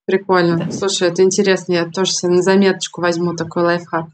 Прикольно. 0.05 0.65
Да. 0.67 0.71
Слушай, 0.73 1.09
это 1.09 1.23
интересно. 1.23 1.73
Я 1.73 1.87
тоже 1.87 2.13
себе 2.13 2.33
на 2.33 2.43
заметочку 2.43 3.01
возьму 3.01 3.35
такой 3.35 3.63
лайфхак. 3.63 4.07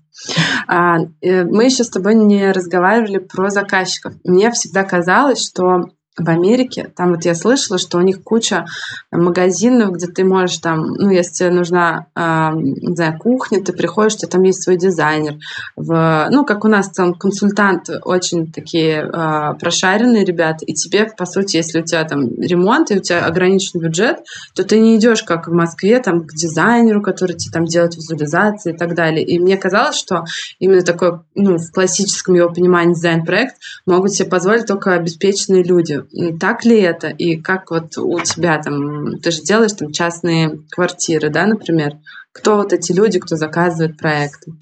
А, 0.66 0.98
э, 1.20 1.44
мы 1.44 1.64
еще 1.64 1.82
с 1.82 1.90
тобой 1.90 2.14
не 2.14 2.52
разговаривали 2.52 3.18
про 3.18 3.50
заказчиков. 3.50 4.14
Мне 4.22 4.50
всегда 4.52 4.84
казалось, 4.84 5.44
что 5.44 5.90
в 6.18 6.28
Америке, 6.28 6.90
там 6.96 7.10
вот 7.10 7.24
я 7.24 7.34
слышала, 7.34 7.78
что 7.78 7.98
у 7.98 8.00
них 8.00 8.22
куча 8.22 8.66
магазинов, 9.10 9.92
где 9.92 10.06
ты 10.06 10.24
можешь 10.24 10.58
там, 10.58 10.94
ну, 10.94 11.10
если 11.10 11.32
тебе 11.32 11.50
нужна, 11.50 12.06
э, 12.14 12.50
не 12.54 12.96
знаю, 12.96 13.18
кухня, 13.18 13.62
ты 13.62 13.72
приходишь, 13.72 14.14
у 14.14 14.18
тебя 14.18 14.28
там 14.28 14.42
есть 14.42 14.62
свой 14.62 14.76
дизайнер. 14.76 15.36
В, 15.76 16.28
ну, 16.30 16.44
как 16.44 16.64
у 16.64 16.68
нас 16.68 16.90
там 16.90 17.14
консультант 17.14 17.88
очень 18.02 18.52
такие 18.52 19.02
э, 19.02 19.54
прошаренные 19.58 20.24
ребята, 20.24 20.64
и 20.64 20.74
тебе, 20.74 21.06
по 21.16 21.26
сути, 21.26 21.56
если 21.56 21.80
у 21.80 21.84
тебя 21.84 22.04
там 22.04 22.40
ремонт, 22.40 22.90
и 22.90 22.96
у 22.96 23.00
тебя 23.00 23.24
ограниченный 23.24 23.84
бюджет, 23.84 24.18
то 24.54 24.64
ты 24.64 24.78
не 24.80 24.96
идешь, 24.96 25.22
как 25.22 25.48
в 25.48 25.52
Москве, 25.52 26.00
там, 26.00 26.26
к 26.26 26.32
дизайнеру, 26.32 27.02
который 27.02 27.36
тебе 27.36 27.52
там 27.52 27.64
делает 27.64 27.96
визуализации 27.96 28.72
и 28.72 28.76
так 28.76 28.94
далее. 28.94 29.24
И 29.24 29.38
мне 29.38 29.56
казалось, 29.56 29.96
что 29.96 30.24
именно 30.58 30.82
такой, 30.82 31.20
ну, 31.34 31.58
в 31.58 31.70
классическом 31.72 32.34
его 32.34 32.50
понимании 32.50 32.94
дизайн-проект 32.94 33.56
могут 33.86 34.12
себе 34.12 34.28
позволить 34.28 34.66
только 34.66 34.92
обеспеченные 34.92 35.62
люди 35.62 36.02
так 36.40 36.64
ли 36.64 36.80
это? 36.80 37.08
И 37.08 37.36
как 37.36 37.70
вот 37.70 37.96
у 37.98 38.20
тебя 38.20 38.60
там, 38.62 39.18
ты 39.20 39.30
же 39.30 39.42
делаешь 39.42 39.72
там 39.72 39.92
частные 39.92 40.60
квартиры, 40.70 41.30
да, 41.30 41.46
например? 41.46 41.96
Кто 42.32 42.56
вот 42.56 42.72
эти 42.72 42.92
люди, 42.92 43.18
кто 43.18 43.36
заказывает 43.36 43.96
проекты? 43.96 44.52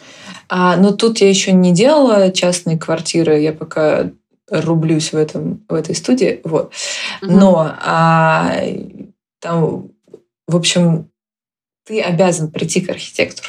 А, 0.48 0.76
ну, 0.76 0.96
тут 0.96 1.18
я 1.18 1.28
еще 1.28 1.52
не 1.52 1.72
делала 1.72 2.30
частные 2.30 2.78
квартиры, 2.78 3.40
я 3.40 3.52
пока 3.52 4.10
рублюсь 4.48 5.12
в, 5.12 5.16
этом, 5.16 5.64
в 5.68 5.74
этой 5.74 5.94
студии. 5.94 6.40
Вот. 6.44 6.72
Но 7.20 7.76
а, 7.80 8.56
там, 9.40 9.90
в 10.46 10.56
общем, 10.56 11.10
ты 11.84 12.00
обязан 12.00 12.50
прийти 12.50 12.80
к 12.80 12.90
архитектору. 12.90 13.48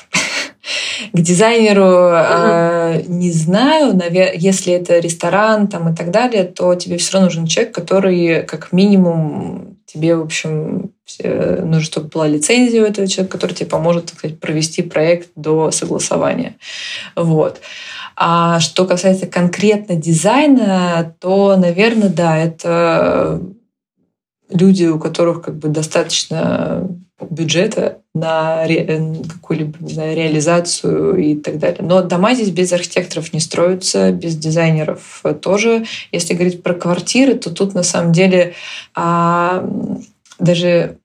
К 1.14 1.20
дизайнеру 1.20 2.12
э, 2.14 3.02
не 3.08 3.32
знаю, 3.32 3.96
навер... 3.96 4.32
если 4.36 4.74
это 4.74 5.00
ресторан 5.00 5.68
там 5.68 5.94
и 5.94 5.96
так 5.96 6.12
далее, 6.12 6.44
то 6.44 6.76
тебе 6.76 6.98
все 6.98 7.14
равно 7.14 7.28
нужен 7.28 7.46
человек, 7.48 7.74
который 7.74 8.44
как 8.44 8.72
минимум 8.74 9.78
тебе, 9.86 10.16
в 10.16 10.24
общем, 10.24 10.92
нужно, 11.24 11.82
чтобы 11.82 12.10
была 12.10 12.28
лицензия 12.28 12.84
у 12.84 12.86
этого 12.86 13.08
человека, 13.08 13.38
который 13.38 13.54
тебе 13.54 13.70
поможет, 13.70 14.08
так 14.08 14.20
сказать, 14.20 14.40
провести 14.40 14.82
проект 14.82 15.30
до 15.36 15.72
согласования. 15.72 16.58
Вот. 17.16 17.62
А 18.16 18.60
что 18.60 18.86
касается 18.86 19.28
конкретно 19.28 19.96
дизайна, 19.96 21.16
то, 21.20 21.56
наверное, 21.56 22.10
да, 22.10 22.38
это 22.38 23.42
люди, 24.50 24.86
у 24.86 25.00
которых 25.00 25.44
как 25.44 25.58
бы 25.58 25.70
достаточно 25.70 26.88
бюджета 27.30 28.00
на 28.20 28.66
ре, 28.66 28.86
какую-либо 29.30 29.78
не 29.80 29.94
знаю, 29.94 30.16
реализацию 30.16 31.16
и 31.18 31.36
так 31.36 31.60
далее. 31.60 31.82
Но 31.82 32.02
дома 32.02 32.34
здесь 32.34 32.50
без 32.50 32.72
архитекторов 32.74 33.34
не 33.34 33.40
строятся, 33.40 34.12
без 34.12 34.36
дизайнеров 34.36 35.24
тоже. 35.42 35.86
Если 36.12 36.34
говорить 36.34 36.64
про 36.64 36.74
квартиры, 36.74 37.36
то 37.36 37.50
тут 37.50 37.74
на 37.74 37.84
самом 37.84 38.12
деле 38.12 38.54
а, 38.96 39.68
даже 40.40 40.98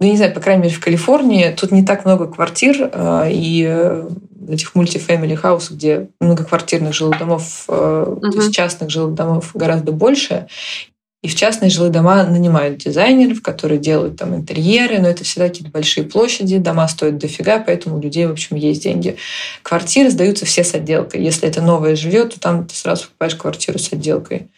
ну, 0.00 0.10
не 0.10 0.16
знаю, 0.16 0.34
по 0.34 0.40
крайней 0.40 0.64
мере, 0.64 0.74
в 0.74 0.80
Калифорнии 0.80 1.54
тут 1.58 1.70
не 1.70 1.84
так 1.84 2.04
много 2.04 2.26
квартир 2.26 2.90
а, 2.92 3.28
и 3.28 3.64
э, 3.66 4.08
этих 4.48 4.74
мультифэмили 4.74 5.34
хаус, 5.34 5.70
где 5.70 6.08
многоквартирных 6.20 6.92
жилых 6.92 7.18
домов, 7.18 7.64
uh-huh. 7.68 8.20
то 8.20 8.36
есть 8.36 8.54
частных 8.54 8.90
жилых 8.90 9.14
домов 9.14 9.52
гораздо 9.54 9.92
больше. 9.92 10.48
И 11.24 11.28
в 11.28 11.34
частные 11.34 11.70
жилые 11.70 11.90
дома 11.90 12.22
нанимают 12.24 12.76
дизайнеров, 12.76 13.40
которые 13.40 13.78
делают 13.78 14.18
там 14.18 14.34
интерьеры, 14.34 14.98
но 14.98 15.08
это 15.08 15.24
всегда 15.24 15.48
какие-то 15.48 15.70
большие 15.70 16.04
площади, 16.04 16.58
дома 16.58 16.86
стоят 16.86 17.16
дофига, 17.16 17.60
поэтому 17.60 17.96
у 17.96 18.02
людей, 18.02 18.26
в 18.26 18.32
общем, 18.32 18.56
есть 18.56 18.82
деньги. 18.82 19.16
Квартиры 19.62 20.10
сдаются 20.10 20.44
все 20.44 20.64
с 20.64 20.74
отделкой. 20.74 21.24
Если 21.24 21.48
это 21.48 21.62
новое 21.62 21.96
жилье, 21.96 22.24
то 22.26 22.38
там 22.38 22.66
ты 22.66 22.74
сразу 22.74 23.04
покупаешь 23.04 23.36
квартиру 23.36 23.78
с 23.78 23.90
отделкой. 23.90 24.48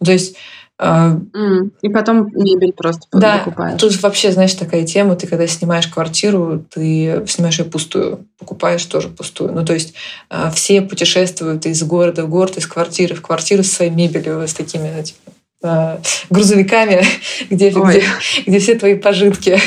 Ну, 0.00 0.06
то 0.06 0.12
есть 0.12 0.36
Mm. 0.78 1.70
И 1.80 1.88
потом 1.88 2.30
мебель 2.34 2.74
просто 2.74 3.08
да, 3.10 3.38
покупаешь. 3.38 3.80
Тут 3.80 3.98
вообще, 4.02 4.30
знаешь, 4.30 4.52
такая 4.52 4.84
тема, 4.84 5.16
ты 5.16 5.26
когда 5.26 5.46
снимаешь 5.46 5.86
квартиру, 5.86 6.66
ты 6.68 7.24
снимаешь 7.26 7.58
ее 7.58 7.64
пустую, 7.64 8.26
покупаешь 8.38 8.84
тоже 8.84 9.08
пустую. 9.08 9.54
Ну, 9.54 9.64
то 9.64 9.72
есть 9.72 9.94
а, 10.28 10.50
все 10.50 10.82
путешествуют 10.82 11.64
из 11.64 11.82
города 11.82 12.26
в 12.26 12.28
город, 12.28 12.58
из 12.58 12.66
квартиры 12.66 13.14
в 13.14 13.22
квартиру 13.22 13.62
со 13.62 13.76
своей 13.76 13.90
мебелью, 13.90 14.46
с 14.46 14.52
такими 14.52 15.02
типа, 15.02 15.32
а, 15.62 16.00
грузовиками, 16.30 17.02
где, 17.50 17.70
где, 17.70 18.04
где 18.46 18.58
все 18.58 18.74
твои 18.76 18.96
пожитки. 18.96 19.58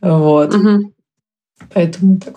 Вот. 0.00 0.54
Угу. 0.54 0.92
Поэтому 1.74 2.18
так. 2.18 2.36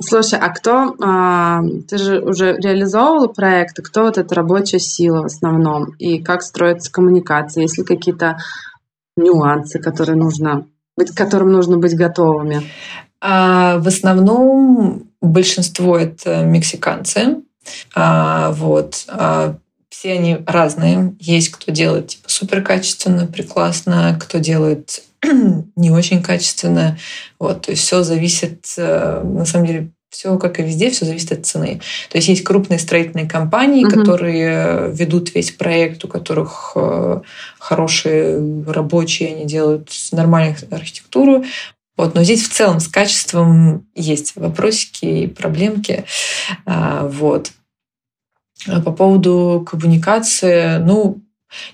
Слушай, 0.00 0.38
а 0.38 0.48
кто, 0.48 0.96
а, 1.02 1.60
ты 1.88 1.98
же 1.98 2.20
уже 2.20 2.56
реализовывала 2.56 3.28
проекты, 3.28 3.82
кто 3.82 4.04
вот 4.04 4.16
эта 4.16 4.34
рабочая 4.34 4.78
сила 4.78 5.22
в 5.22 5.26
основном, 5.26 5.94
и 5.98 6.22
как 6.22 6.42
строится 6.42 6.90
коммуникация, 6.90 7.62
есть 7.62 7.76
ли 7.76 7.84
какие-то 7.84 8.38
нюансы, 9.16 9.78
которые 9.78 10.16
нужно 10.16 10.66
быть, 10.96 11.10
к 11.10 11.16
которым 11.16 11.52
нужно 11.52 11.76
быть 11.76 11.94
готовыми? 11.94 12.62
А, 13.20 13.78
в 13.78 13.86
основном 13.86 15.10
большинство 15.20 15.98
это 15.98 16.42
мексиканцы, 16.42 17.42
а, 17.94 18.50
вот. 18.52 19.04
А, 19.08 19.56
все 20.02 20.14
они 20.14 20.38
разные. 20.46 21.14
Есть 21.20 21.50
кто 21.50 21.70
делает 21.70 22.08
типа 22.08 22.28
супер 22.28 22.60
качественно, 22.62 23.24
прекрасно, 23.26 24.18
кто 24.20 24.38
делает 24.38 25.04
не 25.76 25.92
очень 25.92 26.24
качественно. 26.24 26.98
Вот, 27.38 27.62
то 27.62 27.70
есть 27.70 27.84
все 27.84 28.02
зависит, 28.02 28.66
э, 28.76 29.22
на 29.22 29.44
самом 29.44 29.66
деле, 29.68 29.90
все, 30.10 30.36
как 30.38 30.58
и 30.58 30.64
везде, 30.64 30.90
все 30.90 31.04
зависит 31.04 31.30
от 31.30 31.46
цены. 31.46 31.80
То 32.10 32.18
есть 32.18 32.26
есть 32.26 32.42
крупные 32.42 32.80
строительные 32.80 33.28
компании, 33.28 33.84
угу. 33.84 33.94
которые 33.94 34.90
ведут 34.92 35.32
весь 35.36 35.52
проект, 35.52 36.04
у 36.04 36.08
которых 36.08 36.72
э, 36.74 37.20
хорошие 37.60 38.64
рабочие, 38.66 39.36
они 39.36 39.44
делают 39.44 39.88
нормальную 40.10 40.56
архитектуру. 40.72 41.44
Вот, 41.96 42.16
но 42.16 42.24
здесь 42.24 42.42
в 42.42 42.52
целом 42.52 42.80
с 42.80 42.88
качеством 42.88 43.86
есть 43.94 44.34
вопросики 44.34 45.04
и 45.04 45.26
проблемки. 45.28 46.06
А, 46.66 47.06
вот. 47.06 47.52
А 48.66 48.80
по 48.80 48.92
поводу 48.92 49.66
коммуникации, 49.68 50.78
ну, 50.78 51.20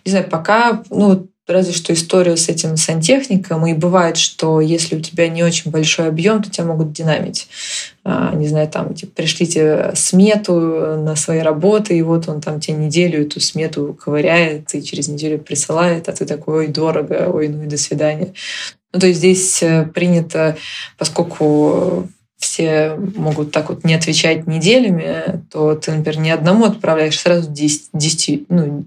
не 0.05 0.11
знаю, 0.11 0.29
пока, 0.29 0.83
ну, 0.91 1.29
Разве 1.49 1.73
что 1.73 1.95
историю 1.95 2.37
с 2.37 2.51
этим 2.51 2.77
сантехником. 2.77 3.67
И 3.67 3.73
бывает, 3.73 4.19
что 4.19 4.61
если 4.61 4.97
у 4.97 5.01
тебя 5.01 5.29
не 5.29 5.43
очень 5.43 5.71
большой 5.71 6.09
объем, 6.09 6.43
то 6.43 6.51
тебя 6.51 6.67
могут 6.67 6.93
динамить. 6.93 7.49
А, 8.05 8.35
не 8.35 8.47
знаю, 8.49 8.69
там, 8.69 8.93
типа, 8.93 9.13
пришлите 9.17 9.93
смету 9.95 10.53
на 10.99 11.17
свои 11.17 11.41
работы, 11.41 11.97
и 11.97 12.03
вот 12.03 12.29
он 12.29 12.43
там 12.43 12.61
тебе 12.61 12.77
неделю 12.77 13.23
эту 13.23 13.41
смету 13.41 13.95
ковыряет 13.99 14.75
и 14.75 14.83
через 14.83 15.09
неделю 15.09 15.39
присылает, 15.39 16.11
а 16.11 16.13
ты 16.13 16.27
такой, 16.27 16.67
ой, 16.67 16.67
дорого, 16.67 17.31
ой, 17.33 17.49
ну 17.49 17.63
и 17.63 17.67
до 17.67 17.79
свидания. 17.79 18.35
Ну, 18.93 19.01
то 19.01 19.07
есть 19.07 19.19
здесь 19.19 19.63
э, 19.63 19.87
принято, 19.87 20.59
поскольку 20.99 22.09
все 22.39 22.95
могут 22.95 23.51
так 23.51 23.69
вот 23.69 23.85
не 23.85 23.95
отвечать 23.95 24.47
неделями, 24.47 25.45
то 25.51 25.75
ты, 25.75 25.93
например, 25.93 26.21
не 26.21 26.31
одному 26.31 26.67
отправляешь, 26.67 27.19
сразу 27.19 27.51
10, 27.51 27.91
10 27.93 28.51
ну, 28.51 28.87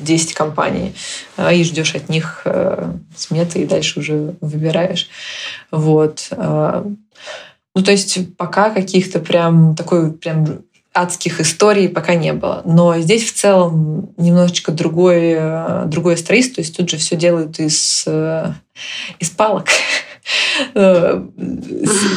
10 0.00 0.34
компаний 0.34 0.94
а, 1.36 1.52
и 1.52 1.64
ждешь 1.64 1.94
от 1.94 2.08
них 2.08 2.42
э, 2.44 2.92
сметы 3.16 3.60
и 3.60 3.66
дальше 3.66 4.00
уже 4.00 4.34
выбираешь. 4.40 5.08
Вот. 5.70 6.28
А, 6.32 6.86
ну, 7.74 7.82
то 7.82 7.90
есть 7.90 8.36
пока 8.36 8.70
каких-то 8.70 9.20
прям 9.20 9.74
такой 9.76 10.12
прям 10.12 10.62
адских 10.92 11.40
историй 11.40 11.88
пока 11.88 12.14
не 12.14 12.32
было. 12.32 12.62
Но 12.64 12.98
здесь 12.98 13.30
в 13.30 13.34
целом 13.34 14.10
немножечко 14.16 14.72
другое, 14.72 15.84
другое 15.84 16.16
строительство. 16.16 16.56
То 16.56 16.60
есть 16.62 16.76
тут 16.76 16.90
же 16.90 16.96
все 16.96 17.16
делают 17.16 17.60
из, 17.60 18.04
э, 18.06 18.52
из 19.18 19.30
палок. 19.30 19.68
Э, 20.74 21.22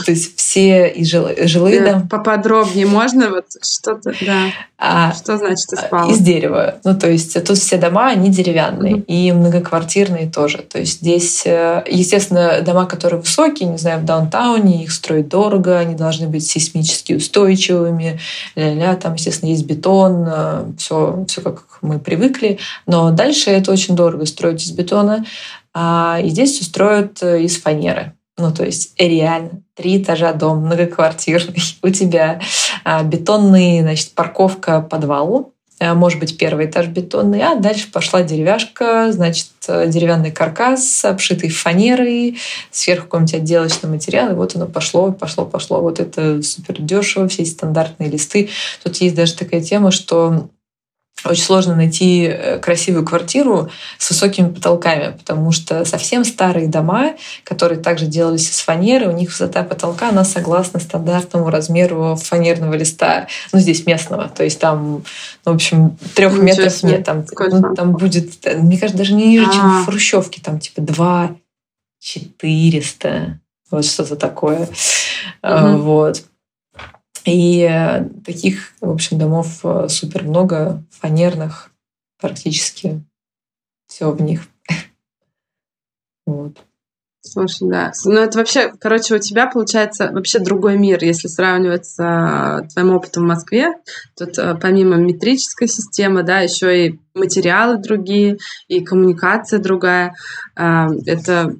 то 0.05 0.11
есть 0.11 0.35
все 0.37 0.87
и 0.87 1.03
жилые 1.03 1.81
дома. 1.81 2.07
Поподробнее 2.09 2.85
можно 2.85 3.29
вот 3.29 3.45
что-то, 3.61 4.13
да. 4.21 4.47
А, 4.77 5.13
что 5.13 5.37
значит 5.37 5.71
из 5.73 5.83
палок? 5.89 6.11
Из 6.11 6.19
дерева. 6.19 6.75
Ну, 6.83 6.97
то 6.97 7.09
есть 7.09 7.41
тут 7.43 7.57
все 7.57 7.77
дома, 7.77 8.07
они 8.07 8.29
деревянные 8.29 8.97
и 8.99 9.31
многоквартирные 9.31 10.29
тоже. 10.29 10.57
То 10.59 10.79
есть 10.79 11.01
здесь, 11.01 11.43
э, 11.45 11.83
естественно, 11.87 12.61
дома, 12.61 12.85
которые 12.85 13.21
высокие, 13.21 13.69
не 13.69 13.77
знаю, 13.77 13.99
в 13.99 14.05
даунтауне, 14.05 14.83
их 14.83 14.91
строить 14.91 15.27
дорого, 15.27 15.77
они 15.77 15.95
должны 15.95 16.27
быть 16.27 16.45
сейсмически 16.47 17.13
устойчивыми. 17.13 18.19
Ля-ля, 18.55 18.95
там, 18.95 19.13
естественно, 19.13 19.49
есть 19.49 19.65
бетон, 19.65 20.75
все, 20.77 21.25
все 21.27 21.41
как 21.41 21.63
мы 21.81 21.99
привыкли. 21.99 22.59
Но 22.87 23.11
дальше 23.11 23.51
это 23.51 23.71
очень 23.71 23.95
дорого 23.95 24.25
строить 24.25 24.63
из 24.63 24.71
бетона. 24.71 25.25
А, 25.73 26.19
и 26.23 26.29
здесь 26.29 26.51
все 26.51 26.63
строят 26.65 27.21
э, 27.23 27.43
из 27.43 27.61
фанеры. 27.61 28.13
Ну, 28.37 28.53
то 28.53 28.65
есть 28.65 28.93
реально 28.97 29.61
три 29.75 30.01
этажа 30.01 30.33
дом, 30.33 30.65
многоквартирный. 30.65 31.61
У 31.83 31.89
тебя 31.89 32.41
а, 32.83 33.03
бетонный, 33.03 33.81
значит, 33.81 34.11
парковка, 34.13 34.81
подвал. 34.81 35.53
А, 35.79 35.93
может 35.95 36.19
быть, 36.19 36.37
первый 36.37 36.65
этаж 36.65 36.87
бетонный, 36.87 37.41
а 37.41 37.55
дальше 37.55 37.89
пошла 37.91 38.21
деревяшка, 38.21 39.11
значит, 39.11 39.47
деревянный 39.67 40.31
каркас, 40.31 41.05
обшитый 41.05 41.49
фанерой, 41.49 42.37
сверху 42.69 43.05
какой-нибудь 43.05 43.35
отделочный 43.35 43.89
материал, 43.89 44.31
и 44.31 44.35
вот 44.35 44.55
оно 44.55 44.67
пошло, 44.67 45.11
пошло, 45.11 45.45
пошло. 45.45 45.81
Вот 45.81 45.99
это 45.99 46.41
супер 46.43 46.81
дешево, 46.81 47.27
все 47.27 47.43
эти 47.43 47.49
стандартные 47.49 48.09
листы. 48.09 48.49
Тут 48.83 48.97
есть 48.97 49.15
даже 49.15 49.33
такая 49.35 49.61
тема, 49.61 49.91
что 49.91 50.49
очень 51.23 51.43
сложно 51.43 51.75
найти 51.75 52.23
э, 52.23 52.57
красивую 52.57 53.05
квартиру 53.05 53.69
с 53.97 54.09
высокими 54.09 54.49
потолками, 54.49 55.15
потому 55.17 55.51
что 55.51 55.85
совсем 55.85 56.23
старые 56.23 56.67
дома, 56.67 57.13
которые 57.43 57.79
также 57.79 58.07
делались 58.07 58.49
из 58.49 58.59
фанеры, 58.59 59.07
у 59.07 59.11
них 59.11 59.29
высота 59.29 59.63
потолка, 59.63 60.09
она 60.09 60.23
согласна 60.23 60.79
стандартному 60.79 61.49
размеру 61.49 62.15
фанерного 62.15 62.73
листа, 62.73 63.27
ну, 63.53 63.59
здесь 63.59 63.85
местного. 63.85 64.29
То 64.29 64.43
есть 64.43 64.59
там, 64.59 65.03
ну, 65.45 65.51
в 65.51 65.55
общем, 65.55 65.97
трех 66.15 66.37
метров 66.39 66.81
нет. 66.83 67.05
Там, 67.05 67.25
ну, 67.37 67.75
там 67.75 67.91
будет, 67.93 68.43
мне 68.57 68.77
кажется, 68.77 68.97
даже 68.97 69.13
не 69.13 69.27
ниже, 69.27 69.45
чем 69.51 69.79
в 69.79 69.81
а. 69.81 69.85
Хрущевке, 69.85 70.41
там 70.41 70.59
типа 70.59 70.81
два 70.81 71.35
четыреста 71.99 73.39
вот 73.69 73.85
что-то 73.85 74.15
такое. 74.15 74.67
Угу. 75.43 75.77
Вот. 75.77 76.23
И 77.25 77.61
э, 77.61 78.05
таких, 78.25 78.73
в 78.81 78.89
общем, 78.89 79.17
домов 79.19 79.59
э, 79.63 79.87
супер 79.89 80.23
много, 80.23 80.83
фанерных, 80.89 81.71
практически 82.19 83.03
все 83.87 84.11
в 84.11 84.21
них. 84.21 84.47
Вот. 86.27 86.63
Слушай, 87.23 87.69
да. 87.69 87.91
Ну, 88.05 88.19
это 88.19 88.39
вообще, 88.39 88.73
короче, 88.79 89.15
у 89.15 89.19
тебя 89.19 89.45
получается 89.45 90.09
вообще 90.11 90.39
другой 90.39 90.77
мир, 90.77 91.03
если 91.03 91.27
сравнивать 91.27 91.85
с 91.85 91.99
а, 91.99 92.61
твоим 92.73 92.95
опытом 92.95 93.23
в 93.23 93.27
Москве. 93.27 93.73
Тут 94.17 94.39
а, 94.39 94.55
помимо 94.55 94.95
метрической 94.95 95.67
системы, 95.67 96.23
да, 96.23 96.39
еще 96.39 96.87
и 96.87 96.99
материалы 97.13 97.77
другие, 97.77 98.37
и 98.67 98.83
коммуникация 98.83 99.59
другая. 99.59 100.15
А, 100.55 100.87
это 101.05 101.55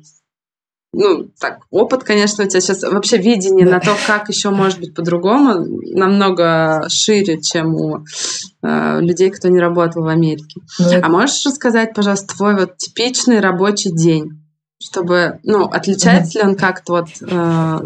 ну, 0.94 1.30
так, 1.40 1.60
опыт, 1.70 2.04
конечно, 2.04 2.44
у 2.44 2.48
тебя 2.48 2.60
сейчас 2.60 2.84
вообще 2.84 3.18
видение 3.18 3.66
да. 3.66 3.74
на 3.74 3.80
то, 3.80 3.96
как 4.08 4.28
еще 4.28 4.50
может 4.50 4.80
быть 4.80 4.94
по-другому, 4.94 5.66
намного 5.96 6.86
шире, 6.90 7.42
чем 7.42 7.76
у 7.76 8.04
э, 8.62 9.00
людей, 9.00 9.30
кто 9.30 9.48
не 9.48 9.60
работал 9.60 10.04
в 10.04 10.08
Америке. 10.08 10.60
Ну, 10.80 10.88
а 11.02 11.08
можешь 11.08 11.46
рассказать, 11.46 11.94
пожалуйста, 11.94 12.36
твой 12.36 12.56
вот 12.56 12.76
типичный 12.76 13.40
рабочий 13.40 13.92
день, 13.92 14.44
чтобы, 14.82 15.40
ну, 15.44 15.64
отличается 15.64 16.40
ли 16.40 16.46
он 16.46 16.56
как-то 16.56 16.94
вот 16.94 17.08
э, 17.22 17.80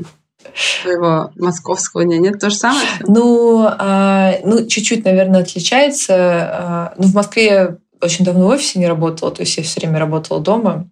твоего 0.82 1.32
московского 1.36 2.06
дня? 2.06 2.18
Нет, 2.18 2.40
то 2.40 2.50
же 2.50 2.56
самое? 2.56 2.88
Ну, 3.08 3.68
э, 3.68 4.40
ну, 4.44 4.66
чуть-чуть, 4.66 5.06
наверное, 5.06 5.42
отличается. 5.42 6.94
Э, 6.96 6.96
ну, 6.98 7.08
в 7.08 7.14
Москве 7.14 7.46
я 7.46 7.78
очень 8.02 8.26
давно 8.26 8.48
в 8.48 8.50
офисе 8.50 8.80
не 8.80 8.88
работала, 8.88 9.32
то 9.32 9.42
есть 9.42 9.56
я 9.58 9.64
все 9.64 9.80
время 9.80 10.00
работала 10.00 10.40
дома. 10.40 10.90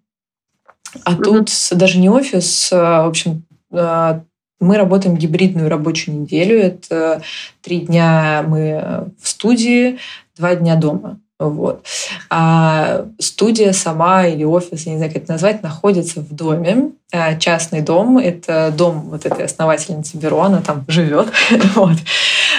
А 1.04 1.16
тут 1.16 1.50
даже 1.72 2.00
не 2.00 2.10
офис, 2.10 2.70
а, 2.72 3.06
в 3.06 3.10
общем, 3.10 3.44
а, 3.72 4.22
мы 4.60 4.78
работаем 4.78 5.18
гибридную 5.18 5.70
рабочую 5.70 6.22
неделю. 6.22 6.58
Это 6.58 7.22
три 7.62 7.82
дня 7.82 8.46
мы 8.48 9.12
в 9.22 9.28
студии, 9.28 10.00
два 10.38 10.56
дня 10.56 10.76
дома. 10.76 11.20
Вот. 11.40 11.86
А 12.30 13.06
студия 13.20 13.74
сама 13.74 14.28
или 14.28 14.46
офис, 14.46 14.86
я 14.86 14.94
не 14.94 14.98
знаю, 14.98 15.12
как 15.12 15.24
это 15.24 15.32
назвать, 15.34 15.64
находится 15.64 16.22
в 16.22 16.34
доме. 16.34 16.92
А, 17.12 17.36
частный 17.36 17.82
дом. 17.82 18.18
Это 18.18 18.74
дом 18.76 19.02
вот 19.10 19.26
этой 19.26 19.46
основательницы 19.46 20.18
бюро, 20.18 20.44
она 20.44 20.62
там 20.62 20.86
живет. 20.88 21.28
вот. 21.76 21.98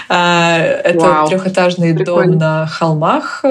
Это 0.08 0.98
Вау. 0.98 1.28
трехэтажный 1.28 1.94
Прикольно. 1.94 2.32
дом 2.32 2.38
на 2.38 2.66
холмах 2.66 3.44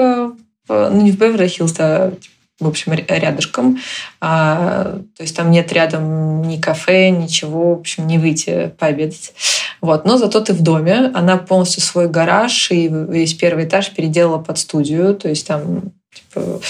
ну 0.68 1.02
не 1.02 1.12
в 1.12 1.18
Беверли-Хиллз, 1.18 1.74
а 1.78 2.12
в 2.60 2.68
общем, 2.68 2.92
рядышком. 2.92 3.78
А, 4.20 4.98
то 5.16 5.22
есть 5.22 5.36
там 5.36 5.50
нет 5.50 5.72
рядом 5.72 6.42
ни 6.42 6.56
кафе, 6.56 7.10
ничего, 7.10 7.74
в 7.74 7.80
общем, 7.80 8.06
не 8.06 8.18
выйти 8.18 8.72
пообедать. 8.78 9.32
Вот. 9.80 10.04
Но 10.04 10.16
зато 10.16 10.40
ты 10.40 10.52
в 10.52 10.62
доме. 10.62 11.10
Она 11.14 11.36
полностью 11.36 11.82
свой 11.82 12.08
гараж 12.08 12.70
и 12.70 12.88
весь 12.88 13.34
первый 13.34 13.64
этаж 13.64 13.90
переделала 13.90 14.38
под 14.38 14.58
студию. 14.58 15.14
То 15.14 15.28
есть 15.28 15.46
там 15.46 15.92
типа, 16.14 16.60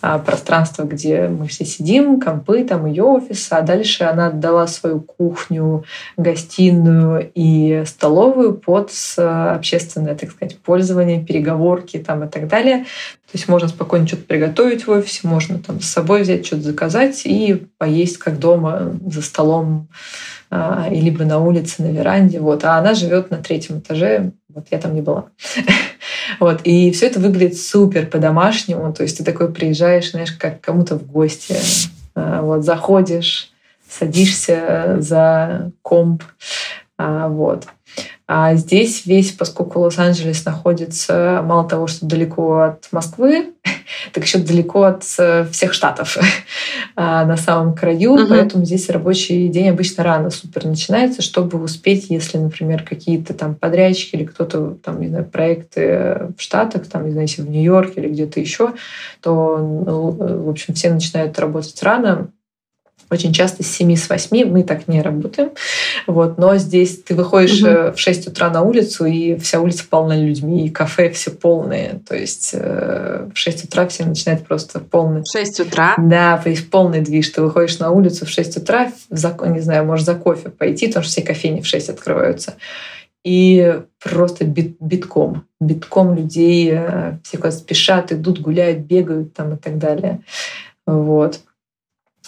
а, 0.00 0.18
пространство, 0.18 0.84
где 0.84 1.28
мы 1.28 1.46
все 1.46 1.64
сидим, 1.64 2.20
компы, 2.20 2.64
там 2.64 2.86
ее 2.86 3.04
офис, 3.04 3.46
а 3.50 3.60
дальше 3.62 4.04
она 4.04 4.28
отдала 4.28 4.66
свою 4.66 5.00
кухню, 5.00 5.84
гостиную 6.16 7.30
и 7.34 7.84
столовую 7.86 8.54
под 8.54 8.90
общественное, 9.16 10.14
так 10.14 10.30
сказать, 10.30 10.58
пользование, 10.58 11.24
переговорки 11.24 11.98
там 11.98 12.24
и 12.24 12.28
так 12.28 12.48
далее. 12.48 12.84
То 13.34 13.38
есть 13.38 13.48
можно 13.48 13.68
спокойно 13.68 14.06
что-то 14.06 14.24
приготовить 14.24 14.86
в 14.86 14.90
офисе, 14.90 15.26
можно 15.26 15.58
там 15.58 15.80
с 15.80 15.86
собой 15.86 16.22
взять, 16.22 16.46
что-то 16.46 16.62
заказать 16.62 17.22
и 17.24 17.66
поесть 17.78 18.18
как 18.18 18.38
дома 18.38 18.92
за 19.06 19.22
столом 19.22 19.88
а, 20.50 20.88
и 20.88 21.00
либо 21.00 21.24
на 21.24 21.40
улице, 21.40 21.82
на 21.82 21.90
веранде. 21.90 22.38
Вот. 22.38 22.64
А 22.64 22.78
она 22.78 22.94
живет 22.94 23.30
на 23.30 23.38
третьем 23.38 23.80
этаже. 23.80 24.30
Вот 24.48 24.68
я 24.70 24.78
там 24.78 24.94
не 24.94 25.02
была. 25.02 25.26
Вот. 26.40 26.60
И 26.64 26.90
все 26.92 27.06
это 27.06 27.20
выглядит 27.20 27.58
супер 27.58 28.06
по-домашнему. 28.06 28.92
То 28.92 29.02
есть 29.02 29.18
ты 29.18 29.24
такой 29.24 29.52
приезжаешь, 29.52 30.10
знаешь, 30.10 30.32
как 30.32 30.60
кому-то 30.60 30.96
в 30.96 31.06
гости. 31.06 31.56
А, 32.14 32.42
вот, 32.42 32.64
заходишь, 32.64 33.52
садишься 33.88 34.96
за 35.00 35.72
комп. 35.82 36.22
А, 36.98 37.28
вот. 37.28 37.66
А 38.26 38.54
здесь 38.54 39.04
весь, 39.04 39.32
поскольку 39.32 39.80
Лос-Анджелес 39.80 40.44
находится 40.44 41.42
мало 41.44 41.68
того, 41.68 41.86
что 41.86 42.06
далеко 42.06 42.60
от 42.60 42.88
Москвы, 42.90 43.52
так 44.12 44.24
еще 44.24 44.38
далеко 44.38 44.84
от 44.84 45.04
э, 45.18 45.46
всех 45.50 45.72
штатов 45.72 46.16
а, 46.96 47.24
на 47.24 47.36
самом 47.36 47.74
краю, 47.74 48.14
угу. 48.14 48.26
поэтому 48.28 48.64
здесь 48.64 48.88
рабочий 48.90 49.48
день 49.48 49.68
обычно 49.68 50.04
рано 50.04 50.30
супер 50.30 50.64
начинается, 50.66 51.22
чтобы 51.22 51.62
успеть, 51.62 52.10
если, 52.10 52.38
например, 52.38 52.82
какие-то 52.82 53.34
там 53.34 53.54
подрядчики 53.54 54.16
или 54.16 54.24
кто-то 54.24 54.76
там, 54.82 55.00
не 55.00 55.08
знаю, 55.08 55.24
проекты 55.24 56.28
в 56.36 56.40
Штатах, 56.40 56.86
там, 56.86 57.04
не 57.06 57.12
знаю, 57.12 57.26
если 57.26 57.42
в 57.42 57.50
Нью-Йорке 57.50 58.00
или 58.00 58.08
где-то 58.08 58.40
еще, 58.40 58.72
то, 59.20 59.58
ну, 59.58 60.10
в 60.44 60.48
общем, 60.48 60.74
все 60.74 60.92
начинают 60.92 61.38
работать 61.38 61.82
рано, 61.82 62.28
очень 63.10 63.32
часто 63.32 63.62
с 63.62 63.66
7 63.66 63.96
с 63.96 64.08
8 64.08 64.48
мы 64.50 64.62
так 64.62 64.88
не 64.88 65.02
работаем. 65.02 65.50
Вот. 66.06 66.38
Но 66.38 66.56
здесь 66.56 67.02
ты 67.02 67.14
выходишь 67.14 67.62
угу. 67.62 67.94
в 67.94 67.98
6 67.98 68.28
утра 68.28 68.50
на 68.50 68.62
улицу, 68.62 69.04
и 69.06 69.36
вся 69.36 69.60
улица 69.60 69.84
полна 69.88 70.16
людьми, 70.16 70.66
и 70.66 70.70
кафе 70.70 71.10
все 71.10 71.30
полные. 71.30 72.00
То 72.08 72.16
есть 72.16 72.50
э, 72.52 73.28
в 73.32 73.38
6 73.38 73.64
утра 73.64 73.86
все 73.86 74.04
начинают 74.04 74.46
просто 74.46 74.80
полный... 74.80 75.22
В 75.22 75.30
6 75.30 75.60
утра? 75.60 75.94
Да, 75.98 76.38
то 76.38 76.50
есть 76.50 76.70
полный 76.70 77.00
движ. 77.00 77.28
Ты 77.30 77.42
выходишь 77.42 77.78
на 77.78 77.90
улицу 77.90 78.26
в 78.26 78.30
6 78.30 78.58
утра, 78.58 78.92
за, 79.10 79.36
не 79.46 79.60
знаю, 79.60 79.84
можешь 79.84 80.04
за 80.04 80.14
кофе 80.14 80.48
пойти, 80.48 80.86
потому 80.88 81.04
что 81.04 81.12
все 81.12 81.22
кофейни 81.22 81.60
в 81.60 81.66
6 81.66 81.90
открываются. 81.90 82.54
И 83.24 83.80
просто 84.02 84.44
бит, 84.44 84.76
битком, 84.80 85.46
битком 85.58 86.14
людей, 86.14 86.72
э, 86.74 87.16
все 87.22 87.38
куда 87.38 87.50
спешат, 87.50 88.12
идут, 88.12 88.40
гуляют, 88.40 88.80
бегают 88.80 89.32
там 89.32 89.54
и 89.54 89.56
так 89.56 89.78
далее. 89.78 90.20
Вот. 90.86 91.40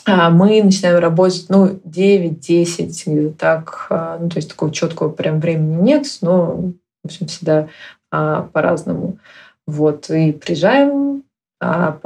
А 0.06 0.30
мы 0.30 0.62
начинаем 0.62 1.00
работать, 1.00 1.46
ну, 1.48 1.80
9-10, 1.84 3.02
где-то 3.06 3.36
так. 3.36 3.86
А, 3.90 4.18
ну, 4.20 4.28
то 4.28 4.36
есть 4.36 4.50
такого 4.50 4.72
четкого 4.72 5.10
прям 5.10 5.40
времени 5.40 5.82
нет, 5.82 6.06
но, 6.22 6.72
в 7.02 7.06
общем, 7.06 7.26
всегда 7.26 7.68
а, 8.12 8.42
по-разному. 8.52 9.18
Вот, 9.66 10.08
и 10.10 10.30
приезжаем, 10.30 11.24
а, 11.60 11.98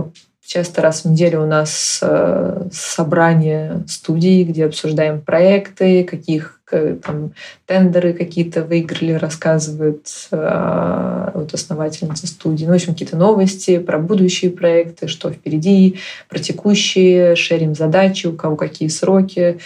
часто 0.43 0.81
раз 0.81 1.05
в 1.05 1.11
неделю 1.11 1.43
у 1.43 1.47
нас 1.47 2.01
а, 2.03 2.69
собрание 2.73 3.85
студии, 3.87 4.45
где 4.45 4.65
обсуждаем 4.65 5.21
проекты, 5.21 6.03
каких 6.05 6.60
там 6.71 7.33
тендеры 7.67 8.13
какие-то 8.13 8.65
выиграли, 8.65 9.13
рассказывают 9.13 10.07
э, 10.31 11.31
вот 11.35 11.55
основательница 11.55 12.27
студии. 12.27 12.65
Ну, 12.65 12.73
в 12.73 12.75
общем, 12.75 12.93
какие-то 12.93 13.17
новости 13.17 13.79
про 13.79 13.99
будущие 13.99 14.51
проекты, 14.51 15.09
что 15.09 15.31
впереди, 15.31 15.99
про 16.29 16.39
текущие, 16.39 17.37
шерим 17.37 17.75
задачи, 17.75 18.27
у 18.27 18.35
кого 18.35 18.57
какие 18.57 18.89
сроки. 18.89 19.59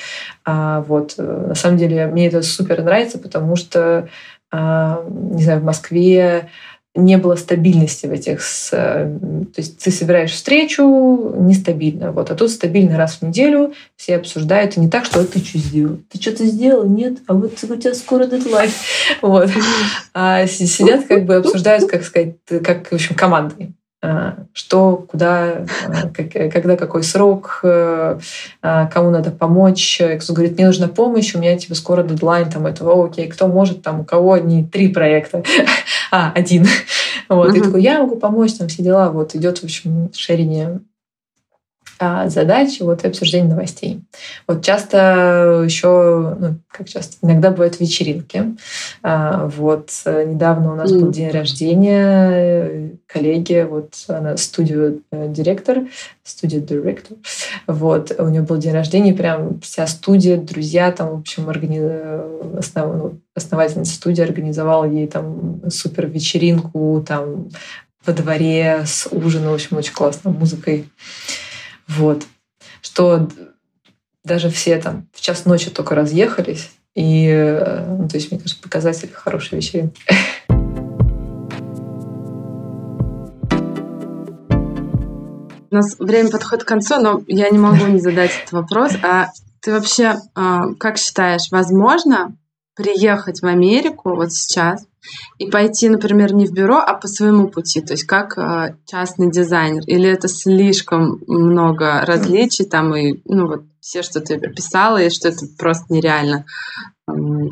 А, 0.45 0.81
вот. 0.83 1.15
На 1.19 1.55
самом 1.55 1.79
деле, 1.79 2.07
мне 2.07 2.29
это 2.29 2.43
супер 2.43 2.83
нравится, 2.83 3.19
потому 3.19 3.57
что, 3.57 4.09
а, 4.51 5.05
не 5.09 5.43
знаю, 5.43 5.61
в 5.61 5.65
Москве 5.65 6.49
не 6.95 7.19
было 7.19 7.35
стабильности 7.35 8.07
в 8.07 8.13
этих... 8.13 8.41
Э, 8.73 9.19
то 9.55 9.61
есть 9.61 9.79
ты 9.79 9.91
собираешь 9.91 10.31
встречу 10.31 11.35
нестабильно. 11.39 12.13
Вот. 12.13 12.31
А 12.31 12.35
тут 12.35 12.51
стабильно 12.51 12.97
раз 12.97 13.17
в 13.17 13.23
неделю 13.23 13.75
все 13.97 14.17
обсуждают. 14.17 14.77
И 14.77 14.81
не 14.81 14.89
так, 14.89 15.05
что 15.05 15.21
«А 15.21 15.25
ты 15.25 15.41
что 15.41 15.59
сделал? 15.59 15.99
Ты 16.11 16.21
что-то 16.21 16.45
сделал? 16.45 16.87
Нет? 16.89 17.19
А 17.27 17.35
вот 17.35 17.53
у 17.63 17.77
тебя 17.77 17.95
скоро 17.95 18.27
дедлайн. 18.27 18.71
Вот. 19.23 19.51
А 20.13 20.47
сидят 20.47 21.07
как 21.07 21.25
бы 21.25 21.37
обсуждают, 21.37 21.89
как 21.91 22.05
сказать, 22.05 22.37
как, 22.63 22.89
в 22.89 22.93
общем, 22.93 23.15
командой. 23.15 23.75
А, 24.05 24.35
что, 24.53 25.07
куда, 25.11 25.65
а, 25.87 26.09
когда 26.51 26.77
какой 26.77 27.03
срок, 27.03 27.61
э, 27.63 28.19
кому 28.61 29.09
надо 29.09 29.31
помочь. 29.31 29.99
Кто 30.21 30.35
говорит, 30.35 30.57
мне 30.57 30.67
нужна 30.67 30.89
помощь, 30.89 31.35
у 31.35 31.39
меня 31.39 31.57
типа 31.57 31.75
скоро 31.75 32.03
дедлайн 32.03 32.51
там 32.51 32.67
этого, 32.67 33.07
окей, 33.07 33.29
кто 33.29 33.47
может, 33.49 33.83
там 33.83 34.01
у 34.01 34.05
кого 34.05 34.37
не 34.37 34.63
три 34.63 34.89
проекта, 34.89 35.43
а 36.11 36.33
один. 36.35 36.67
Вот, 37.27 37.55
uh-huh. 37.55 37.59
и 37.59 37.63
такой, 37.63 37.83
я 37.83 38.03
могу 38.03 38.17
помочь, 38.17 38.53
там 38.53 38.69
все 38.69 38.83
дела. 38.83 39.11
Вот 39.11 39.35
идет, 39.35 39.59
в 39.59 39.65
общем, 39.65 40.11
шерение 40.13 40.81
а, 42.05 42.29
задачи 42.29 42.83
вот, 42.83 43.03
и 43.03 43.09
обсуждение 43.09 43.49
новостей. 43.49 44.03
Вот 44.47 44.63
часто 44.63 45.63
еще, 45.65 46.37
ну, 46.39 46.57
как 46.69 46.87
часто, 46.87 47.17
иногда 47.23 47.51
бывают 47.51 47.81
вечеринки. 47.81 48.57
А, 49.03 49.47
вот 49.47 49.91
недавно 50.05 50.73
у 50.73 50.77
нас 50.77 50.93
mm. 50.93 51.01
был 51.01 51.11
день 51.11 51.31
рождения 51.31 52.91
коллеги, 53.07 53.67
вот 53.69 53.95
она 54.09 54.37
студию 54.37 55.03
э, 55.13 55.29
директор, 55.29 55.79
студия 56.25 56.61
директор, 56.61 57.17
вот, 57.67 58.15
у 58.19 58.29
нее 58.29 58.43
был 58.43 58.59
день 58.59 58.73
рождения, 58.73 59.15
прям 59.15 59.61
вся 59.61 59.87
студия, 59.87 60.37
друзья, 60.37 60.93
там, 60.93 61.17
в 61.17 61.21
общем, 61.21 61.49
органи... 61.49 62.59
основ... 62.59 62.97
ну, 62.97 63.19
основательница 63.35 63.95
студии 63.95 64.23
организовала 64.23 64.85
ей 64.85 65.07
там 65.07 65.63
супер 65.71 66.07
вечеринку, 66.07 67.03
там, 67.07 67.49
во 68.05 68.13
дворе 68.13 68.83
с 68.85 69.09
ужином, 69.11 69.53
в 69.53 69.55
общем, 69.55 69.77
очень 69.77 69.93
классной 69.93 70.33
музыкой. 70.33 70.87
Вот. 71.89 72.26
Что 72.82 73.28
даже 74.24 74.49
все 74.51 74.78
там 74.78 75.07
в 75.12 75.20
час 75.20 75.45
ночи 75.45 75.70
только 75.70 75.95
разъехались. 75.95 76.70
И, 76.95 77.26
э, 77.26 77.85
ну, 77.87 78.09
то 78.09 78.16
есть, 78.16 78.30
мне 78.30 78.41
кажется, 78.41 78.62
показатель 78.62 79.11
хорошей 79.12 79.57
вечеринки. 79.57 80.01
У 85.70 85.76
нас 85.76 85.99
время 85.99 86.30
подходит 86.30 86.64
к 86.64 86.68
концу, 86.68 87.01
но 87.01 87.22
я 87.26 87.51
не 87.51 87.59
могу 87.59 87.87
не 87.87 87.99
задать 87.99 88.30
этот 88.30 88.53
вопрос. 88.53 88.93
А 89.03 89.30
ты 89.61 89.72
вообще 89.72 90.20
а, 90.37 90.72
как 90.78 90.99
считаешь, 90.99 91.49
возможно 91.51 92.37
приехать 92.76 93.41
в 93.41 93.47
Америку 93.47 94.14
вот 94.14 94.32
сейчас 94.32 94.87
и 95.39 95.51
пойти, 95.51 95.89
например, 95.89 96.35
не 96.35 96.47
в 96.47 96.53
бюро, 96.53 96.79
а 96.79 96.95
по 96.95 97.09
своему 97.09 97.49
пути, 97.49 97.81
то 97.81 97.93
есть 97.93 98.05
как 98.05 98.39
э, 98.39 98.77
частный 98.87 99.31
дизайнер, 99.31 99.83
или 99.87 100.09
это 100.09 100.29
слишком 100.29 101.23
много 101.27 102.05
различий 102.07 102.65
там 102.65 102.95
и 102.95 103.21
ну 103.25 103.47
вот 103.47 103.63
все, 103.81 104.03
что 104.03 104.21
ты 104.21 104.37
описала, 104.37 105.03
и 105.03 105.11
что 105.11 105.29
это 105.29 105.47
просто 105.59 105.93
нереально. 105.93 106.47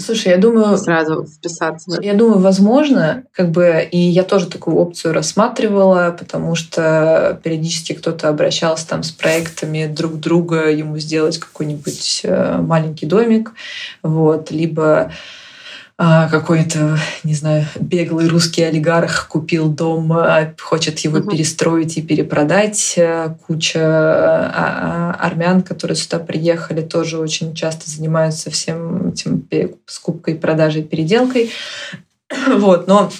Слушай, 0.01 0.29
я 0.29 0.39
думаю... 0.39 0.79
Сразу 0.79 1.27
вписаться. 1.27 2.01
Я 2.01 2.15
думаю, 2.15 2.39
возможно, 2.39 3.25
как 3.33 3.51
бы, 3.51 3.87
и 3.91 3.99
я 3.99 4.23
тоже 4.23 4.47
такую 4.47 4.77
опцию 4.79 5.13
рассматривала, 5.13 6.17
потому 6.19 6.55
что 6.55 7.39
периодически 7.45 7.93
кто-то 7.93 8.31
обращался 8.31 8.89
там 8.89 9.03
с 9.03 9.11
проектами 9.11 9.87
друг 9.87 10.19
друга, 10.19 10.71
ему 10.71 10.99
сделать 10.99 11.37
какой-нибудь 11.39 12.23
э, 12.25 12.57
маленький 12.63 13.05
домик, 13.05 13.53
вот, 14.03 14.51
либо 14.51 15.13
какой-то, 16.29 16.99
не 17.23 17.35
знаю, 17.35 17.65
беглый 17.79 18.27
русский 18.27 18.63
олигарх 18.63 19.29
купил 19.29 19.69
дом, 19.69 20.13
а, 20.13 20.53
хочет 20.61 20.99
его 21.01 21.19
угу. 21.19 21.31
перестроить 21.31 21.97
и 21.97 22.03
перепродать. 22.03 22.95
Э, 22.97 23.37
куча 23.47 23.81
а, 23.81 25.17
армян, 25.21 25.63
которые 25.63 25.97
сюда 25.97 26.19
приехали, 26.19 26.81
тоже 26.83 27.19
очень 27.19 27.55
часто 27.55 27.89
занимаются 27.89 28.51
всем 28.51 29.11
этим 29.11 29.47
скупкой, 29.87 30.35
продажей, 30.35 30.83
переделкой. 30.83 31.51
Вот, 32.57 32.89
но 32.89 33.11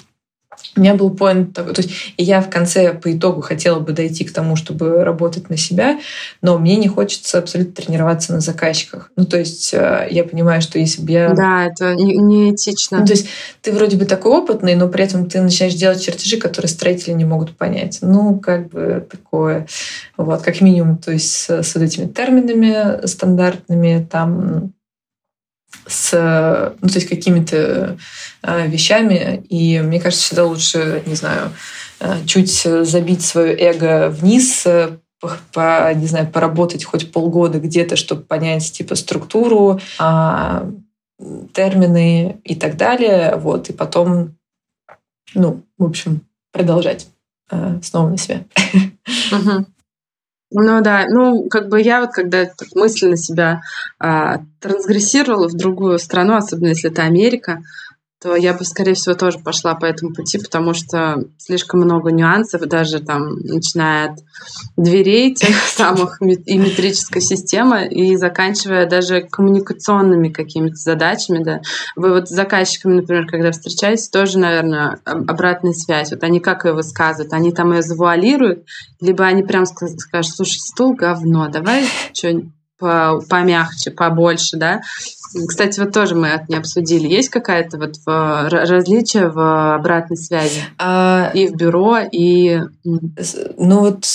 у 0.75 0.79
меня 0.79 0.95
был 0.95 1.09
поинт 1.09 1.53
такой, 1.53 1.73
то 1.73 1.81
есть 1.81 2.13
я 2.17 2.41
в 2.41 2.49
конце 2.49 2.93
по 2.93 3.15
итогу 3.15 3.41
хотела 3.41 3.79
бы 3.79 3.93
дойти 3.93 4.23
к 4.23 4.33
тому, 4.33 4.55
чтобы 4.55 5.03
работать 5.03 5.49
на 5.49 5.57
себя, 5.57 5.99
но 6.41 6.57
мне 6.57 6.75
не 6.77 6.87
хочется 6.87 7.39
абсолютно 7.39 7.73
тренироваться 7.73 8.33
на 8.33 8.39
заказчиках. 8.39 9.11
Ну, 9.15 9.25
то 9.25 9.37
есть 9.37 9.73
э, 9.73 10.07
я 10.09 10.23
понимаю, 10.23 10.61
что 10.61 10.79
если 10.79 11.01
бы 11.01 11.11
я... 11.11 11.33
Да, 11.33 11.65
это 11.65 11.95
неэтично. 11.95 12.95
Не 12.95 13.01
ну, 13.01 13.07
то 13.07 13.13
есть 13.13 13.27
ты 13.61 13.71
вроде 13.71 13.97
бы 13.97 14.05
такой 14.05 14.31
опытный, 14.31 14.75
но 14.75 14.87
при 14.87 15.03
этом 15.03 15.29
ты 15.29 15.41
начинаешь 15.41 15.75
делать 15.75 16.03
чертежи, 16.03 16.37
которые 16.37 16.69
строители 16.69 17.13
не 17.13 17.25
могут 17.25 17.55
понять. 17.57 17.99
Ну, 18.01 18.39
как 18.39 18.69
бы 18.69 19.07
такое, 19.09 19.67
вот, 20.17 20.41
как 20.41 20.61
минимум, 20.61 20.97
то 20.97 21.11
есть 21.11 21.31
с, 21.31 21.49
с 21.49 21.75
вот 21.75 21.83
этими 21.83 22.07
терминами 22.07 23.05
стандартными, 23.05 24.07
там 24.09 24.73
с 25.85 26.73
ну, 26.81 26.87
то 26.87 26.95
есть 26.95 27.09
какими-то 27.09 27.97
э, 28.41 28.67
вещами. 28.67 29.43
И 29.49 29.79
мне 29.81 29.99
кажется, 29.99 30.25
всегда 30.25 30.45
лучше, 30.45 31.03
не 31.05 31.15
знаю, 31.15 31.51
э, 31.99 32.25
чуть 32.25 32.61
забить 32.61 33.23
свое 33.23 33.55
эго 33.57 34.09
вниз, 34.09 34.65
э, 34.65 34.97
по, 35.53 35.93
не 35.93 36.07
знаю, 36.07 36.29
поработать 36.29 36.83
хоть 36.83 37.11
полгода 37.11 37.59
где-то, 37.59 37.95
чтобы 37.95 38.23
понять 38.23 38.71
типа 38.71 38.95
структуру, 38.95 39.79
а, 39.97 40.69
термины 41.53 42.41
и 42.43 42.55
так 42.55 42.75
далее. 42.75 43.35
Вот, 43.37 43.69
и 43.69 43.73
потом, 43.73 44.35
ну, 45.33 45.63
в 45.77 45.85
общем, 45.85 46.21
продолжать 46.51 47.07
э, 47.51 47.79
снова 47.81 48.09
на 48.09 48.17
себя. 48.17 48.43
Угу. 49.31 49.65
Ну 50.55 50.81
да, 50.81 51.05
ну 51.09 51.49
как 51.49 51.67
бы 51.67 51.81
я 51.81 52.01
вот 52.01 52.11
когда 52.11 52.45
так 52.45 52.67
мысленно 52.75 53.17
себя 53.17 53.61
а, 53.97 54.41
трансгрессировала 54.59 55.49
в 55.49 55.55
другую 55.55 55.97
страну, 55.97 56.35
особенно 56.35 56.69
если 56.69 56.91
это 56.91 57.01
Америка, 57.03 57.63
то 58.23 58.37
я 58.37 58.53
бы, 58.53 58.63
скорее 58.63 58.93
всего, 58.93 59.15
тоже 59.15 59.39
пошла 59.39 59.75
по 59.75 59.85
этому 59.85 60.13
пути, 60.13 60.37
потому 60.37 60.73
что 60.73 61.25
слишком 61.37 61.81
много 61.81 62.09
нюансов, 62.09 62.61
даже 62.61 63.01
там, 63.01 63.35
начиная 63.41 64.11
от 64.11 64.19
дверей 64.77 65.35
тех 65.35 65.53
самых 65.67 66.21
и 66.21 66.57
метрической 66.57 67.21
системы, 67.21 67.85
и 67.85 68.15
заканчивая 68.15 68.87
даже 68.87 69.21
коммуникационными 69.21 70.29
какими-то 70.29 70.75
задачами, 70.75 71.43
да. 71.43 71.61
Вы 71.97 72.13
вот 72.13 72.29
с 72.29 72.31
заказчиками, 72.31 72.95
например, 73.01 73.27
когда 73.27 73.51
встречаетесь, 73.51 74.07
тоже, 74.07 74.39
наверное, 74.39 74.99
обратная 75.03 75.73
связь. 75.73 76.11
Вот 76.11 76.23
они 76.23 76.39
как 76.39 76.63
ее 76.63 76.71
высказывают? 76.71 77.33
Они 77.33 77.51
там 77.51 77.73
ее 77.73 77.81
завуалируют, 77.81 78.63
либо 79.01 79.25
они 79.25 79.43
прям 79.43 79.65
скажут, 79.65 80.33
слушай, 80.33 80.59
стул 80.59 80.95
говно, 80.95 81.49
давай 81.49 81.85
что-нибудь 82.13 82.53
помягче, 82.79 83.91
побольше, 83.91 84.57
да. 84.57 84.81
Кстати, 85.47 85.79
вот 85.79 85.91
тоже 85.91 86.15
мы 86.15 86.27
это 86.27 86.45
не 86.49 86.55
обсудили. 86.55 87.07
Есть 87.07 87.29
какая-то 87.29 87.77
вот 87.77 87.95
в, 88.05 88.49
различие 88.49 89.29
в 89.29 89.75
обратной 89.75 90.17
связи 90.17 90.61
а... 90.77 91.31
и 91.33 91.47
в 91.47 91.55
бюро, 91.55 91.99
и... 92.11 92.61
Ну 92.83 93.79
вот 93.79 94.05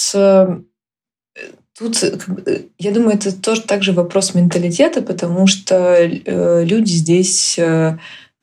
Тут, 1.78 2.02
я 2.78 2.90
думаю, 2.90 3.14
это 3.14 3.32
тоже 3.32 3.62
также 3.62 3.92
вопрос 3.92 4.34
менталитета, 4.34 5.00
потому 5.00 5.46
что 5.46 5.94
э, 5.94 6.64
люди 6.64 6.90
здесь 6.90 7.56
э, 7.56 7.98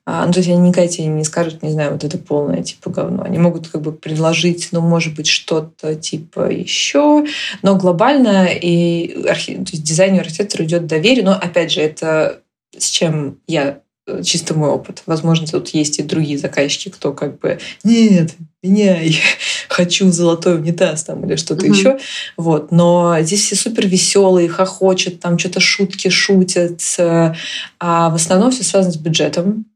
а, 0.08 0.24
ну, 0.24 0.32
то 0.32 0.38
есть 0.38 0.48
они 0.48 0.68
никогда 0.68 0.86
тебе 0.86 1.08
не 1.08 1.24
скажут, 1.24 1.64
не 1.64 1.72
знаю, 1.72 1.90
вот 1.92 2.04
это 2.04 2.16
полное 2.16 2.62
типа 2.62 2.90
говно. 2.90 3.24
Они 3.24 3.38
могут 3.38 3.66
как 3.66 3.82
бы 3.82 3.90
предложить, 3.90 4.68
ну, 4.70 4.80
может 4.80 5.16
быть, 5.16 5.26
что-то 5.26 5.96
типа 5.96 6.48
еще, 6.48 7.26
но 7.62 7.74
глобально 7.76 8.46
и 8.46 9.26
архи... 9.26 9.56
то 9.56 9.72
есть 9.72 9.82
дизайнер 9.82 10.20
архитектор 10.20 10.62
идет 10.62 10.86
доверие, 10.86 11.24
но 11.24 11.32
опять 11.32 11.72
же, 11.72 11.80
это 11.80 12.40
с 12.76 12.88
чем 12.88 13.38
я 13.46 13.80
э, 14.06 14.22
чисто 14.22 14.54
мой 14.54 14.70
опыт. 14.70 15.02
Возможно, 15.06 15.46
тут 15.46 15.68
есть 15.68 15.98
и 15.98 16.02
другие 16.02 16.38
заказчики, 16.38 16.88
кто 16.88 17.12
как 17.12 17.38
бы 17.38 17.58
нет, 17.84 18.34
меня, 18.62 19.00
я 19.02 19.20
хочу 19.68 20.10
золотой 20.10 20.56
унитаз 20.56 21.04
там 21.04 21.24
или 21.26 21.36
что-то 21.36 21.66
mm-hmm. 21.66 21.70
еще. 21.70 21.98
Вот. 22.36 22.72
Но 22.72 23.16
здесь 23.20 23.44
все 23.44 23.56
супер 23.56 23.86
веселые, 23.86 24.48
хохочут, 24.48 25.20
там 25.20 25.38
что-то 25.38 25.60
шутки 25.60 26.08
шутят. 26.08 26.80
А 26.98 28.10
в 28.10 28.14
основном 28.14 28.50
все 28.50 28.64
связано 28.64 28.92
с 28.92 28.96
бюджетом. 28.96 29.66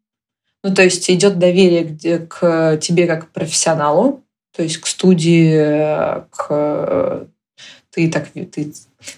Ну, 0.63 0.75
то 0.75 0.83
есть 0.83 1.09
идет 1.11 1.39
доверие 1.39 1.85
где, 1.85 2.19
к 2.19 2.77
тебе 2.83 3.07
как 3.07 3.29
к 3.29 3.33
профессионалу, 3.33 4.23
то 4.55 4.63
есть 4.63 4.77
к 4.77 4.87
студии, 4.87 6.23
к 6.31 7.27
ты 7.91 8.11
так 8.11 8.29
ты, 8.33 8.73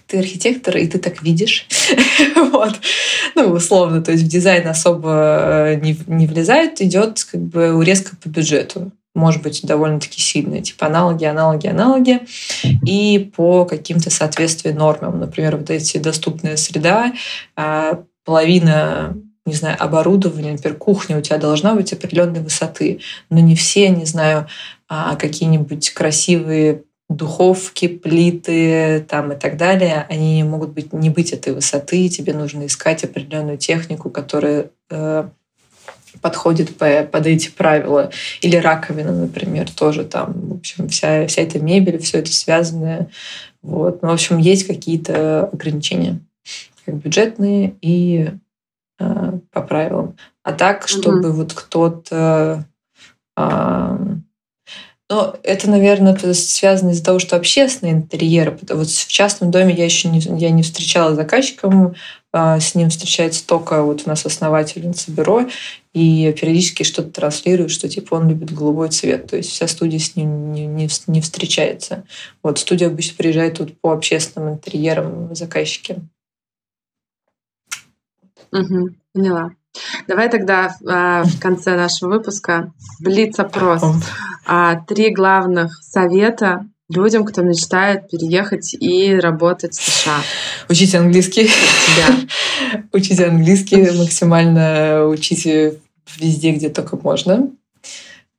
ты 0.06 0.18
архитектор, 0.18 0.76
и 0.76 0.86
ты 0.86 0.98
так 0.98 1.22
видишь. 1.22 1.66
вот. 2.52 2.74
Ну, 3.34 3.50
условно, 3.50 4.02
то 4.02 4.12
есть 4.12 4.24
в 4.24 4.28
дизайн 4.28 4.66
особо 4.68 5.78
не, 5.80 5.96
не 6.06 6.26
влезает, 6.26 6.80
идет 6.80 7.24
как 7.30 7.40
бы 7.40 7.74
урезка 7.74 8.16
по 8.16 8.28
бюджету. 8.28 8.92
Может 9.14 9.42
быть, 9.42 9.60
довольно-таки 9.62 10.20
сильная, 10.20 10.62
типа 10.62 10.86
аналоги, 10.86 11.24
аналоги, 11.24 11.66
аналоги, 11.66 12.20
и 12.86 13.30
по 13.36 13.66
каким-то 13.66 14.08
соответствию 14.08 14.74
нормам. 14.74 15.20
Например, 15.20 15.58
вот 15.58 15.68
эти 15.68 15.98
доступная 15.98 16.56
среда, 16.56 17.12
а, 17.54 18.04
половина 18.24 19.14
не 19.44 19.54
знаю, 19.54 19.76
оборудование, 19.80 20.52
например, 20.52 20.76
кухня 20.78 21.18
у 21.18 21.20
тебя 21.20 21.36
должна 21.36 21.74
быть 21.74 21.92
определенной 21.92 22.40
высоты, 22.40 23.00
но 23.28 23.40
не 23.40 23.56
все, 23.56 23.88
не 23.88 24.04
знаю, 24.04 24.46
а, 24.88 25.16
какие-нибудь 25.16 25.90
красивые 25.90 26.84
духовки, 27.16 27.88
плиты 27.88 29.04
там 29.08 29.32
и 29.32 29.36
так 29.36 29.56
далее, 29.56 30.06
они 30.08 30.42
могут 30.44 30.70
быть 30.70 30.92
не 30.92 31.10
быть 31.10 31.32
этой 31.32 31.52
высоты, 31.52 32.08
тебе 32.08 32.34
нужно 32.34 32.66
искать 32.66 33.04
определенную 33.04 33.58
технику, 33.58 34.10
которая 34.10 34.70
э, 34.90 35.28
подходит 36.20 36.76
по, 36.76 37.02
под 37.04 37.26
эти 37.26 37.50
правила. 37.50 38.10
Или 38.40 38.56
раковина, 38.56 39.12
например, 39.12 39.70
тоже 39.70 40.04
там, 40.04 40.32
в 40.48 40.52
общем, 40.54 40.88
вся, 40.88 41.26
вся 41.26 41.42
эта 41.42 41.58
мебель, 41.58 41.98
все 41.98 42.18
это 42.18 42.32
связанное. 42.32 43.08
Вот. 43.62 44.02
Ну, 44.02 44.08
в 44.08 44.12
общем, 44.12 44.38
есть 44.38 44.66
какие-то 44.66 45.44
ограничения, 45.52 46.20
как 46.84 46.96
бюджетные 46.96 47.74
и 47.80 48.30
Э, 49.02 49.32
по 49.50 49.62
правилам. 49.62 50.16
А 50.42 50.52
так, 50.52 50.86
чтобы 50.86 51.30
угу. 51.30 51.38
вот 51.38 51.52
кто-то... 51.54 52.66
А, 53.34 53.98
но 55.12 55.36
это, 55.42 55.68
наверное, 55.68 56.16
связано 56.32 56.92
из-за 56.92 57.04
того, 57.04 57.18
что 57.18 57.36
общественный 57.36 57.92
интерьер. 57.92 58.58
Вот 58.70 58.88
в 58.88 59.08
частном 59.08 59.50
доме 59.50 59.74
я 59.74 59.84
еще 59.84 60.08
не, 60.08 60.20
я 60.20 60.50
не 60.50 60.62
встречала 60.62 61.14
заказчиком, 61.14 61.94
а, 62.32 62.58
с 62.58 62.74
ним 62.74 62.88
встречается 62.88 63.46
только 63.46 63.82
вот 63.82 64.04
у 64.06 64.08
нас 64.08 64.24
основательница 64.24 65.10
бюро, 65.12 65.50
и 65.92 66.32
периодически 66.32 66.82
что-то 66.82 67.10
транслирует, 67.10 67.70
что 67.72 67.90
типа 67.90 68.14
он 68.14 68.30
любит 68.30 68.54
голубой 68.54 68.88
цвет. 68.88 69.26
То 69.26 69.36
есть 69.36 69.50
вся 69.50 69.68
студия 69.68 69.98
с 69.98 70.16
ним 70.16 70.50
не, 70.50 70.64
не, 70.64 70.88
не 71.08 71.20
встречается. 71.20 72.04
Вот 72.42 72.58
студия 72.58 72.86
обычно 72.86 73.14
приезжает 73.18 73.58
тут 73.58 73.78
по 73.82 73.92
общественным 73.92 74.54
интерьерам 74.54 75.34
заказчики. 75.34 75.96
Угу, 78.50 78.94
поняла. 79.12 79.50
Давай 80.08 80.30
тогда 80.30 80.74
а, 80.88 81.24
в 81.24 81.38
конце 81.38 81.76
нашего 81.76 82.14
выпуска 82.14 82.72
блиц-опрос. 83.00 83.82
А, 84.46 84.76
три 84.76 85.10
главных 85.10 85.82
совета 85.82 86.66
людям, 86.88 87.24
кто 87.24 87.42
мечтает 87.42 88.10
переехать 88.10 88.74
и 88.74 89.14
работать 89.14 89.74
в 89.74 89.82
США. 89.82 90.20
Учите 90.68 90.98
английский. 90.98 91.48
Да. 91.96 92.82
Учите 92.92 93.26
английский, 93.26 93.90
максимально 93.98 95.06
учите 95.06 95.78
везде, 96.18 96.52
где 96.52 96.68
только 96.68 96.96
можно. 96.96 97.50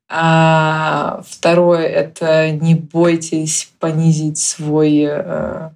А 0.10 1.24
второе— 1.28 1.88
это 1.88 2.52
не 2.52 2.76
бойтесь 2.76 3.72
понизить 3.80 4.38
свой 4.38 5.08
э, 5.10 5.70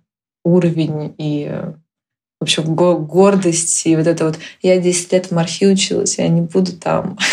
уровень 0.43 1.15
и 1.17 1.51
в 2.39 2.43
общем, 2.43 2.75
гордость 2.75 3.87
и 3.87 3.95
вот 3.95 4.05
это 4.05 4.25
вот 4.25 4.37
«я 4.61 4.79
10 4.79 5.11
лет 5.11 5.25
в 5.25 5.31
МАРФИ 5.31 5.65
училась, 5.65 6.19
я 6.19 6.27
не 6.27 6.41
буду 6.41 6.73
там». 6.73 7.17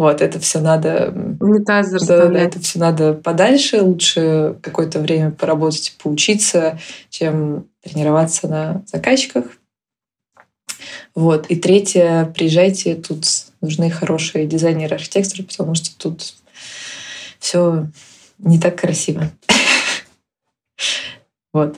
Вот, 0.00 0.22
это 0.22 0.40
все 0.40 0.60
надо... 0.60 1.12
Унитаз 1.40 1.90
да, 2.06 2.28
да, 2.28 2.38
это 2.38 2.58
все 2.58 2.78
надо 2.78 3.12
подальше. 3.12 3.82
Лучше 3.82 4.56
какое-то 4.62 4.98
время 4.98 5.30
поработать, 5.30 5.94
поучиться, 6.02 6.78
чем 7.10 7.66
тренироваться 7.82 8.48
на 8.48 8.82
заказчиках. 8.86 9.44
Вот. 11.14 11.48
И 11.48 11.56
третье, 11.56 12.32
приезжайте, 12.34 12.94
тут 12.94 13.26
нужны 13.60 13.90
хорошие 13.90 14.46
дизайнеры, 14.46 14.94
архитекторы, 14.94 15.44
потому 15.44 15.74
что 15.74 15.94
тут 15.98 16.32
все 17.38 17.86
не 18.38 18.58
так 18.58 18.80
красиво. 18.80 19.30
Вот. 21.52 21.76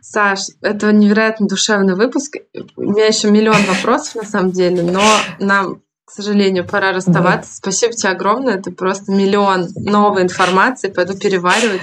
Саш, 0.00 0.42
это 0.60 0.92
невероятно 0.92 1.48
душевный 1.48 1.96
выпуск. 1.96 2.36
У 2.76 2.82
меня 2.82 3.06
еще 3.06 3.32
миллион 3.32 3.64
вопросов 3.64 4.14
на 4.14 4.24
самом 4.24 4.52
деле, 4.52 4.82
но 4.82 5.02
нам, 5.40 5.82
к 6.04 6.10
сожалению, 6.10 6.66
пора 6.66 6.92
расставаться. 6.92 7.50
Да. 7.50 7.56
Спасибо 7.56 7.92
тебе 7.92 8.10
огромное. 8.10 8.56
Это 8.56 8.70
просто 8.70 9.12
миллион 9.12 9.68
новой 9.76 10.22
информации. 10.22 10.88
Пойду 10.88 11.14
переваривать. 11.14 11.82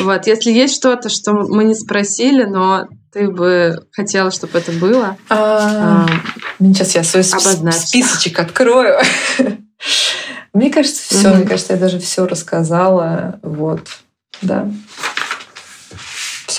Вот, 0.00 0.26
если 0.26 0.50
есть 0.50 0.74
что-то, 0.74 1.08
что 1.08 1.32
мы 1.32 1.64
не 1.64 1.74
спросили, 1.74 2.44
но 2.44 2.86
ты 3.12 3.28
бы 3.28 3.84
хотела, 3.92 4.30
чтобы 4.30 4.58
это 4.58 4.72
было. 4.72 5.16
А, 5.28 6.06
а, 6.06 6.08
сейчас 6.60 6.94
я 6.94 7.02
свой 7.02 7.22
обозначь. 7.22 7.74
списочек 7.74 8.38
открою. 8.38 8.98
Мне 10.52 10.70
кажется, 10.70 11.02
все. 11.02 11.34
Мне 11.34 11.46
кажется, 11.46 11.74
я 11.74 11.78
даже 11.78 11.98
все 11.98 12.26
рассказала. 12.26 13.38
Вот, 13.42 13.88
да. 14.40 14.70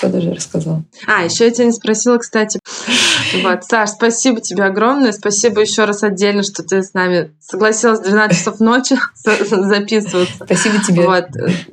Все 0.00 0.08
даже 0.08 0.32
рассказала. 0.32 0.82
А, 1.06 1.24
еще 1.24 1.44
я 1.44 1.50
тебя 1.50 1.66
не 1.66 1.72
спросила, 1.72 2.16
кстати. 2.16 2.58
Вот, 3.42 3.64
Саш, 3.64 3.90
спасибо 3.90 4.40
тебе 4.40 4.64
огромное. 4.64 5.12
Спасибо 5.12 5.60
еще 5.60 5.84
раз 5.84 6.02
отдельно, 6.02 6.42
что 6.42 6.62
ты 6.62 6.82
с 6.82 6.94
нами 6.94 7.34
согласилась 7.38 8.00
в 8.00 8.04
12 8.04 8.38
часов 8.38 8.60
ночи 8.60 8.96
записываться. 9.24 10.42
Спасибо 10.42 10.82
тебе. 10.82 11.06
Вот. 11.06 11.26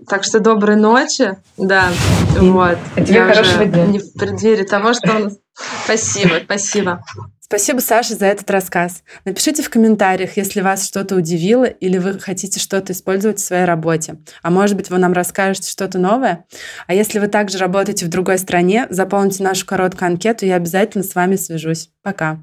Так 0.09 0.25
что 0.25 0.41
доброй 0.41 0.75
ночи. 0.75 1.37
Да. 1.55 1.89
Вот. 2.37 2.77
А 2.95 3.01
тебе 3.01 3.19
я 3.19 3.27
хорошего 3.27 3.63
дня. 3.63 3.85
Не 3.85 3.99
в 3.99 4.11
преддверии 4.11 4.65
того, 4.65 4.93
что 4.93 5.15
у 5.15 5.19
нас... 5.19 5.37
Спасибо, 5.85 6.41
спасибо. 6.43 7.01
Спасибо, 7.47 7.79
Саша, 7.79 8.13
за 8.15 8.25
этот 8.25 8.51
рассказ. 8.51 9.03
Напишите 9.23 9.63
в 9.63 9.69
комментариях, 9.69 10.35
если 10.35 10.59
вас 10.59 10.85
что-то 10.85 11.15
удивило 11.15 11.63
или 11.63 11.97
вы 11.97 12.19
хотите 12.19 12.59
что-то 12.59 12.91
использовать 12.91 13.39
в 13.39 13.45
своей 13.45 13.63
работе. 13.63 14.17
А 14.41 14.49
может 14.49 14.75
быть, 14.75 14.89
вы 14.89 14.97
нам 14.97 15.13
расскажете 15.13 15.71
что-то 15.71 15.97
новое? 15.97 16.45
А 16.87 16.93
если 16.93 17.19
вы 17.19 17.27
также 17.27 17.57
работаете 17.57 18.05
в 18.05 18.09
другой 18.09 18.37
стране, 18.37 18.85
заполните 18.89 19.43
нашу 19.43 19.65
короткую 19.65 20.07
анкету, 20.07 20.45
я 20.45 20.55
обязательно 20.55 21.05
с 21.05 21.15
вами 21.15 21.37
свяжусь. 21.37 21.89
Пока. 22.01 22.39